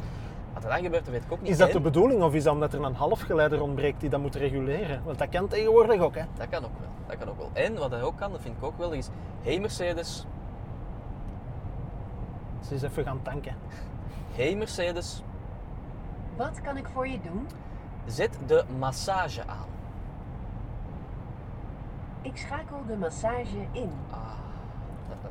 Wat 0.54 0.64
er 0.64 0.70
dan 0.70 0.82
gebeurt, 0.84 1.04
dat 1.06 1.14
weet 1.14 1.24
ik 1.24 1.32
ook 1.32 1.42
niet. 1.42 1.50
Is 1.52 1.58
dat 1.58 1.72
de 1.72 1.80
bedoeling 1.80 2.22
of 2.24 2.34
is 2.34 2.44
dat 2.44 2.54
omdat 2.54 2.74
er 2.74 2.84
een 2.84 2.96
halfgeleider 2.96 3.62
ontbreekt 3.62 4.00
die 4.00 4.10
dat 4.10 4.20
moet 4.22 4.36
reguleren? 4.36 5.02
Want 5.04 5.18
dat 5.20 5.30
kan 5.30 5.48
tegenwoordig 5.48 6.02
ook, 6.02 6.16
hè? 6.16 6.24
Dat 6.38 6.50
kan 6.50 6.64
ook 6.66 6.80
wel. 6.80 6.90
Dat 7.08 7.18
kan 7.18 7.30
ook 7.30 7.38
wel. 7.38 7.50
En 7.54 7.76
wat 7.78 7.92
hij 7.92 8.02
ook 8.02 8.18
kan, 8.18 8.32
dat 8.32 8.42
vind 8.42 8.58
ik 8.58 8.64
ook 8.64 8.78
wel, 8.78 8.92
is... 8.92 9.10
Hey 9.42 9.60
Mercedes, 9.60 10.26
Ze 12.68 12.74
is 12.74 12.82
even 12.82 13.04
gaan 13.04 13.22
tanken. 13.22 13.56
hey 14.32 14.56
Mercedes, 14.56 15.24
Wat 16.36 16.62
kan 16.62 16.78
ik 16.78 16.88
voor 16.94 17.08
je 17.08 17.20
doen? 17.22 17.48
zet 18.06 18.38
de 18.46 18.64
massage 18.80 19.42
aan. 19.48 19.70
Ik 22.22 22.38
schakel 22.38 22.78
de 22.88 22.98
massage 22.98 23.58
in. 23.72 23.92
Ah, 24.10 24.18
dat, 25.10 25.18
dat 25.22 25.31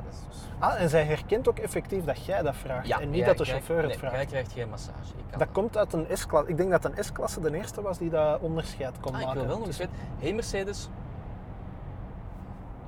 Ah, 0.59 0.81
en 0.81 0.89
zij 0.89 1.03
herkent 1.05 1.47
ook 1.49 1.57
effectief 1.59 2.03
dat 2.03 2.25
jij 2.25 2.41
dat 2.41 2.55
vraagt 2.55 2.89
en 2.89 3.09
niet 3.09 3.25
dat 3.25 3.37
de 3.37 3.45
chauffeur 3.45 3.77
het 3.77 3.87
nee, 3.87 3.97
vraagt. 3.97 4.15
Jij 4.15 4.25
krijgt 4.25 4.51
geen 4.51 4.69
massage. 4.69 5.13
Ik 5.17 5.23
kan 5.29 5.39
Dat 5.39 5.51
komt 5.51 5.77
uit 5.77 5.93
een 5.93 6.05
S-klasse. 6.13 6.49
Ik 6.49 6.57
denk 6.57 6.69
dat 6.71 6.85
een 6.85 7.03
S-klasse 7.03 7.39
de 7.39 7.55
eerste 7.55 7.81
was 7.81 7.97
die 7.97 8.09
dat 8.09 8.39
onderscheid 8.39 8.99
kon 8.99 9.13
Ah, 9.13 9.19
ik 9.19 9.25
maken. 9.25 9.39
wil 9.41 9.49
wel 9.49 9.57
nog 9.57 9.67
eens 9.67 9.77
tussen- 9.77 9.95
weten. 9.95 10.15
Hey 10.23 10.33
Mercedes. 10.33 10.89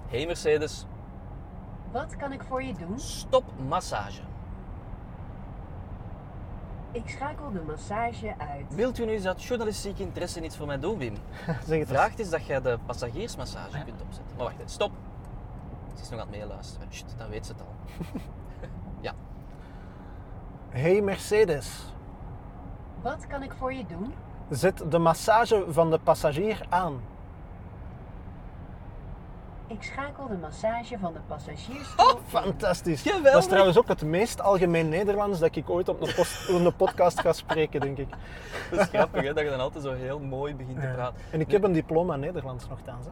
Hey 0.08 0.26
Mercedes, 0.26 0.86
Wat 1.92 2.16
kan 2.16 2.32
ik 2.32 2.44
voor 2.48 2.64
je 2.64 2.74
doen? 2.74 3.00
stop 3.00 3.44
massage. 3.68 4.22
Ik 6.92 7.10
schakel 7.10 7.52
de 7.52 7.62
massage 7.68 8.34
uit. 8.38 8.76
Wilt 8.76 9.00
u 9.00 9.06
nu 9.06 9.12
eens 9.12 9.24
dat 9.24 9.44
journalistiek 9.44 10.00
interesse 10.00 10.42
iets 10.44 10.58
voor 10.58 10.68
mij 10.68 10.80
doen, 10.80 10.98
Wim? 10.98 11.16
Zeg 11.68 11.80
het. 11.80 11.88
Vraagt 11.88 12.20
is 12.20 12.30
dat 12.30 12.46
jij 12.46 12.62
de 12.62 12.78
passagiersmassage 12.86 13.84
kunt 13.86 14.02
opzetten. 14.02 14.36
Maar 14.38 14.46
wacht, 14.46 14.56
stop. 14.72 14.92
Nog 16.14 16.22
aan 16.22 16.28
het 16.32 16.38
meeluisteren. 16.40 16.88
Sst, 16.92 17.16
dan 17.18 17.30
weet 17.30 17.46
ze 17.46 17.52
het 17.52 17.62
al. 17.62 17.76
ja, 19.02 19.14
Hey 20.70 21.02
Mercedes, 21.02 21.94
Wat 23.02 23.28
kan 23.28 23.44
ik 23.44 23.54
voor 23.58 23.74
je 23.74 23.86
doen? 23.86 24.14
zet 24.50 24.84
de 24.92 24.98
massage 24.98 25.66
van 25.70 25.90
de 25.92 26.00
passagier 26.00 26.66
aan. 26.70 27.02
Ik 29.68 29.84
schakel 29.84 30.28
de 30.28 30.38
massage 30.38 30.98
van 31.00 31.14
de 31.14 31.20
passagiers. 31.28 31.96
Oh, 31.96 32.20
Fantastisch. 32.28 33.02
Geweldig. 33.02 33.32
Dat 33.32 33.42
is 33.42 33.48
trouwens 33.48 33.78
ook 33.78 33.88
het 33.88 34.02
meest 34.04 34.42
algemeen 34.42 34.90
Nederlands 34.90 35.40
dat 35.40 35.56
ik 35.56 35.70
ooit 35.70 35.90
op 35.90 36.02
een, 36.02 36.14
post- 36.14 36.50
op 36.50 36.56
een 36.66 36.76
podcast 36.76 37.20
ga 37.20 37.34
spreken, 37.34 37.80
denk 37.82 37.98
ik. 37.98 38.10
dat 38.72 38.80
is 38.80 38.86
grappig 38.88 39.22
hè, 39.24 39.34
dat 39.34 39.44
je 39.44 39.50
dan 39.50 39.60
altijd 39.60 39.84
zo 39.84 39.94
heel 39.94 40.20
mooi 40.20 40.56
begint 40.56 40.80
te 40.80 40.88
praten. 40.94 41.16
En 41.32 41.40
ik 41.40 41.52
heb 41.52 41.64
een 41.64 41.72
diploma 41.74 42.16
Nederlands 42.16 42.68
nogthans. 42.68 43.06
Hè. 43.06 43.12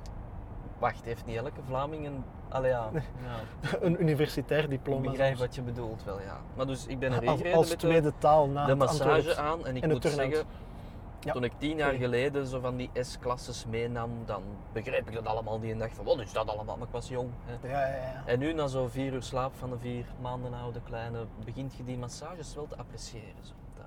Wacht, 0.82 1.04
heeft 1.06 1.26
niet 1.26 1.36
elke 1.38 1.62
Vlaming 1.68 2.06
een... 2.06 2.24
Allee 2.50 2.70
ja, 2.72 2.90
ja. 2.94 3.00
Een 3.86 4.02
universitair 4.02 4.64
ik 4.64 4.70
diploma. 4.70 5.02
begrijp 5.10 5.38
zelfs. 5.38 5.42
wat 5.42 5.56
je 5.56 5.62
bedoelt 5.62 6.04
wel, 6.04 6.22
ja. 6.22 6.38
Maar 6.56 6.68
dus 6.68 6.86
ik 6.86 7.00
ben 7.00 7.12
er 7.12 7.24
ingereden 7.24 7.58
als 7.58 7.70
met 7.70 7.80
tweede 7.80 8.14
taal 8.18 8.48
na 8.48 8.66
de, 8.66 8.72
de 8.72 8.78
massage 8.78 9.36
aan. 9.36 9.66
En 9.66 9.76
ik 9.76 9.84
en 9.84 9.90
de 9.90 9.94
moet 9.96 10.04
zeggen, 10.04 10.46
Ja. 11.20 11.32
toen 11.34 11.44
ik 11.44 11.52
tien 11.58 11.78
jaar 11.78 11.94
geleden 11.94 12.48
zo 12.48 12.60
van 12.60 12.76
die 12.76 12.90
S-klasses 12.94 13.66
meenam, 13.66 14.10
dan 14.26 14.44
begreep 14.74 15.08
ik 15.08 15.14
dat 15.14 15.26
allemaal 15.26 15.60
niet 15.60 15.72
en 15.72 15.78
dacht 15.80 15.94
van, 15.96 16.06
wat 16.06 16.20
is 16.20 16.34
dat 16.34 16.48
allemaal? 16.50 16.78
Maar 16.78 16.88
ik 16.88 16.94
was 16.94 17.08
jong. 17.08 17.30
Hè. 17.46 17.68
Ja, 17.68 17.88
ja, 17.88 17.96
ja. 17.96 18.24
En 18.26 18.40
nu, 18.40 18.54
na 18.54 18.68
zo'n 18.68 18.90
vier 18.90 19.14
uur 19.14 19.24
slaap 19.24 19.52
van 19.56 19.70
de 19.70 19.78
vier 19.78 20.06
maanden 20.22 20.54
oude 20.54 20.82
kleine, 20.82 21.26
begint 21.46 21.74
je 21.76 21.84
die 21.84 21.98
massages 21.98 22.56
wel 22.56 22.68
te 22.68 22.78
appreciëren. 22.78 23.44
Zo. 23.44 23.54
Dat... 23.78 23.86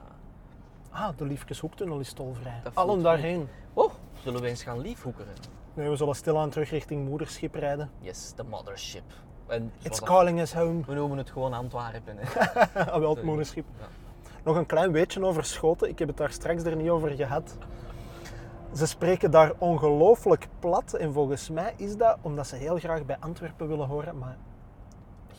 Ah, 0.91 1.09
de 1.17 1.25
Liefkeshoektunnel 1.25 2.01
is 2.01 2.13
tolvrij. 2.13 2.61
Allen 2.75 3.03
daarheen. 3.03 3.49
Oh, 3.73 3.93
zullen 4.23 4.41
we 4.41 4.49
eens 4.49 4.63
gaan 4.63 4.81
liefhoekeren? 4.81 5.35
Nee, 5.75 5.89
we 5.89 5.97
zullen 5.97 6.15
stilaan 6.15 6.51
terug 6.51 6.71
richting 6.71 7.09
Moederschip 7.09 7.55
rijden. 7.55 7.91
Yes, 8.01 8.33
the 8.37 8.45
mothership. 8.45 9.03
En 9.47 9.73
It's 9.83 10.01
calling 10.01 10.41
us 10.41 10.55
home. 10.55 10.81
We 10.87 10.95
noemen 10.95 11.19
het 11.19 11.31
gewoon 11.31 11.53
Antwerpen. 11.53 12.17
Hè. 12.19 12.41
Ah, 12.93 12.99
wel, 12.99 13.15
het 13.15 13.25
Moederschip. 13.25 13.65
Ja. 13.79 13.87
Nog 14.45 14.57
een 14.57 14.67
klein 14.67 14.93
weetje 14.93 15.25
over 15.25 15.45
Schoten. 15.45 15.89
Ik 15.89 15.99
heb 15.99 16.09
het 16.09 16.17
daar 16.17 16.31
straks 16.31 16.63
er 16.63 16.77
niet 16.77 16.89
over 16.89 17.11
gehad. 17.11 17.57
Ze 18.75 18.87
spreken 18.87 19.31
daar 19.31 19.53
ongelooflijk 19.59 20.49
plat. 20.59 20.93
En 20.95 21.13
volgens 21.13 21.51
mij 21.51 21.73
is 21.77 21.97
dat 21.97 22.19
omdat 22.21 22.47
ze 22.47 22.57
heel 22.57 22.79
graag 22.79 23.05
bij 23.05 23.17
Antwerpen 23.21 23.69
willen 23.69 23.87
horen, 23.87 24.19
maar 24.19 24.37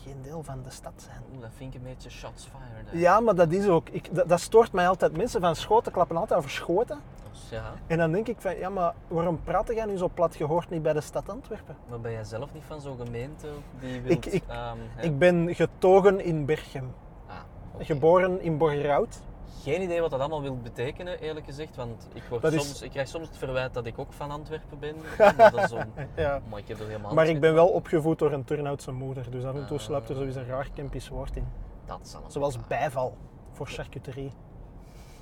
geen 0.04 0.22
deel 0.22 0.44
van 0.44 0.64
de 0.64 0.70
stad 0.70 0.94
zijn. 0.96 1.22
Oeh, 1.34 1.42
dat 1.42 1.50
vind 1.58 1.74
ik 1.74 1.80
een 1.82 1.88
beetje 1.88 2.10
shots 2.10 2.44
fired. 2.44 2.92
hè. 2.92 2.98
Ja, 3.00 3.20
maar 3.20 3.36
dat 3.36 3.52
is 3.52 3.68
ook. 3.68 3.90
Ik, 3.90 4.16
dat, 4.16 4.30
dat 4.30 4.40
stoort 4.40 4.72
mij 4.72 4.88
altijd. 4.88 5.18
Mensen 5.18 5.42
van 5.42 5.56
Schoten 5.56 5.92
klappen 5.92 6.18
altijd 6.18 6.40
over 6.40 6.52
Schoten. 6.52 7.00
Dus 7.40 7.50
ja, 7.50 7.74
En 7.88 7.98
dan 7.98 8.12
denk 8.12 8.28
ik 8.28 8.42
van, 8.42 8.58
ja, 8.58 8.70
maar 8.70 8.94
waarom 9.08 9.40
praten 9.44 9.76
jij 9.76 9.86
nu 9.86 9.98
zo 9.98 10.10
plat? 10.14 10.36
Je 10.38 10.46
hoort 10.46 10.70
niet 10.70 10.82
bij 10.82 10.94
de 10.94 11.02
stad 11.02 11.30
Antwerpen. 11.30 11.76
maar 11.90 12.00
ben 12.00 12.12
jij 12.12 12.24
zelf 12.24 12.54
niet 12.54 12.64
van 12.68 12.82
zo'n 12.82 12.98
gemeente 12.98 13.48
die. 13.80 14.02
Ik- 14.04 14.26
ik- 14.26 14.44
ehm? 14.48 14.78
Ik 15.02 15.18
ben 15.18 15.56
getogen 15.56 16.20
in 16.24 16.46
Berchem. 16.46 16.94
Ah. 17.28 17.36
Geboren 17.80 18.42
in 18.42 18.58
Borgerhout. 18.58 19.22
Geen 19.64 19.82
idee 19.82 20.02
wat 20.02 20.12
dat 20.12 20.20
allemaal 20.20 20.42
wil 20.42 20.58
betekenen, 20.58 21.20
eerlijk 21.20 21.46
gezegd. 21.46 21.76
Want 21.76 22.08
ik, 22.14 22.24
word 22.30 22.42
Dat 22.42 22.54
is- 22.54 22.66
soms, 22.66 22.82
ik 22.82 22.90
krijg 22.92 23.08
soms 23.08 23.28
het 23.28 23.38
verwijt 23.38 23.74
dat 23.74 23.86
ik 23.86 24.00
ook 24.00 24.14
van 24.14 24.32
Antwerpen 24.32 24.80
ben. 24.80 24.96
Maar, 25.38 25.52
dat 25.52 25.64
is 25.64 25.72
om, 25.72 25.84
Ja. 26.16 26.42
maar 26.50 26.60
ik 26.60 26.68
heb 26.68 26.80
er 26.80 26.86
helemaal 26.88 27.14
Maar 27.14 27.24
niks 27.26 27.36
ik 27.36 27.42
mee 27.42 27.52
ben 27.52 27.54
wel 27.64 27.68
opgevoed 27.70 28.20
door 28.20 28.32
een 28.32 28.44
Turnhoutse 28.44 28.92
moeder. 28.92 29.32
Dus 29.32 29.44
af 29.44 29.56
en 29.56 29.66
toe 29.68 29.78
Ah. 29.78 29.84
sluipt 29.84 30.10
er 30.10 30.16
sowieso 30.16 30.40
een 30.40 30.46
raar 30.46 30.70
Kempisch 30.74 31.10
woord 31.10 31.36
in. 31.36 31.48
Dat 31.86 32.00
zal 32.08 32.22
Zoals 32.28 32.56
wel. 32.56 32.66
bijval 32.68 33.18
voor 33.52 33.68
charcuterie. 33.68 34.32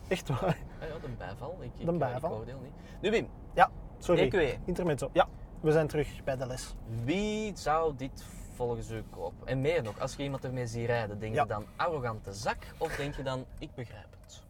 Echt 0.07 0.27
waar. 0.29 0.57
Ja, 0.79 0.85
ja, 0.85 0.99
de 1.01 1.09
bijval. 1.17 1.57
Ik, 1.59 1.71
ik, 1.77 1.85
De 1.85 1.91
bijval. 1.97 2.31
Ik 2.31 2.37
oordeel 2.37 2.59
niet. 2.59 2.73
Nu 3.01 3.11
Wim, 3.11 3.27
Ja. 3.53 3.71
Sorry. 3.99 4.59
Intermezzo. 4.65 5.09
Ja, 5.13 5.27
we 5.61 5.71
zijn 5.71 5.87
terug 5.87 6.23
bij 6.23 6.35
de 6.37 6.45
les. 6.45 6.75
Wie 7.03 7.57
zou 7.57 7.95
dit 7.95 8.23
volgens 8.55 8.91
u 8.91 9.03
kopen? 9.09 9.47
En 9.47 9.61
meer 9.61 9.83
nog, 9.83 9.99
als 9.99 10.15
je 10.15 10.23
iemand 10.23 10.43
ermee 10.43 10.67
ziet 10.67 10.85
rijden, 10.85 11.19
denk 11.19 11.33
Ja. 11.35 11.41
je 11.41 11.47
dan 11.47 11.65
arrogante 11.75 12.33
zak 12.33 12.57
of 12.77 12.95
denk 12.95 13.15
je 13.15 13.23
dan 13.23 13.45
ik 13.59 13.75
begrijp 13.75 14.07
het? 14.21 14.43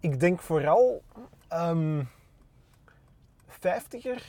Ik 0.00 0.20
denk 0.20 0.40
vooral 0.40 1.02
ehm 1.48 2.02
50er 3.48 4.22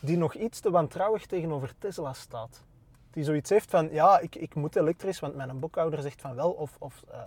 die 0.00 0.16
nog 0.16 0.34
iets 0.34 0.60
te 0.60 0.70
wantrouwig 0.70 1.26
tegenover 1.26 1.78
Tesla 1.78 2.12
staat. 2.12 2.64
Die 3.10 3.24
zoiets 3.24 3.50
heeft 3.50 3.70
van, 3.70 3.88
ja, 3.92 4.18
ik, 4.18 4.34
ik 4.34 4.54
moet 4.54 4.76
elektrisch, 4.76 5.20
want 5.20 5.34
mijn 5.34 5.58
boekhouder 5.58 6.02
zegt 6.02 6.20
van 6.20 6.34
wel. 6.34 6.50
Of, 6.50 6.76
of 6.78 7.02
eh, 7.10 7.20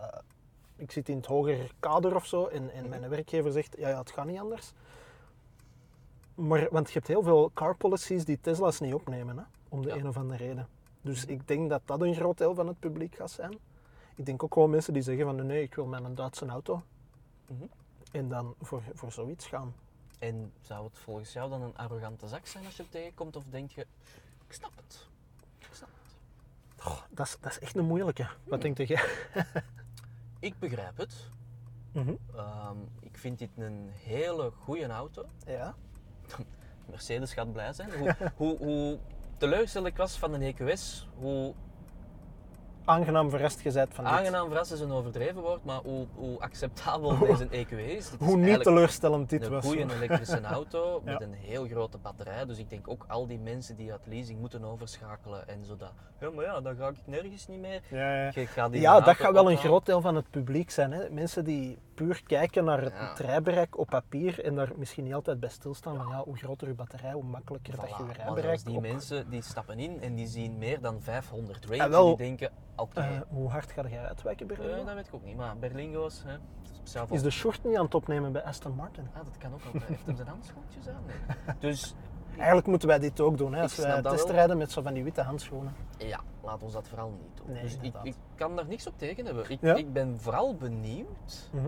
ik 0.78 0.92
zit 0.92 1.10
in 1.10 1.18
het 1.18 1.26
hoger 1.26 1.72
kader 1.80 2.16
of 2.16 2.26
zo 2.26 2.46
en, 2.46 2.72
en 2.72 2.90
mijn 2.90 3.10
werkgever 3.10 3.52
zegt, 3.52 3.76
ja, 3.78 3.90
ja, 3.90 4.00
het 4.00 4.12
gaat 4.12 4.26
niet 4.26 4.40
anders. 4.40 4.72
Maar, 6.36 6.68
want 6.72 6.88
je 6.88 6.94
hebt 6.94 7.08
heel 7.08 7.24
veel 7.24 7.52
car 7.54 7.76
policies 7.76 8.26
die 8.26 8.40
Tesla's 8.42 8.80
niet 8.80 8.94
opnemen, 8.94 9.38
hè, 9.38 9.44
om 9.70 9.82
de 9.82 9.88
Ja. 9.88 9.96
een 9.96 10.08
of 10.08 10.18
andere 10.18 10.46
reden. 10.48 10.68
Dus 11.02 11.26
ik 11.26 11.48
denk 11.48 11.70
dat 11.70 11.82
dat 11.86 12.02
een 12.02 12.16
groot 12.16 12.38
deel 12.38 12.56
van 12.56 12.68
het 12.68 12.80
publiek 12.80 13.16
gaat 13.16 13.32
zijn. 13.32 13.58
Ik 14.16 14.26
denk 14.26 14.44
ook 14.44 14.54
gewoon 14.54 14.70
mensen 14.70 14.94
die 14.94 15.02
zeggen 15.02 15.26
van, 15.26 15.46
nee, 15.46 15.62
ik 15.62 15.76
wil 15.76 15.86
mijn 15.86 16.16
Duitse 16.16 16.46
auto. 16.46 16.82
Mhm. 17.48 17.64
En 18.12 18.30
dan 18.30 18.56
voor, 18.62 18.82
voor 18.94 19.12
zoiets 19.12 19.48
gaan. 19.48 19.74
En 20.20 20.52
zou 20.62 20.86
het 20.86 20.98
volgens 20.98 21.34
jou 21.34 21.50
dan 21.50 21.62
een 21.62 21.78
arrogante 21.78 22.28
zak 22.28 22.46
zijn 22.46 22.66
als 22.66 22.76
je 22.76 22.82
het 22.82 22.92
tegenkomt 22.92 23.36
of 23.36 23.44
denk 23.50 23.72
je, 23.72 23.82
ik 24.48 24.54
snap 24.54 24.72
het. 24.76 25.08
Ik 25.60 25.68
snap 25.72 25.90
het. 26.04 26.16
Dat, 27.10 27.26
is, 27.26 27.38
dat 27.42 27.52
is 27.52 27.60
echt 27.60 27.76
een 27.76 27.86
moeilijke. 27.86 28.28
Wat 28.44 28.62
denk 28.62 28.78
jij? 28.78 29.04
Ik 30.40 30.60
begrijp 30.60 30.98
het. 30.98 31.30
Mhm. 31.92 32.16
Ehm, 32.36 32.78
ik 33.00 33.18
vind 33.18 33.40
dit 33.40 33.50
een 33.58 33.90
hele 33.94 34.52
goede 34.52 34.88
auto. 34.88 35.26
Ja. 35.46 35.76
Mercedes 36.90 37.34
gaat 37.34 37.52
blij 37.52 37.74
zijn. 37.74 37.92
Hoe, 37.98 38.16
hoe, 38.36 38.58
hoe 38.58 39.00
teleurgesteld 39.38 39.86
ik 39.86 39.98
was 39.98 40.18
van 40.18 40.32
de 40.32 40.54
EQS, 40.54 41.08
hoe 41.16 41.54
Aangenaam 42.88 43.30
verrast 43.30 43.62
gezet 43.62 43.88
van 43.94 44.04
dit. 44.04 44.14
aangenaam 44.14 44.48
verrast 44.48 44.72
is 44.72 44.80
een 44.80 44.92
overdreven 44.92 45.42
woord, 45.42 45.66
maar 45.66 45.80
hoe, 45.84 46.06
hoe 46.16 46.40
acceptabel 46.40 47.18
deze 47.28 47.48
EQE 47.50 47.96
is. 47.96 48.10
Dit 48.10 48.20
is 48.22 48.28
Hoe 48.28 48.38
niet 48.38 48.64
teleurstellend 48.64 49.30
dit 49.30 49.46
een 49.46 49.52
was. 49.52 49.66
goede 49.66 49.86
elektrische 49.96 50.42
auto 50.42 51.02
Ja. 51.06 51.12
met 51.12 51.22
een 51.22 51.34
heel 51.34 51.66
grote 51.68 51.98
batterij. 51.98 52.46
Dus 52.46 52.58
ik 52.58 52.70
denk 52.70 52.88
ook 52.90 53.06
al 53.08 53.28
die 53.28 53.40
mensen 53.40 53.76
die 53.76 53.92
uit 53.92 54.02
leasing 54.08 54.40
moeten 54.40 54.64
overschakelen 54.64 55.48
en 55.48 55.66
zodat, 55.66 55.92
ja 56.20 56.30
maar 56.30 56.46
ja, 56.46 56.62
dan 56.62 56.76
ga 56.76 56.88
ik 56.88 56.96
nergens 57.06 57.48
niet 57.48 57.60
meer. 57.60 57.82
Ja, 57.90 58.14
ja. 58.24 58.32
Je 58.34 58.46
gaat 58.48 58.72
die 58.72 58.82
ja, 58.82 59.00
dat 59.02 59.16
gaat 59.16 59.34
wel 59.34 59.52
een 59.52 59.58
groot 59.58 59.86
deel 59.86 60.02
van 60.02 60.16
het 60.16 60.30
publiek 60.30 60.70
zijn. 60.72 60.92
Hè? 60.92 61.10
Mensen 61.10 61.44
die 61.46 61.78
puur 61.98 62.22
kijken 62.26 62.64
naar 62.66 62.82
het, 62.82 62.94
Ja. 62.94 63.14
rijbereik 63.18 63.78
op 63.78 63.88
papier 63.88 64.44
en 64.46 64.56
daar 64.56 64.72
misschien 64.76 65.04
niet 65.04 65.14
altijd 65.14 65.40
bij 65.40 65.50
stilstaan 65.50 65.96
van 65.96 66.08
ja, 66.08 66.24
hoe 66.24 66.38
groter 66.38 66.68
je 66.68 66.74
batterij, 66.74 67.12
hoe 67.12 67.24
makkelijker 67.24 67.76
dat 67.76 67.90
je 67.98 68.04
je 68.08 68.14
rijbereik 68.14 68.66
die 68.66 68.76
op- 68.76 68.82
mensen 68.82 69.30
die 69.30 69.42
stappen 69.42 69.80
in 69.80 70.02
en 70.02 70.16
die 70.16 70.28
zien 70.28 70.58
meer 70.58 70.82
dan 70.82 71.02
500 71.02 71.66
range 71.66 71.84
Ah, 71.84 71.90
wel. 71.90 72.02
en 72.12 72.16
die 72.16 72.26
denken, 72.26 72.52
oké, 72.76 73.00
Eh, 73.00 73.20
hoe 73.28 73.50
hard 73.50 73.72
ga 73.72 73.88
jij 73.88 74.06
uitwijken, 74.08 74.50
eh, 74.50 74.58
Berlin? 74.58 74.86
dat 74.86 74.96
weet 74.96 75.08
ik 75.08 75.14
ook 75.14 75.24
niet, 75.24 75.36
maar 75.38 75.58
Berlingo's, 75.58 76.24
hè, 76.26 76.38
Is 77.10 77.22
de 77.22 77.30
short 77.30 77.64
niet 77.64 77.78
aan 77.78 77.86
het 77.86 77.96
opnemen 77.96 78.32
bij 78.32 78.44
Aston 78.44 78.72
Martin? 78.76 79.08
Ah, 79.14 79.24
dat 79.26 79.38
kan 79.38 79.54
ook. 79.54 79.62
Heeft 79.84 80.06
hem 80.06 80.16
zijn 80.16 80.28
handschoentjes 80.28 80.88
aan? 80.88 81.04
Nee. 81.06 81.56
Dus 81.72 81.96
Eigenlijk 82.36 82.68
moeten 82.68 82.88
wij 82.88 83.00
dit 83.00 83.20
ook 83.20 83.38
doen, 83.38 83.54
hè? 83.54 83.62
als 83.62 83.76
wij 83.76 84.02
wel. 84.02 84.12
testrijden 84.12 84.58
met 84.58 84.72
zo 84.72 84.82
van 84.82 84.94
die 84.94 85.04
witte 85.04 85.22
handschoenen. 85.22 85.76
ja, 85.98 86.20
laat 86.44 86.64
ons 86.64 86.74
dat 86.74 86.88
vooral 86.88 87.10
niet 87.10 87.38
doen. 87.38 87.52
Nee, 87.54 87.64
dus 87.64 87.78
ik, 88.04 88.16
kan 88.36 88.56
daar 88.56 88.68
niks 88.68 88.88
op 88.88 88.98
tegen 88.98 89.26
hebben. 89.26 89.50
Ik, 89.50 89.58
Ja? 89.62 89.76
ik 89.76 89.94
ben 89.94 90.20
vooral 90.20 90.56
benieuwd, 90.56 91.50
Mhm. 91.52 91.68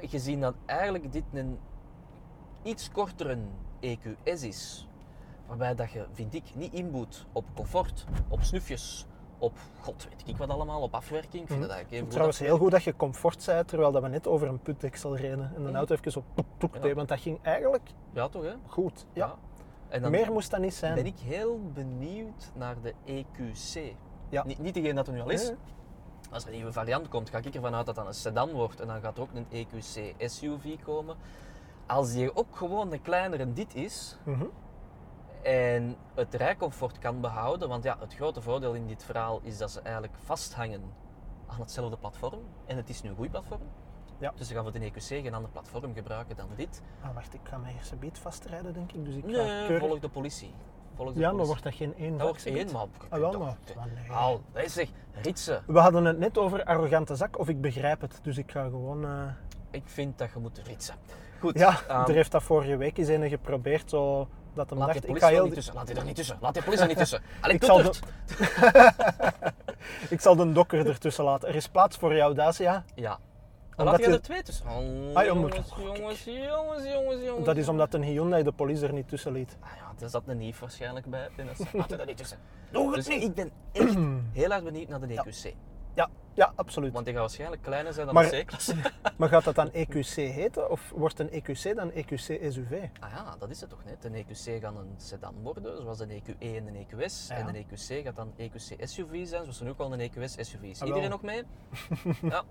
Gezien 0.00 0.40
dat 0.40 0.54
eigenlijk 0.66 1.12
dit 1.12 1.24
een 1.32 1.58
iets 2.62 2.90
kortere 2.90 3.38
EQS 3.80 4.42
is, 4.42 4.88
waarbij 5.46 5.74
dat 5.74 5.90
je, 5.90 6.06
vind 6.12 6.34
ik, 6.34 6.42
niet 6.54 6.72
inboet 6.72 7.26
op 7.32 7.44
comfort, 7.54 8.04
op 8.28 8.42
snufjes, 8.42 9.06
op 9.38 9.52
god 9.80 10.08
weet 10.08 10.22
ik 10.28 10.36
wat 10.36 10.48
allemaal, 10.48 10.82
op 10.82 10.94
afwerking. 10.94 11.42
Ik 11.42 11.48
vind 11.48 11.60
dat 11.60 11.70
eigenlijk 11.70 11.90
even 11.90 12.04
goed 12.04 12.10
Trouwens, 12.10 12.38
heel 12.38 12.58
goed 12.58 12.70
dat 12.70 12.82
je 12.82 12.96
comfort 12.96 13.42
zei, 13.42 13.64
terwijl 13.64 13.92
dat 13.92 14.02
we 14.02 14.08
net 14.08 14.26
over 14.26 14.48
een 14.48 14.58
putdeksel 14.60 15.16
reden 15.16 15.52
en 15.56 15.62
de 15.62 15.68
Mhm. 15.68 15.74
auto 15.76 15.94
even 15.94 16.12
zo 16.12 16.24
toek 16.34 16.46
toek 16.56 16.74
Ja. 16.74 16.80
deed, 16.80 16.94
want 16.94 17.08
dat 17.08 17.20
ging 17.20 17.38
eigenlijk 17.42 17.90
Ja, 18.12 18.28
toch 18.28 18.42
hè? 18.42 18.52
goed. 18.66 19.06
Ja. 19.12 19.34
En 19.88 20.02
dan 20.02 20.10
Meer 20.10 20.32
moest 20.32 20.50
dat 20.50 20.60
niet 20.60 20.74
zijn. 20.74 20.94
ben 20.94 21.06
ik 21.06 21.18
heel 21.18 21.60
benieuwd 21.74 22.50
naar 22.54 22.76
de 22.82 22.94
EQC. 23.04 23.94
Ja. 24.28 24.44
Niet, 24.46 24.58
niet 24.58 24.74
degene 24.74 24.94
dat 24.94 25.06
er 25.06 25.12
nu 25.12 25.20
al 25.20 25.28
is. 25.30 25.46
Nee. 25.48 25.56
Als 26.30 26.42
er 26.42 26.48
een 26.48 26.54
nieuwe 26.56 26.72
variant 26.72 27.08
komt, 27.08 27.30
ga 27.30 27.38
ik 27.38 27.54
ervan 27.54 27.74
uit 27.74 27.86
dat 27.86 27.94
dat 27.94 28.06
een 28.06 28.14
sedan 28.14 28.50
wordt 28.50 28.80
en 28.80 28.86
dan 28.86 29.00
gaat 29.00 29.16
er 29.16 29.22
ook 29.22 29.32
een 29.34 29.46
EQC 29.50 30.14
SUV 30.30 30.76
komen. 30.84 31.16
Als 31.86 32.12
die 32.12 32.36
ook 32.36 32.56
gewoon 32.56 32.92
een 32.92 33.02
kleinere 33.02 33.52
dit 33.52 33.74
is 33.74 34.16
Mhm. 34.24 34.44
en 35.42 35.96
het 36.14 36.34
rijcomfort 36.34 36.98
kan 36.98 37.20
behouden, 37.20 37.68
want 37.68 37.84
ja, 37.84 37.96
het 38.00 38.14
grote 38.14 38.40
voordeel 38.40 38.72
in 38.74 38.86
dit 38.86 39.04
verhaal 39.04 39.40
is 39.42 39.58
dat 39.58 39.70
ze 39.70 39.80
eigenlijk 39.80 40.14
vasthangen 40.24 40.82
aan 41.46 41.60
hetzelfde 41.60 41.96
platform 41.96 42.40
en 42.66 42.76
het 42.76 42.88
is 42.88 43.02
nu 43.02 43.10
een 43.10 43.16
goed 43.16 43.30
platform. 43.30 43.60
Ja. 44.18 44.32
Dus 44.36 44.48
ze 44.48 44.54
gaan 44.54 44.62
voor 44.62 44.72
de 44.72 44.78
EQC 44.84 45.00
geen 45.00 45.34
ander 45.34 45.50
platform 45.50 45.94
gebruiken 45.94 46.36
dan 46.36 46.48
dit. 46.56 46.82
Ah, 47.02 47.14
wacht, 47.14 47.34
ik 47.34 47.40
ga 47.42 47.56
mij 47.58 47.74
eerst 47.74 47.92
een 47.92 47.98
beetje 47.98 48.22
vastrijden, 48.22 48.72
denk 48.72 48.92
ik. 48.92 49.04
Dus 49.04 49.14
ik 49.14 49.22
ga 49.24 49.30
Nee, 49.30 49.66
keurig- 49.66 49.88
volg 49.88 49.98
de 50.00 50.08
politie. 50.08 50.54
Ja, 51.14 51.32
maar 51.32 51.46
wordt 51.46 51.62
dat 51.62 51.74
geen 51.74 51.94
één 51.98 52.18
Dat 52.18 52.26
wordt 52.28 52.46
één, 52.46 52.72
maar... 52.72 52.84
Ah, 53.08 53.18
wel, 53.18 53.38
maar- 53.38 53.56
nee. 53.94 54.16
Al, 54.16 54.40
dat 54.52 54.64
is 54.64 54.78
ritsen. 55.22 55.62
We 55.66 55.78
hadden 55.78 56.04
het 56.04 56.18
net 56.18 56.38
over 56.38 56.64
arrogante 56.64 57.16
zak, 57.16 57.38
of 57.38 57.48
ik 57.48 57.60
begrijp 57.60 58.00
het. 58.00 58.18
Dus 58.22 58.36
ik 58.38 58.50
ga 58.50 58.62
gewoon... 58.62 59.04
eh, 59.04 59.10
Ik 59.70 59.82
vind 59.84 60.18
dat 60.18 60.28
je 60.34 60.38
moet 60.38 60.60
ritsen. 60.66 60.94
Goed, 61.40 61.58
Ja, 61.58 61.80
ehm, 61.88 62.00
er 62.08 62.14
heeft 62.14 62.30
dat 62.32 62.42
vorige 62.42 62.76
week 62.76 62.98
eens 62.98 63.08
een 63.08 63.28
geprobeerd, 63.28 63.90
zo... 63.90 64.28
Dat 64.54 64.70
hem 64.70 64.78
laat 64.78 64.88
dacht, 64.88 65.02
die 65.02 65.14
ik 65.14 65.20
ga 65.20 65.28
heel... 65.28 65.44
niet 65.44 65.54
tussen. 65.54 65.74
Laat 65.74 65.86
die 65.86 65.96
er 65.96 66.04
niet 66.04 66.16
tussen. 66.16 66.38
Laat 66.40 66.54
die 66.54 66.62
politie 66.62 66.86
niet 66.86 66.96
tussen. 66.96 67.22
Allee, 67.40 67.54
Ik 67.56 67.64
zal, 67.64 67.76
de, 67.82 67.90
ik 70.14 70.20
zal 70.20 70.36
de 70.36 70.52
dokker 70.52 70.86
ertussen 70.86 71.24
laten. 71.24 71.48
Er 71.48 71.54
is 71.54 71.68
plaats 71.68 71.96
voor 71.96 72.14
jou, 72.14 72.34
Dacia. 72.34 72.84
Ja. 72.94 73.18
Laat 73.84 73.98
je 73.98 74.06
er 74.06 74.22
twee 74.22 74.42
tussen. 74.42 74.66
Oh, 74.66 75.14
Ah, 75.16 75.24
jongens, 75.24 75.54
jongens, 75.76 76.24
jongens, 76.24 76.84
jongens, 76.84 77.22
jongens. 77.24 77.44
Dat 77.44 77.56
is 77.56 77.68
omdat 77.68 77.94
een 77.94 78.02
Hyundai 78.02 78.42
de 78.42 78.52
police 78.52 78.86
er 78.86 78.92
niet 78.92 79.08
tussen 79.08 79.32
liet. 79.32 79.56
Ah 79.60 79.68
ja, 79.76 79.92
er 80.04 80.08
zat 80.10 80.22
een 80.26 80.38
nief 80.38 80.58
waarschijnlijk 80.58 81.06
bij. 81.06 81.28
En 81.36 81.46
dat 81.46 81.58
is- 81.60 81.72
Laat 81.72 81.90
er 81.92 82.06
niet 82.06 82.16
tussen. 82.16 82.38
Doe 82.70 82.94
Dus 82.94 83.08
ik 83.08 83.34
ben 83.34 83.50
echt 83.72 83.94
heel 84.32 84.50
erg 84.50 84.62
benieuwd 84.64 84.88
naar 84.88 85.00
de. 85.00 85.06
EQC. 85.14 85.54
Ja, 85.94 86.08
ja, 86.34 86.52
absoluut. 86.54 86.92
Want 86.92 87.04
die 87.04 87.14
gaat 87.14 87.22
waarschijnlijk 87.22 87.62
kleiner 87.62 87.92
zijn 87.92 88.06
dan 88.06 88.14
Maar- 88.14 88.30
de 88.30 88.42
C-klasse. 88.44 88.74
Maar 89.16 89.28
gaat 89.28 89.44
dat 89.44 89.54
dan 89.54 89.70
EQC 89.72 90.14
heten? 90.14 90.70
Of 90.70 90.92
wordt 90.94 91.18
een 91.18 91.30
EQC 91.30 91.74
dan 91.76 91.90
EQC 91.92 92.50
SUV? 92.52 92.72
Ah 93.00 93.10
ja, 93.10 93.36
dat 93.38 93.50
is 93.50 93.60
het 93.60 93.70
toch 93.70 93.84
net. 93.84 94.04
Een 94.04 94.14
EQC 94.14 94.60
gaat 94.62 94.74
een 94.76 94.94
sedan 94.96 95.34
worden, 95.42 95.82
zoals 95.82 96.00
een 96.00 96.10
EQE 96.10 96.34
en 96.56 96.66
een 96.66 96.76
EQS. 96.76 97.28
Ja. 97.28 97.34
En 97.36 97.48
een 97.48 97.54
EQC 97.54 98.04
gaat 98.04 98.16
dan 98.16 98.32
EQC 98.36 98.76
SUV 98.88 99.26
zijn, 99.26 99.42
zoals 99.42 99.58
er 99.58 99.64
nu 99.64 99.70
ook 99.70 99.78
al 99.78 99.92
een 99.92 100.00
EQS 100.10 100.32
SUV 100.48 100.62
is. 100.62 100.80
Ah. 100.80 100.88
Iedereen 100.88 101.10
nog 101.10 101.22
mee? 101.22 101.42
ja. 102.22 102.42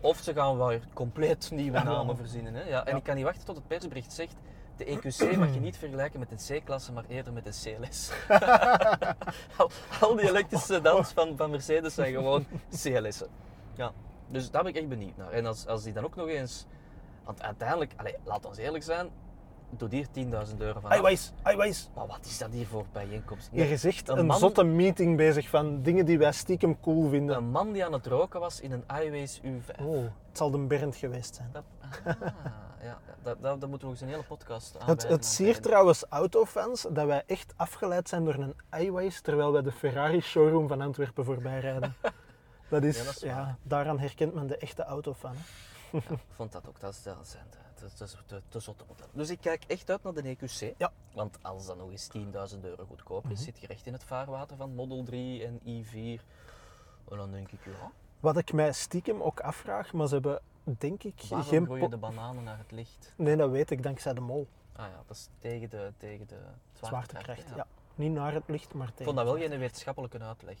Of 0.00 0.18
ze 0.18 0.32
gaan 0.34 0.66
weer 0.66 0.82
compleet 0.92 1.50
nieuwe 1.50 1.78
Ah, 1.78 1.84
wel. 1.84 1.94
namen 1.96 2.16
verzinnen. 2.16 2.54
Hè? 2.54 2.62
Ja, 2.62 2.84
en 2.84 2.96
ik 2.96 3.02
kan 3.02 3.14
niet 3.14 3.24
wachten 3.24 3.44
tot 3.44 3.56
het 3.56 3.66
persbericht 3.66 4.12
zegt. 4.12 4.34
De 4.76 4.84
EQC 4.84 5.36
mag 5.38 5.54
je 5.54 5.60
niet 5.60 5.76
vergelijken 5.76 6.20
met 6.20 6.30
een 6.30 6.60
C-klasse, 6.60 6.92
maar 6.92 7.04
eerder 7.08 7.32
met 7.32 7.46
een 7.46 7.76
CLS. 7.80 8.10
al, 9.58 9.70
al 10.00 10.16
die 10.16 10.28
elektrische 10.28 10.72
sedans 10.74 11.08
van, 11.12 11.36
van 11.36 11.50
Mercedes 11.50 11.94
zijn 11.94 12.12
gewoon 12.12 12.46
CLS'en. 12.70 13.28
Ja, 13.74 13.92
dus 14.28 14.50
daar 14.50 14.62
ben 14.62 14.70
ik 14.72 14.78
echt 14.78 14.88
benieuwd 14.88 15.16
naar. 15.16 15.30
En 15.30 15.46
als, 15.46 15.66
als 15.66 15.82
die 15.82 15.92
dan 15.92 16.04
ook 16.04 16.16
nog 16.16 16.28
eens... 16.28 16.66
Want 17.24 17.42
uiteindelijk, 17.42 17.92
allez, 17.96 18.14
laat 18.24 18.46
ons 18.46 18.56
eerlijk 18.56 18.84
zijn, 18.84 19.08
doe 19.70 19.88
hier 19.90 20.06
10.000 20.06 20.56
euro 20.58 20.72
van 20.80 20.84
af. 20.84 20.90
Eiwijs, 20.90 21.32
eiwijs. 21.42 21.90
Maar 21.94 22.06
wat 22.06 22.24
is 22.24 22.38
dat 22.38 22.50
hier 22.52 22.66
voor 22.66 22.84
bijeenkomst? 22.92 23.48
Je 23.52 23.64
gezegd 23.64 24.08
een 24.08 24.18
een 24.18 24.26
man- 24.26 24.38
zotte 24.38 24.64
meeting 24.64 25.16
bezig 25.16 25.48
van 25.48 25.82
dingen 25.82 26.06
die 26.06 26.18
wij 26.18 26.32
stiekem 26.32 26.80
cool 26.80 27.08
vinden. 27.08 27.36
Een 27.36 27.50
man 27.50 27.72
die 27.72 27.84
aan 27.84 27.92
het 27.92 28.06
roken 28.06 28.40
was 28.40 28.60
in 28.60 28.72
een 28.72 28.84
iWays 29.04 29.40
U5. 29.44 29.80
Oh, 29.84 30.02
het 30.02 30.36
zal 30.38 30.50
de 30.50 30.58
Bernd 30.58 30.96
geweest 30.96 31.34
zijn. 31.34 31.48
Dat, 31.52 31.62
ah, 32.04 32.12
ja, 32.82 32.98
dat, 33.22 33.42
dat, 33.42 33.60
dat 33.60 33.68
moeten 33.68 33.88
we 33.88 33.92
eens 33.94 34.02
een 34.02 34.08
hele 34.08 34.22
podcast 34.22 34.78
aan 34.78 34.88
Het, 34.88 35.08
het 35.08 35.24
siert 35.24 35.62
trouwens 35.62 36.04
autofans 36.08 36.86
dat 36.90 37.06
wij 37.06 37.22
echt 37.26 37.52
afgeleid 37.56 38.08
zijn 38.08 38.24
door 38.24 38.34
een 38.34 38.54
iWays 38.80 39.20
terwijl 39.20 39.52
wij 39.52 39.62
de 39.62 39.72
Ferrari 39.72 40.20
showroom 40.20 40.68
van 40.68 40.80
Antwerpen 40.80 41.24
voorbij 41.24 41.60
rijden. 41.60 41.94
Dat 42.68 42.82
is, 42.90 42.98
Ja, 42.98 43.04
dat 43.04 43.22
is 43.22 43.54
daaraan 43.62 43.98
herkent 43.98 44.34
men 44.34 44.46
de 44.46 44.56
echte 44.56 44.82
autofan. 44.84 45.34
Ik 45.92 46.02
vond 46.34 46.52
dat 46.52 46.68
ook. 46.68 46.80
Dat, 46.80 46.92
is, 46.92 47.02
dat 47.02 47.36
te, 48.26 48.42
te 48.48 48.60
zotte 48.60 48.84
modellen. 48.88 49.10
Dus 49.14 49.30
ik 49.30 49.40
kijk 49.40 49.64
echt 49.66 49.90
uit 49.90 50.02
naar 50.02 50.12
de 50.14 50.22
EQC. 50.36 50.74
Ja. 50.78 50.92
Want 51.14 51.38
als 51.42 51.66
dat 51.66 51.76
nog 51.76 51.90
eens 51.90 52.08
10.000 52.54 52.64
euro 52.64 52.84
goedkoper 52.84 53.30
is, 53.30 53.36
Mhm. 53.36 53.44
zit 53.46 53.58
je 53.60 53.66
recht 53.66 53.86
in 53.86 53.92
het 53.92 54.04
vaarwater 54.04 54.56
van 54.56 54.74
Model 54.74 55.02
3 55.04 55.44
en 55.44 55.60
i4. 55.64 56.22
En 57.10 57.16
dan 57.16 57.30
denk 57.30 57.50
ik, 57.52 57.64
ja, 57.64 57.90
Wat 58.20 58.36
ik 58.36 58.52
mij 58.52 58.72
stiekem 58.72 59.22
ook 59.22 59.40
afvraag, 59.40 59.92
maar 59.92 60.06
ze 60.06 60.14
hebben 60.14 60.40
denk 60.64 61.02
ik 61.02 61.22
waarom 61.28 61.48
geen... 61.48 61.64
groeien 61.64 61.90
de 61.90 61.96
bananen 61.96 62.44
naar 62.44 62.58
het 62.58 62.70
licht? 62.70 63.12
Nee, 63.16 63.36
dat 63.36 63.50
weet 63.50 63.70
ik 63.70 63.82
dankzij 63.82 64.14
de 64.14 64.20
mol. 64.20 64.46
Ah 64.72 64.86
ja, 64.86 65.02
dat 65.06 65.16
is 65.16 65.28
tegen 65.38 65.70
de, 65.70 65.92
tegen 65.96 66.26
de 66.26 66.40
zwaartekracht. 66.72 67.44
Ja. 67.56 67.66
Niet 67.94 68.12
naar 68.12 68.32
het 68.34 68.48
licht, 68.48 68.74
maar 68.74 68.86
tegen 68.86 68.98
Ik 69.00 69.04
vond 69.04 69.16
dat 69.16 69.26
wel 69.38 69.48
geen 69.48 69.58
wetenschappelijke 69.58 70.18
uitleg. 70.18 70.58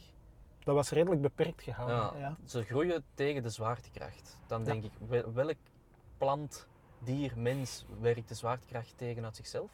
Dat 0.64 0.74
was 0.74 0.90
redelijk 0.90 1.20
beperkt 1.22 1.62
gehouden. 1.62 1.96
Ja, 2.20 2.28
Ja. 2.28 2.36
Ze 2.44 2.62
groeien 2.64 3.04
tegen 3.14 3.42
de 3.42 3.50
zwaartekracht. 3.50 4.38
Dan 4.46 4.64
denk 4.64 4.84
ik, 4.84 4.92
wel- 5.08 5.32
welk 5.32 5.56
plant 6.18 6.66
dier, 7.04 7.32
mens 7.36 7.84
werkt 8.00 8.28
de 8.28 8.34
zwaartekracht 8.34 8.92
tegen 8.96 9.24
uit 9.24 9.36
zichzelf. 9.36 9.70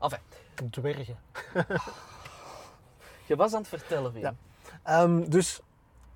Enfin, 0.00 0.18
Dwergen. 0.70 1.16
je 3.28 3.36
was 3.36 3.52
aan 3.52 3.58
het 3.60 3.68
vertellen, 3.68 4.12
Wim. 4.12 4.22
Ja. 4.22 4.34
Ehm, 4.82 5.28
dus, 5.30 5.60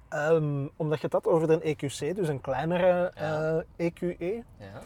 ehm, 0.08 0.66
omdat 0.76 0.98
je 0.98 1.04
het 1.04 1.12
had 1.12 1.26
over 1.26 1.46
de 1.46 1.60
EQC, 1.68 2.14
dus 2.16 2.28
een 2.28 2.40
kleinere 2.40 3.12
Ja. 3.14 3.64
eh, 3.76 3.86
EQE. 3.86 4.42
Ja. 4.58 4.80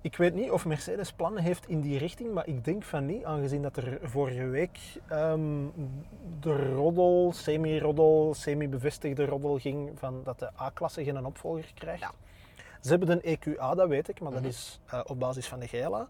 Ik 0.00 0.16
weet 0.16 0.34
niet 0.34 0.50
of 0.50 0.64
Mercedes 0.66 1.12
plannen 1.12 1.42
heeft 1.42 1.68
in 1.68 1.80
die 1.80 1.98
richting, 1.98 2.32
maar 2.34 2.46
ik 2.46 2.64
denk 2.64 2.82
van 2.82 3.06
niet, 3.06 3.24
aangezien 3.24 3.62
dat 3.62 3.76
er 3.76 3.98
vorige 4.02 4.46
week 4.46 4.78
ehm, 5.08 5.66
de 6.40 6.72
roddel, 6.74 7.32
semi-roddel, 7.34 8.34
semi-bevestigde 8.34 9.24
roddel 9.24 9.58
ging 9.58 9.90
van 9.98 10.22
dat 10.24 10.38
de 10.38 10.50
A-klasse 10.60 11.04
geen 11.04 11.24
opvolger 11.24 11.70
krijgt. 11.74 12.00
Ja. 12.00 12.12
Ze 12.84 12.90
hebben 12.90 13.10
een 13.10 13.22
EQA, 13.38 13.74
dat 13.74 13.88
weet 13.88 14.08
ik, 14.08 14.20
maar 14.20 14.32
Mhm. 14.32 14.42
dat 14.42 14.50
is 14.50 14.80
eh, 14.86 15.00
op 15.06 15.18
basis 15.18 15.48
van 15.48 15.58
de 15.60 15.66
GLA. 15.66 16.08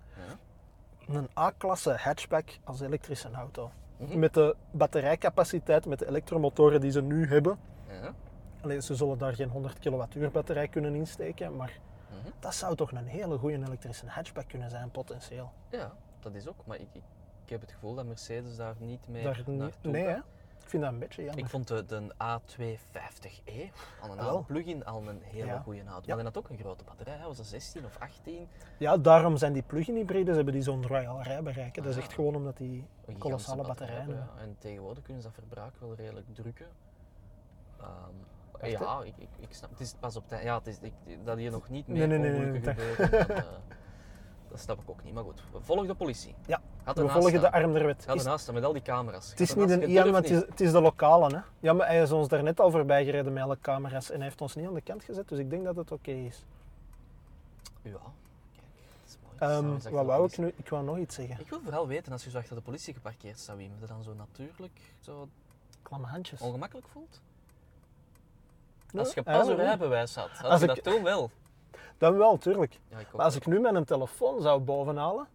Ja. 1.09 1.15
Een 1.15 1.29
A-klasse 1.39 1.93
hatchback 1.99 2.59
als 2.65 2.81
elektrische 2.81 3.31
auto. 3.31 3.71
Mhm. 3.97 4.19
Met 4.19 4.35
de 4.35 4.57
batterijcapaciteit, 4.71 5.87
met 5.87 5.99
de 5.99 6.07
elektromotoren 6.09 6.81
die 6.81 6.91
ze 6.91 7.03
nu 7.03 7.27
hebben. 7.29 7.59
Ja. 7.89 8.15
Alleen 8.61 8.83
ze 8.83 8.95
zullen 8.95 9.19
daar 9.19 9.35
geen 9.35 9.49
100 9.49 9.79
kWh 9.79 10.31
batterij 10.33 10.69
kunnen 10.69 10.95
insteken, 10.95 11.57
maar 11.57 11.79
Mhm. 12.11 12.31
dat 12.41 12.55
zou 12.55 12.77
toch 12.77 12.91
een 12.93 13.07
hele 13.07 13.39
goede 13.39 13.57
elektrische 13.57 14.07
hatchback 14.07 14.49
kunnen 14.49 14.71
zijn, 14.71 14.91
potentieel. 14.91 15.53
ja, 15.71 15.93
dat 16.21 16.35
is 16.35 16.49
ook. 16.49 16.67
Maar 16.67 16.77
ik, 16.81 16.89
ik, 16.93 17.51
heb 17.51 17.61
het 17.61 17.73
gevoel 17.73 17.95
dat 17.95 18.05
Mercedes 18.07 18.57
daar 18.57 18.75
niet 18.79 19.09
mee 19.09 19.23
Daar 19.23 19.43
niet- 19.47 19.59
naartoe 19.59 19.93
nee, 19.93 20.05
gaat. 20.05 20.25
Ik 20.65 20.71
vind 20.71 20.83
dat 20.83 20.93
een 20.93 20.99
beetje 20.99 21.23
jammer. 21.25 21.45
Ik 21.45 21.51
vond 21.51 21.69
de, 21.69 21.85
de 21.87 22.13
A250e, 22.13 23.71
al 24.01 24.11
een 24.11 24.19
Ah, 24.19 24.27
oude 24.27 24.45
plug-in, 24.45 24.85
al 24.85 25.09
een 25.09 25.21
hele 25.23 25.47
Ja. 25.47 25.59
goede 25.59 25.79
auto. 25.85 25.93
Ja. 26.07 26.15
Maar 26.15 26.17
die 26.25 26.25
had 26.25 26.37
ook 26.39 26.49
een 26.49 26.59
grote 26.59 26.85
batterij, 26.85 27.17
hè. 27.17 27.27
was 27.27 27.37
dat 27.37 27.47
16 27.47 27.85
of 27.85 27.97
18? 27.99 28.49
Ja, 28.79 28.97
daarom 28.97 29.37
zijn 29.37 29.53
die 29.53 29.63
plug-in 29.63 29.95
hybrides 29.95 30.35
hebben 30.37 30.55
die 30.55 30.63
zo'n 30.63 30.87
royal 30.87 31.23
rijbereik. 31.23 31.75
Dat 31.75 31.85
is 31.85 31.93
Ah, 31.97 31.99
echt 31.99 32.09
ja. 32.09 32.15
gewoon 32.15 32.35
omdat 32.35 32.57
die 32.57 32.87
Een 33.07 33.19
kolossale 33.19 33.63
batterij 33.63 33.87
batterijen 33.97 34.19
hebben, 34.25 34.37
ja. 34.37 34.43
En 34.43 34.57
tegenwoordig 34.59 35.03
kunnen 35.05 35.23
ze 35.23 35.29
dat 35.29 35.37
verbruik 35.39 35.73
wel 35.79 35.95
redelijk 35.95 36.27
drukken. 36.35 36.67
Ehm, 37.81 37.89
Echt, 38.61 38.79
ja, 38.81 39.03
ik, 39.05 39.15
ik, 39.17 39.29
ik 39.39 39.55
snap. 39.55 39.71
Het 39.71 39.81
is 39.81 39.95
pas 40.01 40.17
op 40.17 40.29
tijd. 40.29 40.43
Ja, 40.43 40.55
het 40.59 40.67
is, 40.67 40.79
ik, 40.81 40.93
dat 41.25 41.37
hier 41.37 41.51
nog 41.51 41.69
niet 41.69 41.87
Nee, 41.89 42.07
meer 42.07 42.19
nee, 42.21 42.31
nee, 42.31 42.51
nee, 42.51 42.61
dat-. 42.61 42.77
Dat, 42.77 43.29
eh, 43.29 43.45
dat 44.55 44.63
snap 44.63 44.81
ik 44.83 44.91
ook 44.91 45.05
niet. 45.05 45.15
Maar 45.15 45.25
goed, 45.25 45.43
volg 45.61 45.87
de 45.87 45.95
politie. 45.95 46.35
Ja, 46.47 46.61
Gaat 46.85 46.99
we 46.99 47.09
volgen 47.09 47.41
de 47.41 47.53
arm 47.53 47.73
der 47.73 47.85
wet. 47.87 48.05
Gaat 48.05 48.19
ernaast 48.19 48.43
staan 48.43 48.55
met 48.55 48.65
al 48.65 48.73
die 48.73 48.83
camera's. 48.83 49.31
Het 49.31 49.41
is 49.41 49.55
niet 49.55 49.71
een 49.71 49.83
Ian, 49.89 50.11
maar 50.11 50.21
het 50.23 50.31
is, 50.31 50.39
het 50.39 50.61
is 50.61 50.73
de 50.73 50.81
lokale. 50.81 51.35
Hè? 51.35 51.41
Ja, 51.61 51.73
maar 51.73 51.87
hij 51.87 52.03
is 52.03 52.11
ons 52.13 52.29
daarnet 52.29 52.61
al 52.61 52.71
voorbij 52.71 53.05
gereden 53.05 53.33
met 53.33 53.43
alle 53.43 53.59
camera's 53.61 54.11
en 54.11 54.17
hij 54.17 54.25
heeft 54.25 54.41
ons 54.41 54.55
niet 54.55 54.67
aan 54.67 54.75
de 54.75 54.81
kant 54.81 55.05
gezet, 55.05 55.29
dus 55.29 55.39
ik 55.39 55.51
denk 55.51 55.65
dat 55.65 55.77
het 55.77 55.93
oké 55.93 56.11
is. 56.11 56.45
Ja, 57.83 57.91
kijk, 57.93 58.01
dat 59.01 59.09
is 59.09 59.17
mooi. 59.23 59.53
Ehm, 59.83 59.93
wat 59.95 60.07
wou 60.07 60.27
ik 60.27 60.39
nu? 60.39 60.53
Ik 60.57 60.69
wou 60.69 60.85
nog 60.85 60.99
iets 60.99 61.15
zeggen. 61.15 61.41
Ik 61.41 61.49
wil 61.49 61.61
vooral 61.63 61.87
weten, 61.87 62.13
als 62.13 62.25
je 62.25 62.31
zo 62.31 62.39
achter 62.39 62.57
de 62.57 62.63
politie 62.63 62.95
geparkeerd 62.95 63.39
staat, 63.39 63.57
wie 63.57 63.71
je 63.81 63.87
dan 63.87 64.03
zo 64.03 64.15
natuurlijk 64.15 64.81
zo 65.01 65.29
Klamme 65.83 66.07
handjes. 66.07 66.41
ongemakkelijk 66.41 66.87
voelt? 66.93 67.21
Als 68.97 69.15
je 69.15 69.23
pas 69.23 69.49
een 69.49 69.57
rijbewijs 69.57 70.15
had, 70.15 70.31
had 70.31 70.51
Als 70.51 70.61
je 70.61 70.67
ik- 70.69 70.75
dat 70.85 70.95
toen 70.95 71.03
wel. 71.03 71.31
Dan 71.99 72.17
wel, 72.17 72.37
tuurlijk. 72.37 72.81
Ja, 72.89 72.97
Maar 73.13 73.25
als 73.25 73.37
ik 73.37 73.47
nu 73.47 73.61
mijn 73.61 73.85
telefoon 73.85 74.43
zou 74.43 74.61
bovenhalen, 74.61 75.27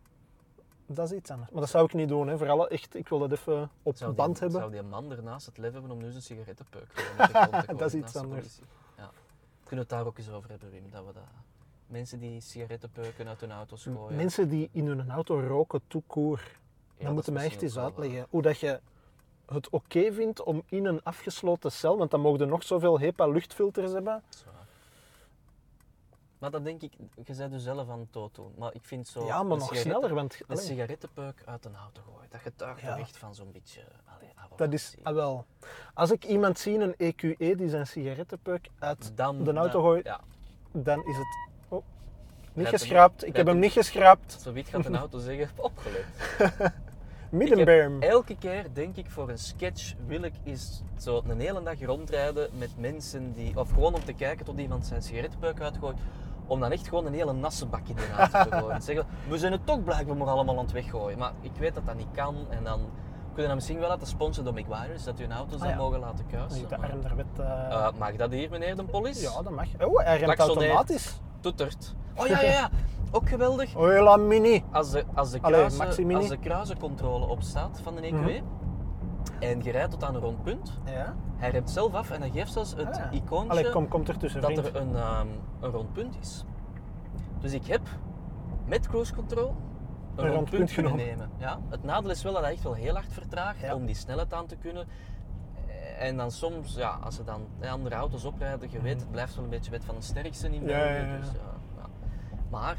dat 0.85 1.11
is 1.11 1.17
iets 1.17 1.31
anders. 1.31 1.51
Maar 1.51 1.61
dat 1.61 1.69
zou 1.69 1.85
ik 1.85 1.93
niet 1.93 2.07
doen. 2.09 2.27
Hè. 2.27 2.37
Vooral 2.37 2.67
echt, 2.67 2.95
ik 2.95 3.07
wil 3.09 3.19
dat 3.19 3.31
even 3.31 3.69
op 3.83 3.97
Zou 3.97 4.09
die, 4.09 4.19
band 4.19 4.39
hebben. 4.39 4.59
Zou 4.59 4.71
die 4.71 4.81
man 4.81 5.11
ernaast 5.11 5.45
het 5.45 5.57
lef 5.57 5.73
hebben 5.73 5.91
om 5.91 5.97
nu 5.97 6.09
zijn 6.11 6.23
sigarettenpeuk 6.23 6.89
te 6.93 7.73
Dat 7.77 7.93
is 7.93 7.93
iets 7.93 8.15
anders. 8.15 8.59
Ja. 8.97 9.09
Kunnen 9.63 9.69
we 9.69 9.75
het 9.75 9.89
daar 9.89 10.05
ook 10.05 10.17
eens 10.17 10.31
over 10.31 10.49
hebben, 10.49 10.71
Wim? 10.71 10.89
Dat 10.91 11.05
we 11.05 11.13
dat... 11.13 11.23
Mensen 11.87 12.19
die 12.19 12.41
sigarettenpeuken 12.41 13.27
uit 13.27 13.41
hun 13.41 13.51
auto's 13.51 13.83
gooien. 13.83 14.15
Mensen 14.15 14.49
die 14.49 14.69
in 14.71 14.87
hun 14.87 15.09
auto 15.11 15.39
roken. 15.39 15.81
Ja, 16.97 17.05
dan 17.05 17.13
moeten 17.13 17.33
mij 17.33 17.45
echt 17.45 17.61
eens 17.61 17.77
uitleggen 17.77 18.27
hoe 18.29 18.41
dat 18.41 18.59
je 18.59 18.79
het 19.45 19.69
oké 19.69 20.13
vindt 20.13 20.43
om 20.43 20.63
in 20.65 20.85
een 20.85 21.03
afgesloten 21.03 21.71
cel, 21.71 21.97
want 21.97 22.11
dan 22.11 22.21
mogen 22.21 22.41
er 22.41 22.47
nog 22.47 22.63
zoveel 22.63 22.99
HEPA-luchtfilters 22.99 23.91
hebben. 23.91 24.23
eh. 24.45 24.58
Maar 26.39 26.51
dat 26.51 26.63
denk 26.63 26.81
ik, 26.81 26.91
je 27.25 27.33
zei 27.33 27.49
dus 27.49 27.63
zelf 27.63 27.89
aan 27.89 28.07
dood 28.11 28.35
doen. 28.35 28.53
Maar 28.57 28.73
ik 28.73 28.83
vind 28.83 29.07
zo... 29.07 29.25
ja, 29.25 29.43
maar 29.43 29.57
nog 29.57 29.75
sneller, 29.75 30.13
want 30.13 30.39
Een 30.47 30.57
sigarettenpeuk 30.57 31.41
uit 31.45 31.65
een 31.65 31.75
auto 31.75 32.01
gooien, 32.13 32.29
dat 32.29 32.41
getuigt 32.41 32.81
Ja. 32.81 32.97
echt 32.97 33.17
van 33.17 33.35
zo'n 33.35 33.51
beetje... 33.51 33.81
Allee, 34.05 34.29
dat 34.55 34.73
is 34.73 34.95
ah, 35.03 35.13
wel. 35.13 35.45
Als 35.93 36.11
ik 36.11 36.25
iemand 36.25 36.59
zie, 36.59 36.79
een 36.79 36.93
EQE, 36.97 37.55
die 37.55 37.69
zijn 37.69 37.87
sigarettenpeuk 37.87 38.69
uit 38.79 39.11
Dan, 39.15 39.43
de 39.43 39.53
auto 39.53 39.81
gooit, 39.81 40.05
Ja, 40.05 40.19
dan 40.71 40.99
is 41.07 41.17
het... 41.17 41.27
Oh, 41.67 41.83
niet 42.33 42.55
Rijdt 42.55 42.69
hem- 42.71 42.79
geschraapt. 42.79 43.25
Ik 43.25 43.35
heb 43.35 43.47
hem 43.47 43.59
niet 43.59 43.71
geschraapt. 43.71 44.31
zo 44.41 44.53
wit 44.53 44.67
gaat 44.67 44.85
een 44.85 44.95
auto 44.97 45.19
zeggen, 45.19 45.49
opgelet. 45.67 46.05
Middenberm. 47.29 48.01
Elke 48.01 48.37
keer 48.37 48.73
denk 48.73 48.95
ik 48.95 49.09
voor 49.09 49.29
een 49.29 49.37
sketch 49.37 49.93
wil 50.05 50.21
ik 50.21 50.33
eens 50.43 50.81
zo 50.99 51.21
een 51.27 51.39
hele 51.39 51.63
dag 51.63 51.81
rondrijden 51.81 52.49
met 52.57 52.69
mensen 52.77 53.33
die, 53.33 53.57
of 53.59 53.69
gewoon 53.69 53.93
om 53.93 54.03
te 54.03 54.13
kijken 54.13 54.45
tot 54.45 54.59
iemand 54.59 54.85
zijn 54.85 55.01
sigarettenbuik 55.01 55.61
uitgooit, 55.61 55.97
om 56.49 56.59
dan 56.59 56.71
echt 56.71 56.87
gewoon 56.87 57.05
een 57.05 57.13
hele 57.13 57.33
nasse 57.33 57.65
bak 57.65 57.87
in 57.87 57.95
de 57.95 58.01
te 58.31 58.47
gooien. 58.49 58.71
En 58.71 58.81
zeggen, 58.81 59.05
we 59.29 59.37
zijn 59.37 59.51
het 59.51 59.65
toch 59.65 59.83
blijkbaar 59.83 60.17
maar 60.17 60.27
allemaal 60.27 60.57
aan 60.57 60.63
het 60.63 60.71
weggooien. 60.71 61.17
Maar 61.17 61.31
ik 61.41 61.51
weet 61.59 61.73
dat 61.75 61.85
dat 61.85 61.95
niet 61.95 62.11
kan 62.13 62.35
en 62.49 62.63
dan 62.63 62.79
kunnen 62.79 63.35
we 63.35 63.41
dat 63.47 63.55
misschien 63.55 63.79
wel 63.79 63.89
laten 63.89 64.07
sponsoren 64.07 64.53
door 64.53 64.63
McWires, 64.63 65.03
dat 65.03 65.19
hun 65.19 65.31
auto's 65.31 65.53
Ah, 65.55 65.59
dan 65.61 65.69
ja. 65.69 65.75
mogen 65.75 65.99
laten 65.99 66.25
kruisen. 66.27 66.67
De 66.67 66.77
maar- 66.77 66.89
arm 66.91 67.01
der 67.01 67.15
wet. 67.15 67.25
eh, 67.39 67.71
Eh, 67.71 67.87
mag 67.97 68.15
dat 68.15 68.31
hier, 68.31 68.49
meneer 68.49 68.75
de 68.75 68.83
police? 68.83 69.21
ja, 69.21 69.41
dat 69.41 69.53
mag. 69.53 69.67
Oh, 69.85 69.99
hij 70.03 70.17
remt 70.17 70.39
automatisch. 70.39 71.19
Toetert. 71.39 71.95
Oh 72.15 72.27
ja, 72.27 72.41
ja, 72.41 72.51
ja. 72.51 72.69
Ook 73.11 73.29
geweldig. 73.29 73.75
Oh, 73.75 74.01
la 74.03 74.17
mini. 74.17 74.63
Als 74.71 74.91
de, 74.91 75.03
als 75.15 75.31
de, 75.31 75.39
kruisen, 75.39 75.85
als 76.15 76.27
de 76.27 76.37
kruisencontrole 76.37 77.25
opstaat 77.27 77.79
van 77.83 77.95
de 77.95 78.01
Mhm. 78.01 78.23
En 79.39 79.63
je 79.63 79.71
rijdt 79.71 79.91
tot 79.91 80.03
aan 80.03 80.15
een 80.15 80.21
rond 80.21 80.43
punt, 80.43 80.79
Ja. 80.85 81.15
hij 81.37 81.49
remt 81.49 81.69
zelf 81.69 81.93
af 81.93 82.11
en 82.11 82.19
hij 82.21 82.29
geeft 82.29 82.51
zelfs 82.53 82.73
het 82.75 82.97
Ah. 82.97 83.13
icoontje 83.13 83.49
Allee, 83.49 83.69
kom, 83.71 83.87
kom 83.87 84.03
er 84.05 84.17
tussen, 84.17 84.41
dat 84.41 84.51
vriend. 84.51 84.65
er 84.67 84.75
een, 84.75 84.95
ehm, 84.95 85.27
een 85.59 85.71
rond 85.71 85.93
punt 85.93 86.17
is. 86.21 86.45
Dus 87.39 87.53
ik 87.53 87.65
heb 87.65 87.81
met 88.65 88.87
cruise 88.87 89.15
control 89.15 89.47
een, 90.15 90.25
rond 90.25 90.33
rond 90.35 90.49
punt 90.49 90.73
kunnen 90.73 90.91
genomen. 90.91 91.05
nemen. 91.17 91.29
Ja? 91.37 91.59
Het 91.69 91.83
nadeel 91.83 92.09
is 92.11 92.23
wel 92.23 92.33
dat 92.33 92.41
hij 92.41 92.51
echt 92.51 92.63
wel 92.63 92.73
heel 92.73 92.93
hard 92.93 93.13
vertraagt 93.13 93.59
Ja. 93.59 93.75
om 93.75 93.85
die 93.85 93.95
snelheid 93.95 94.33
aan 94.33 94.45
te 94.45 94.55
kunnen. 94.55 94.87
En 95.99 96.17
dan 96.17 96.31
soms, 96.31 96.75
ja, 96.75 96.89
als 97.03 97.15
ze 97.15 97.23
dan 97.23 97.47
de 97.59 97.69
andere 97.69 97.95
auto's 97.95 98.23
oprijden, 98.25 98.71
je 98.71 98.81
weet, 98.81 98.99
het 98.99 99.11
blijft 99.11 99.35
wel 99.35 99.43
een 99.43 99.49
beetje 99.49 99.71
wet 99.71 99.85
van 99.85 99.95
de 99.95 100.01
sterkste 100.01 100.47
in 100.49 100.61
Mhm. 100.61 100.69
Ja, 100.69 100.77
België. 100.77 100.93
ja, 101.05 101.11
ja. 101.13 101.17
Dus, 101.17 101.31
ja, 101.31 101.39
ja. 101.77 101.85
Maar, 102.49 102.77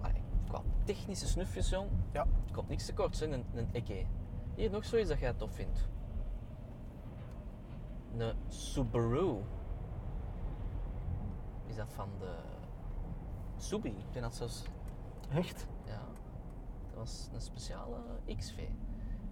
allee, 0.00 0.22
qua 0.48 0.60
technische 0.84 1.26
snufjes, 1.26 1.68
jong, 1.70 1.88
Ja. 2.12 2.26
komt 2.52 2.68
niks 2.68 2.86
tekort, 2.86 3.20
hè, 3.20 3.26
een, 3.26 3.44
een 3.54 3.68
EK. 3.72 4.06
Hier 4.58 4.70
nog 4.70 4.84
zoiets 4.84 5.08
dat 5.08 5.18
jij 5.18 5.32
tof 5.32 5.54
vindt. 5.54 5.88
Een 8.16 8.34
Subaru. 8.48 9.36
Is 11.66 11.76
dat 11.76 11.92
van 11.92 12.08
de 12.18 12.34
Subi? 13.56 13.88
Ik 13.88 14.12
denk 14.12 14.24
dat 14.24 14.34
zelfs, 14.34 14.62
Echt? 15.34 15.66
ja, 15.84 16.00
dat 16.88 16.94
was 16.94 17.28
een 17.34 17.40
speciale 17.40 17.96
XV. 18.36 18.58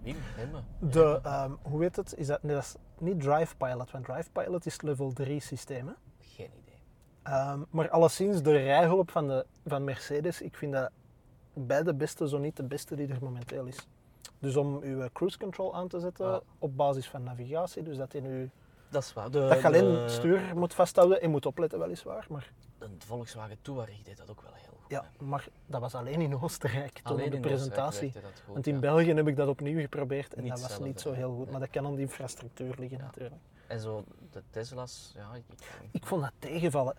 Wim 0.01 0.15
Hemme. 0.19 0.61
De, 0.79 1.19
ehm, 1.23 1.51
hoe 1.61 1.81
heet 1.81 1.95
het? 1.95 2.17
Is 2.17 2.27
dat, 2.27 2.43
nee, 2.43 2.55
dat 2.55 2.63
is 2.63 2.75
niet 2.97 3.21
Drive 3.21 3.55
Pilot, 3.55 3.91
want 3.91 4.05
Drive 4.05 4.31
Pilot 4.31 4.65
is 4.65 4.81
level 4.81 5.13
3 5.13 5.39
systeem. 5.39 5.87
Hè? 5.87 5.93
Geen 6.19 6.51
idee. 6.63 6.81
Ehm, 7.23 7.63
maar 7.69 7.89
alleszins 7.89 8.41
de 8.41 8.51
rijhulp 8.51 9.11
van, 9.11 9.27
de, 9.27 9.45
van 9.65 9.83
Mercedes, 9.83 10.41
ik 10.41 10.55
vind 10.55 10.73
dat 10.73 10.91
bij 11.53 11.83
de 11.83 11.93
beste, 11.93 12.27
zo 12.27 12.37
niet 12.37 12.55
de 12.55 12.63
beste 12.63 12.95
die 12.95 13.07
er 13.07 13.17
momenteel 13.21 13.65
is. 13.65 13.87
Dus 14.39 14.55
om 14.55 14.79
uw 14.81 15.07
cruise 15.13 15.37
control 15.37 15.75
aan 15.75 15.87
te 15.87 15.99
zetten 15.99 16.41
op 16.59 16.77
basis 16.77 17.09
van 17.09 17.23
navigatie, 17.23 17.83
dus 17.83 17.97
dat, 17.97 18.13
in 18.13 18.25
uw, 18.25 18.47
Dat 18.89 19.03
is 19.03 19.13
waar. 19.13 19.31
De, 19.31 19.39
dat 19.39 19.59
je 19.61 19.65
alleen 19.65 19.91
de- 19.91 19.97
het 19.99 20.11
stuur 20.11 20.51
moet 20.55 20.73
vasthouden 20.73 21.21
en 21.21 21.29
moet 21.31 21.45
opletten 21.45 21.79
weliswaar. 21.79 22.25
Maar, 22.29 22.51
Een 22.79 22.95
Volkswagen 23.05 23.57
Touareg 23.61 24.01
deed 24.01 24.17
dat 24.17 24.29
ook 24.29 24.41
wel 24.41 24.51
heel 24.53 24.73
goed. 24.81 24.89
ja, 24.91 25.09
hè. 25.17 25.25
maar 25.25 25.47
dat 25.65 25.81
was 25.81 25.95
alleen 25.95 26.21
in 26.21 26.39
Oostenrijk 26.41 26.99
toen 26.99 27.15
de 27.17 27.23
in 27.23 27.27
Oostenrijk 27.29 27.41
presentatie. 27.41 28.11
goed, 28.11 28.53
Want 28.53 28.67
in 28.67 28.73
ja. 28.73 28.79
België 28.79 29.13
heb 29.13 29.27
ik 29.27 29.35
dat 29.35 29.47
opnieuw 29.47 29.79
geprobeerd 29.79 30.33
en 30.33 30.43
Niet 30.43 30.51
dat 30.51 30.61
was 30.61 30.79
niet 30.79 31.01
zo 31.01 31.11
heel 31.11 31.29
goed. 31.35 31.43
Nee. 31.43 31.51
Maar 31.51 31.59
dat 31.59 31.69
kan 31.69 31.85
aan 31.85 31.95
de 31.95 32.01
infrastructuur 32.01 32.73
liggen 32.77 32.97
Ja. 32.97 33.03
natuurlijk. 33.03 33.35
En 33.67 33.79
zo 33.79 34.03
de 34.31 34.43
Tesla's, 34.49 35.11
ja, 35.15 35.33
ik, 35.35 35.43
ik, 35.51 35.65
Ik 35.91 36.05
vond 36.05 36.21
dat 36.21 36.31
tegenvallen. 36.39 36.95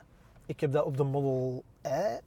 Ik 0.47 0.61
heb 0.61 0.73
dat 0.73 0.85
op 0.85 0.97
de 0.97 1.03
Model 1.05 1.65
I, 1.87 2.19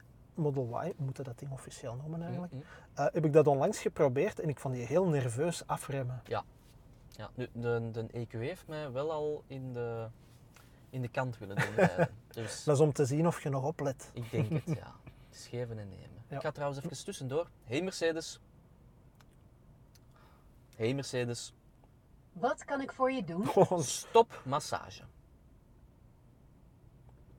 Model 0.41 0.83
Y, 0.83 0.87
we 0.97 1.03
moeten 1.03 1.23
dat 1.23 1.39
ding 1.39 1.51
officieel 1.51 1.95
noemen 1.95 2.21
eigenlijk, 2.21 2.53
Mm, 2.53 2.59
mm. 2.59 2.65
eh, 2.93 3.05
heb 3.13 3.25
ik 3.25 3.33
dat 3.33 3.47
onlangs 3.47 3.79
geprobeerd 3.79 4.39
en 4.39 4.49
ik 4.49 4.59
vond 4.59 4.73
die 4.73 4.85
heel 4.85 5.07
nerveus 5.07 5.67
afremmen. 5.67 6.21
Ja, 6.25 6.43
nu, 7.35 7.47
de, 7.53 7.89
de 7.91 8.07
EQ 8.27 8.31
heeft 8.31 8.67
mij 8.67 8.91
wel 8.91 9.11
al 9.11 9.43
in 9.47 9.73
de, 9.73 10.07
in 10.89 11.01
de 11.01 11.07
kant 11.07 11.37
willen 11.37 11.55
doen. 11.55 11.87
Dus 12.27 12.63
Dat 12.63 12.75
is 12.75 12.81
om 12.81 12.93
te 12.93 13.05
zien 13.05 13.27
of 13.27 13.43
je 13.43 13.49
nog 13.49 13.63
oplet. 13.63 14.09
ik 14.13 14.31
denk 14.31 14.49
het, 14.49 14.63
ja. 14.83 14.95
Het 15.29 15.39
is 15.39 15.47
geven 15.47 15.79
en 15.79 15.89
nemen. 15.89 16.23
Ja. 16.27 16.35
Ik 16.35 16.41
ga 16.41 16.51
trouwens 16.51 16.83
even 16.85 17.03
tussendoor. 17.05 17.47
Hey 17.63 17.81
Mercedes. 17.81 18.39
Hey 20.75 20.93
Mercedes. 20.93 21.53
Wat 22.33 22.65
kan 22.65 22.81
ik 22.81 22.91
voor 22.91 23.11
je 23.11 23.23
doen? 23.23 23.47
Gewoon 23.53 23.83
Stop 23.83 24.41
massage. 24.45 25.03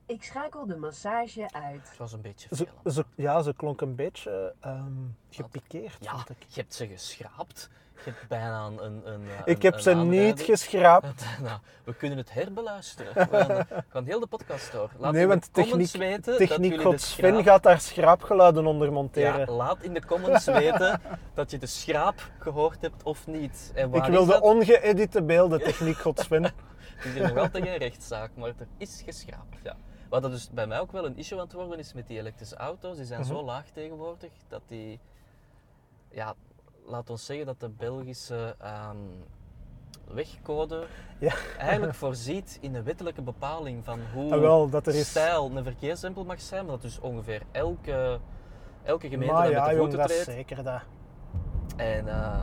Ik 0.05 0.23
schakel 0.23 0.65
de 0.65 0.77
massage 0.77 1.47
uit. 1.51 1.89
Het 1.89 1.97
was 1.97 2.13
een 2.13 2.21
beetje 2.21 2.47
Ze, 2.55 2.67
veel. 2.83 2.91
ze, 2.91 3.05
ja, 3.15 3.41
ze 3.41 3.53
klonk 3.53 3.81
een 3.81 3.95
beetje 3.95 4.53
ehm, 4.59 4.91
gepikeerd, 5.29 5.97
Ja, 5.99 6.11
vond 6.11 6.29
ik. 6.29 6.37
je 6.47 6.61
hebt 6.61 6.73
ze 6.73 6.87
geschraapt. 6.87 7.69
Je 7.93 8.09
hebt 8.09 8.27
bijna 8.27 8.65
een... 8.65 8.85
een, 8.85 9.01
een 9.13 9.21
eh, 9.29 9.41
Ik 9.45 9.61
heb 9.61 9.73
een 9.73 9.81
ze 9.81 9.95
niet 9.95 10.41
geschraapt. 10.41 11.25
Nou, 11.41 11.59
we 11.83 11.95
kunnen 11.95 12.17
het 12.17 12.33
herbeluisteren. 12.33 13.13
We 13.13 13.27
gaan, 13.29 13.47
we 13.47 13.83
gaan 13.89 14.05
heel 14.05 14.19
de 14.19 14.27
podcast 14.27 14.71
door. 14.71 14.89
Laat 14.97 15.11
nee, 15.11 15.21
in 15.21 15.27
de 15.27 15.33
want 15.33 15.53
techniek, 15.53 15.69
comments 15.69 15.95
weten 15.95 16.37
dat 16.37 16.47
techniek 16.47 16.69
jullie 16.71 16.85
God 16.85 16.93
de 16.93 17.05
Sven 17.05 17.29
schraap... 17.29 17.45
gaat 17.45 17.63
daar 17.63 17.79
schraapgeluiden 17.81 18.65
onder 18.65 18.91
monteren. 18.91 19.39
Ja, 19.39 19.45
laat 19.45 19.83
in 19.83 19.93
de 19.93 20.05
comments 20.05 20.45
weten 20.45 21.01
dat 21.33 21.51
je 21.51 21.57
de 21.57 21.65
schraap 21.65 22.29
gehoord 22.39 22.81
hebt 22.81 23.03
of 23.03 23.27
niet. 23.27 23.71
En 23.75 23.89
waar 23.89 24.05
ik 24.05 24.11
wil 24.11 24.25
de 24.25 24.41
ongeëdite 24.41 25.23
beelden, 25.23 25.59
techniek 25.63 25.97
God 25.97 26.19
Sven. 26.19 26.43
Het 26.95 27.05
is 27.05 27.13
hier 27.13 27.27
nog 27.27 27.37
altijd 27.37 27.63
geen 27.63 27.77
rechtszaak, 27.77 28.31
maar 28.35 28.47
er 28.47 28.67
is 28.77 29.01
geschraapt. 29.05 29.57
Ja. 29.63 29.75
Wat 30.13 30.21
dat 30.21 30.31
dus 30.31 30.49
bij 30.49 30.67
mij 30.67 30.79
ook 30.79 30.91
wel 30.91 31.05
een 31.05 31.17
issue 31.17 31.37
aan 31.39 31.43
het 31.43 31.53
worden 31.53 31.79
is 31.79 31.93
met 31.93 32.07
die 32.07 32.17
elektrische 32.19 32.55
auto's. 32.55 32.95
Die 32.97 33.05
zijn 33.05 33.19
Mhm. 33.19 33.29
zo 33.29 33.43
laag 33.43 33.65
tegenwoordig 33.73 34.31
dat 34.47 34.61
die... 34.67 34.99
Ja, 36.09 36.33
laat 36.85 37.09
ons 37.09 37.25
zeggen 37.25 37.45
dat 37.45 37.59
de 37.59 37.69
Belgische 37.69 38.55
ehm, 38.59 38.97
wegcode 40.07 40.85
Ja. 41.19 41.33
eigenlijk 41.57 41.93
voorziet 41.93 42.57
in 42.61 42.75
een 42.75 42.83
wettelijke 42.83 43.21
bepaling 43.21 43.85
van 43.85 43.99
hoe 44.13 44.33
Ah, 44.33 44.39
wel, 44.39 44.69
dat 44.69 44.87
er 44.87 44.95
is... 44.95 45.09
stijl 45.09 45.51
een 45.55 45.63
verkeersdrempel 45.63 46.23
mag 46.25 46.41
zijn. 46.41 46.61
Maar 46.63 46.71
dat 46.73 46.81
dus 46.81 46.99
ongeveer 46.99 47.41
elke, 47.51 48.19
elke 48.83 49.09
gemeente 49.09 49.33
Maar 49.33 49.49
ja, 49.49 49.61
met 49.65 49.69
de 49.71 49.77
voeten 49.77 49.97
dat 49.97 50.07
treedt. 50.07 50.23
zeker 50.25 50.63
dat. 50.63 50.81
En 51.75 52.07
eh, 52.07 52.41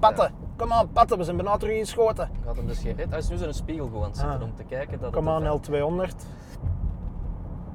Patten, 0.00 0.34
kom 0.56 0.72
aan, 0.72 0.92
patten, 0.92 1.18
we 1.18 1.24
zijn 1.24 1.36
bijna 1.36 1.56
terug 1.56 1.78
geschoten. 1.78 2.30
ik 2.38 2.44
had 2.44 2.56
hem 2.56 2.66
dus 2.66 2.78
gered. 2.78 3.08
Hij 3.10 3.18
is 3.18 3.28
nu 3.28 3.36
zo'n 3.36 3.52
spiegel 3.52 3.86
gewoon 3.86 4.02
aan 4.02 4.08
het 4.08 4.16
zitten 4.18 4.36
Ah. 4.40 4.42
om 4.44 4.54
te 4.54 4.64
kijken 4.64 5.00
dat 5.00 5.12
Kom 5.12 5.28
aan, 5.28 5.42
er- 5.42 5.60
L200. 5.60 6.14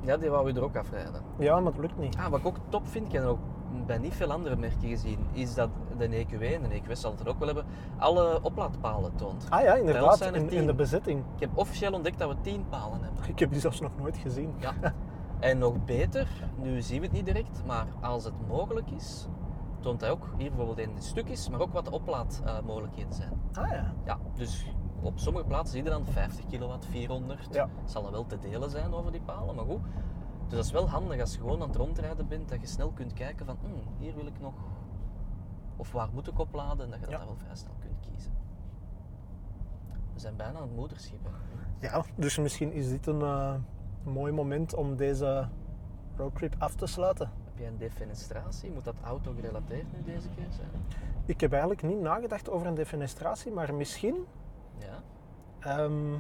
Ja, 0.05 0.17
die 0.17 0.29
wou 0.29 0.47
je 0.47 0.53
er 0.53 0.63
ook 0.63 0.75
afrijden. 0.75 1.21
Ja, 1.37 1.59
maar 1.59 1.71
het 1.71 1.81
lukt 1.81 1.97
niet. 1.97 2.17
Ah, 2.17 2.27
wat 2.27 2.39
ik 2.39 2.45
ook 2.45 2.57
top 2.69 2.87
vind, 2.87 3.05
ik 3.05 3.11
heb 3.11 3.23
ook 3.23 3.39
bij 3.85 3.97
niet 3.97 4.13
veel 4.13 4.31
andere 4.31 4.55
merken 4.55 4.89
gezien, 4.89 5.19
is 5.31 5.53
dat 5.55 5.69
de 5.97 6.07
EQW, 6.07 6.41
en 6.41 6.69
de 6.69 6.81
EQW 6.81 6.91
zal 6.91 7.11
het 7.11 7.19
er 7.19 7.27
ook 7.27 7.39
wel 7.39 7.47
hebben, 7.47 7.65
alle 7.97 8.39
oplaadpalen 8.41 9.15
toont. 9.15 9.45
Ah 9.49 9.61
ja, 9.61 9.73
inderdaad, 9.73 10.17
zijn 10.17 10.33
er 10.33 10.39
in, 10.39 10.49
in 10.49 10.49
tien. 10.49 10.65
de 10.65 10.73
bezetting. 10.73 11.23
Ik 11.35 11.39
heb 11.39 11.49
officieel 11.53 11.93
ontdekt 11.93 12.19
dat 12.19 12.29
we 12.29 12.35
10 12.41 12.65
palen 12.69 13.03
hebben. 13.03 13.23
Ik 13.27 13.39
heb 13.39 13.51
die 13.51 13.59
zelfs 13.59 13.79
nog 13.79 13.91
nooit 13.97 14.17
gezien. 14.17 14.53
Ja. 14.57 14.73
En 15.39 15.57
nog 15.57 15.85
beter, 15.85 16.27
nu 16.55 16.81
zien 16.81 16.99
we 16.99 17.05
het 17.05 17.15
niet 17.15 17.25
direct, 17.25 17.63
maar 17.65 17.85
als 18.01 18.23
het 18.23 18.33
mogelijk 18.47 18.91
is, 18.91 19.27
toont 19.79 20.01
hij 20.01 20.11
ook 20.11 20.29
hier 20.37 20.49
bijvoorbeeld 20.49 20.79
in 20.79 20.93
het 20.93 21.03
stuk 21.03 21.27
is, 21.27 21.49
maar 21.49 21.59
ook 21.59 21.73
wat 21.73 21.85
de 21.85 21.91
oplaadmogelijkheden 21.91 23.13
zijn. 23.13 23.41
Ah 23.53 23.69
ja. 23.69 23.93
Ja, 24.05 24.17
dus 24.35 24.65
op 25.03 25.19
sommige 25.19 25.45
plaatsen 25.45 25.73
zie 25.75 25.83
je 25.83 25.89
dan 25.89 26.05
50 26.05 26.45
kilowatt, 26.45 26.85
400. 26.85 27.47
Ja. 27.53 27.69
Zal 27.85 28.01
dat 28.03 28.11
wel 28.11 28.25
te 28.25 28.39
delen 28.39 28.69
zijn 28.69 28.93
over 28.93 29.11
die 29.11 29.21
palen, 29.21 29.55
maar 29.55 29.65
goed. 29.65 29.81
Dus 30.47 30.55
dat 30.57 30.65
is 30.65 30.71
wel 30.71 30.89
handig 30.89 31.19
als 31.19 31.33
je 31.33 31.39
gewoon 31.39 31.61
aan 31.61 31.67
het 31.67 31.77
rondrijden 31.77 32.27
bent, 32.27 32.49
dat 32.49 32.61
je 32.61 32.67
snel 32.67 32.91
kunt 32.91 33.13
kijken 33.13 33.45
van, 33.45 33.57
"Hmm, 33.61 33.81
hier 33.97 34.15
wil 34.15 34.25
ik 34.25 34.39
nog, 34.39 34.53
of 35.75 35.91
waar 35.91 36.09
moet 36.13 36.27
ik 36.27 36.39
opladen, 36.39 36.85
en 36.85 36.91
dat 36.91 36.99
je 36.99 37.05
dat 37.05 37.11
Ja. 37.11 37.17
dan 37.17 37.27
wel 37.27 37.35
vrij 37.37 37.55
snel 37.55 37.73
kunt 37.79 37.99
kiezen. 37.99 38.31
We 40.13 40.19
zijn 40.19 40.35
bijna 40.35 40.55
aan 40.59 40.67
het 40.67 40.75
moederschip. 40.75 41.19
hè. 41.23 41.29
Ja, 41.87 42.03
dus 42.15 42.37
misschien 42.37 42.71
is 42.71 42.89
dit 42.89 43.07
een 43.07 43.21
eh, 43.21 43.53
mooi 44.03 44.31
moment 44.31 44.73
om 44.73 44.95
deze 44.95 45.47
roadtrip 46.15 46.55
af 46.57 46.75
te 46.75 46.85
sluiten. 46.85 47.31
Heb 47.45 47.57
jij 47.57 47.67
een 47.67 47.77
defenestratie? 47.77 48.71
Moet 48.71 48.83
dat 48.83 48.95
auto 49.03 49.31
gerelateerd 49.35 49.91
nu 49.93 50.03
deze 50.13 50.29
keer 50.29 50.47
zijn? 50.49 50.69
Ik 51.25 51.41
heb 51.41 51.51
eigenlijk 51.51 51.81
niet 51.83 51.99
nagedacht 52.01 52.49
over 52.49 52.67
een 52.67 52.73
defenestratie, 52.75 53.51
maar 53.51 53.73
misschien. 53.73 54.25
Ja? 54.78 55.03
ehm, 55.59 56.11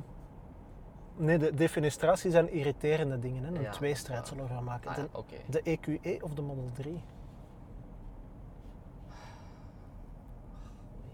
nee, 1.15 1.37
de 1.37 1.53
defenestratie 1.53 2.31
zijn 2.31 2.49
irriterende 2.51 3.19
dingen. 3.19 3.43
Hè? 3.43 3.49
Een 3.55 3.61
Ja, 3.61 3.71
tweestrijd 3.71 4.27
zullen 4.27 4.47
we 4.47 4.53
gaan 4.53 4.63
maken. 4.63 4.89
Ah, 4.89 4.95
De, 4.95 5.37
de 5.49 5.61
EQE 5.63 6.23
of 6.23 6.33
de 6.33 6.41
Model 6.41 6.69
3? 6.73 7.01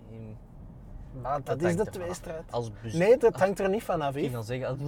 In- 0.10 0.38
Maar 1.22 1.44
dat, 1.44 1.62
is 1.62 1.76
de 1.76 1.86
tweestrijd. 1.86 2.52
Als 2.52 2.72
Nee, 2.94 3.18
dat 3.18 3.36
hangt 3.36 3.60
er 3.60 3.70
niet 3.70 3.84
vanaf. 3.84 4.16
Ik 4.16 4.32
kan 4.32 4.44
zeggen, 4.44 4.68
als, 4.68 4.80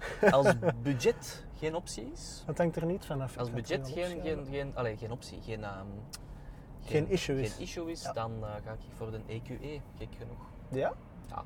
als 0.46 0.54
budget 0.82 1.44
geen 1.56 1.74
optie 1.74 2.10
is, 2.12 2.42
Dat 2.46 2.58
hangt 2.58 2.76
er 2.76 2.86
niet 2.86 3.04
vanaf. 3.04 3.38
Als 3.38 3.50
budget 3.50 3.68
geen, 3.88 4.04
opschrijven. 4.04 4.22
geen, 4.22 4.46
geen, 4.50 4.76
allee, 4.76 4.96
geen 4.96 5.10
optie, 5.10 5.40
geen, 5.42 5.64
ehm, 5.64 5.86
Geen 6.80 7.08
issue 7.08 7.40
is. 7.42 7.52
geen 7.52 7.62
issue 7.62 7.90
is 7.90 8.02
Ja. 8.02 8.12
dan 8.12 8.32
eh, 8.44 8.50
ga 8.64 8.72
ik 8.72 8.78
voor 8.96 9.10
de 9.10 9.20
EQE, 9.26 9.80
gek 9.98 10.08
genoeg. 10.18 10.38
Ja? 10.70 10.92
Ja, 11.28 11.44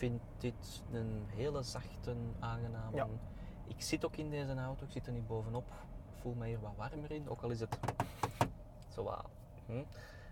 vind 0.00 0.20
dit 0.38 0.82
een 0.92 1.24
hele 1.26 1.62
zachte, 1.62 2.14
aangename. 2.38 2.96
Ja. 2.96 3.06
Ik 3.66 3.82
zit 3.82 4.04
ook 4.04 4.16
in 4.16 4.30
deze 4.30 4.54
auto, 4.54 4.84
ik 4.84 4.90
zit 4.90 5.06
er 5.06 5.12
niet 5.12 5.26
bovenop. 5.26 5.64
Ik 6.14 6.20
voel 6.22 6.34
me 6.34 6.46
hier 6.46 6.60
wat 6.60 6.72
warmer 6.76 7.10
in, 7.10 7.28
ook 7.28 7.42
al 7.42 7.50
is 7.50 7.60
het 7.60 7.78
zo 8.94 9.02
wat 9.02 9.24
hm, 9.66 9.82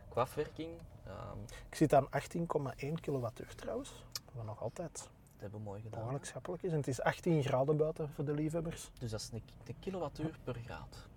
qua 0.08 0.20
afwerking. 0.20 0.70
ehm, 1.06 1.38
Ik 1.68 1.74
zit 1.74 1.94
aan 1.94 2.06
18,1 2.10 3.00
kilowattuur 3.00 3.54
trouwens. 3.54 4.04
Wat 4.32 4.44
nog 4.44 4.62
altijd 4.62 4.92
dat 4.94 5.10
hebben 5.40 5.58
we 5.58 5.64
mooi 5.64 5.80
gedaan. 5.82 5.98
behoorlijk 5.98 6.24
schappelijk 6.24 6.62
is. 6.62 6.70
En 6.70 6.76
het 6.76 6.88
is 6.88 7.00
18 7.00 7.42
graden 7.42 7.76
buiten 7.76 8.08
voor 8.08 8.24
de 8.24 8.32
liefhebbers. 8.32 8.90
Dus 8.98 9.10
dat 9.10 9.20
is 9.20 9.30
een, 9.32 9.42
een 9.66 9.78
kilowattuur 9.80 10.38
per 10.44 10.54
graad. 10.54 11.08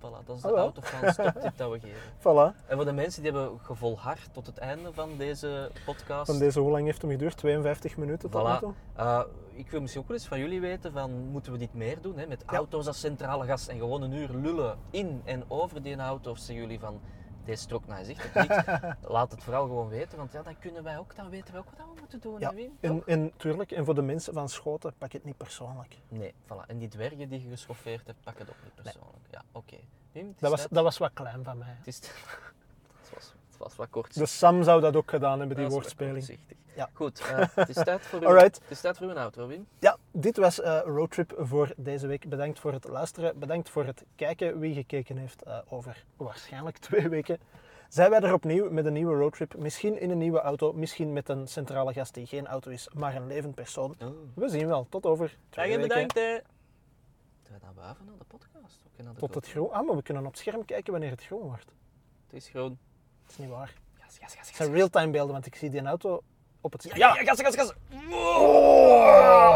Voilà, 0.00 0.24
dat 0.26 0.36
is 0.36 0.42
de 0.42 0.52
Oh 0.52 0.58
autofans 0.58 1.16
toptip 1.16 1.52
dat 1.56 1.70
we 1.70 1.80
geven. 1.86 2.00
Voilà. 2.18 2.66
En 2.66 2.76
voor 2.76 2.84
de 2.84 2.92
mensen 2.92 3.22
die 3.22 3.32
hebben 3.32 3.58
gevolhard 3.60 4.28
tot 4.32 4.46
het 4.46 4.58
einde 4.58 4.92
van 4.92 5.16
deze 5.16 5.70
podcast. 5.84 6.30
Van 6.30 6.38
deze, 6.38 6.60
hoe 6.60 6.70
lang 6.70 6.84
heeft 6.84 7.02
hem 7.02 7.10
geduurd? 7.10 7.36
52 7.36 7.96
minuten 7.96 8.30
tot 8.30 8.42
Voilà. 8.42 8.58
toe? 8.58 8.72
Eh, 8.94 9.20
ik 9.52 9.70
wil 9.70 9.80
misschien 9.80 10.02
ook 10.02 10.08
wel 10.08 10.16
eens 10.16 10.26
van 10.28 10.38
jullie 10.38 10.60
weten 10.60 10.92
van 10.92 11.10
moeten 11.12 11.52
we 11.52 11.58
dit 11.58 11.74
meer 11.74 12.00
doen 12.00 12.18
hè? 12.18 12.26
met 12.26 12.42
Ja. 12.46 12.56
auto's 12.56 12.86
als 12.86 13.00
centrale 13.00 13.44
gas 13.46 13.68
en 13.68 13.78
gewoon 13.78 14.02
een 14.02 14.12
uur 14.12 14.28
lullen 14.32 14.78
in 14.90 15.22
en 15.24 15.44
over 15.48 15.82
die 15.82 15.96
auto 15.96 16.30
of 16.30 16.38
zeggen 16.38 16.54
jullie 16.54 16.80
van 16.80 17.00
deze 17.44 17.66
trok 17.66 17.86
naar 17.86 18.04
zich 18.04 18.36
of. 18.36 18.46
Laat 19.12 19.30
het 19.30 19.42
vooral 19.42 19.62
gewoon 19.66 19.88
weten, 19.88 20.18
want 20.18 20.32
ja, 20.32 20.42
dan 20.42 20.58
kunnen 20.58 20.82
wij 20.82 20.98
ook, 20.98 21.16
dan 21.16 21.30
weten 21.30 21.52
wij 21.52 21.60
ook 21.60 21.70
wat 21.76 21.86
we 21.94 22.00
moeten 22.00 22.20
doen. 22.20 22.40
Ja, 22.40 22.54
Wim? 22.54 22.76
En, 22.80 23.02
en 23.06 23.32
tuurlijk, 23.36 23.70
en 23.70 23.84
voor 23.84 23.94
de 23.94 24.02
mensen 24.02 24.32
van 24.32 24.48
Schoten, 24.48 24.94
pak 24.98 25.12
het 25.12 25.24
niet 25.24 25.36
persoonlijk. 25.36 25.96
Nee, 26.08 26.34
voilà. 26.44 26.66
En 26.66 26.78
die 26.78 26.88
dwergen 26.88 27.28
die 27.28 27.42
je 27.42 27.48
geschoffeerd 27.48 28.06
hebt, 28.06 28.20
pak 28.22 28.38
het 28.38 28.48
ook 28.48 28.62
niet 28.64 28.74
persoonlijk. 28.74 29.26
Ja, 29.30 29.42
oké. 29.52 29.76
Wim, 30.12 30.34
Dat 30.38 30.50
was, 30.50 30.66
dat 30.70 30.82
was 30.82 30.98
wat 30.98 31.10
klein 31.12 31.44
van 31.44 31.58
mij. 31.58 31.74
Het, 31.78 31.86
is 31.86 31.96
het, 33.00 33.10
was, 33.14 33.34
het 33.48 33.58
was 33.58 33.76
wat 33.76 33.90
kort. 33.90 34.14
Dus 34.14 34.38
Sam 34.38 34.62
zou 34.62 34.80
dat 34.80 34.96
ook 34.96 35.10
gedaan 35.10 35.38
hebben, 35.38 35.56
die 35.56 35.68
woordspeling. 35.68 36.38
Ja. 36.74 36.90
Goed, 36.92 37.20
eh, 37.20 37.46
het, 37.54 37.68
is 37.68 37.74
tijd 37.74 38.00
voor 38.00 38.20
uw, 38.28 38.34
het 38.34 38.60
is 38.68 38.80
tijd 38.80 38.96
voor 38.96 39.06
uw 39.06 39.18
outro, 39.18 39.46
Wim. 39.46 39.66
Ja, 39.78 39.96
dit 40.12 40.36
was 40.36 40.60
eh 40.60 40.80
Roadtrip 40.84 41.34
voor 41.38 41.72
deze 41.76 42.06
week. 42.06 42.28
Bedankt 42.28 42.58
voor 42.60 42.72
het 42.72 42.88
luisteren. 42.88 43.38
Bedankt 43.38 43.68
voor 43.70 43.84
het 43.84 44.04
kijken. 44.16 44.58
Wie 44.58 44.74
gekeken 44.74 45.16
heeft 45.16 45.42
eh, 45.42 45.58
over 45.68 46.04
waarschijnlijk 46.16 46.78
twee 46.88 47.08
weken. 47.08 47.38
Zijn 47.88 48.10
wij 48.10 48.20
er 48.20 48.32
opnieuw 48.32 48.70
met 48.70 48.86
een 48.86 48.92
nieuwe 48.92 49.14
roadtrip. 49.14 49.56
Misschien 49.58 50.00
in 50.00 50.10
een 50.10 50.18
nieuwe 50.18 50.40
auto. 50.40 50.72
Misschien 50.72 51.12
met 51.12 51.28
een 51.28 51.48
centrale 51.48 51.92
gast 51.92 52.14
die 52.14 52.26
geen 52.26 52.46
auto 52.46 52.70
is, 52.70 52.88
maar 52.94 53.16
een 53.16 53.26
levend 53.26 53.54
persoon. 53.54 53.96
We 54.34 54.48
zien 54.48 54.66
wel. 54.66 54.86
Tot 54.88 55.06
over 55.06 55.36
twee 55.48 55.66
Dag 55.66 55.74
en 55.74 55.80
weken. 55.80 55.88
bedankt. 55.88 56.14
hè. 56.14 56.38
Gaan 57.42 57.58
we 57.60 57.64
naar 57.64 57.74
boven 57.74 58.04
naar 58.06 58.18
de 58.18 58.24
podcast? 58.24 58.84
Naar 58.96 59.12
de 59.14 59.18
Tot 59.20 59.34
het 59.34 59.48
groen. 59.48 59.70
Ah, 59.72 59.86
maar 59.86 59.96
we 59.96 60.02
kunnen 60.02 60.24
op 60.24 60.30
het 60.30 60.38
scherm 60.38 60.64
kijken 60.64 60.92
wanneer 60.92 61.10
het 61.10 61.24
groen 61.24 61.42
wordt. 61.42 61.72
Het 62.26 62.34
is 62.42 62.48
groen. 62.48 62.78
Dat 63.22 63.30
is 63.30 63.36
niet 63.38 63.48
waar. 63.48 63.74
Gas, 63.94 64.18
gas, 64.18 64.34
gas, 64.34 64.46
Het 64.46 64.56
zijn 64.56 64.72
real-time 64.72 65.10
beelden, 65.10 65.32
want 65.32 65.46
ik 65.46 65.54
zie 65.54 65.70
die 65.70 65.82
auto 65.82 66.22
op 66.60 66.72
het... 66.72 66.82
Ja, 66.82 67.14
ja, 67.14 67.24
gas, 67.24 67.40
gas, 67.40 67.54
gas. 67.54 67.72
Oh. 68.10 69.50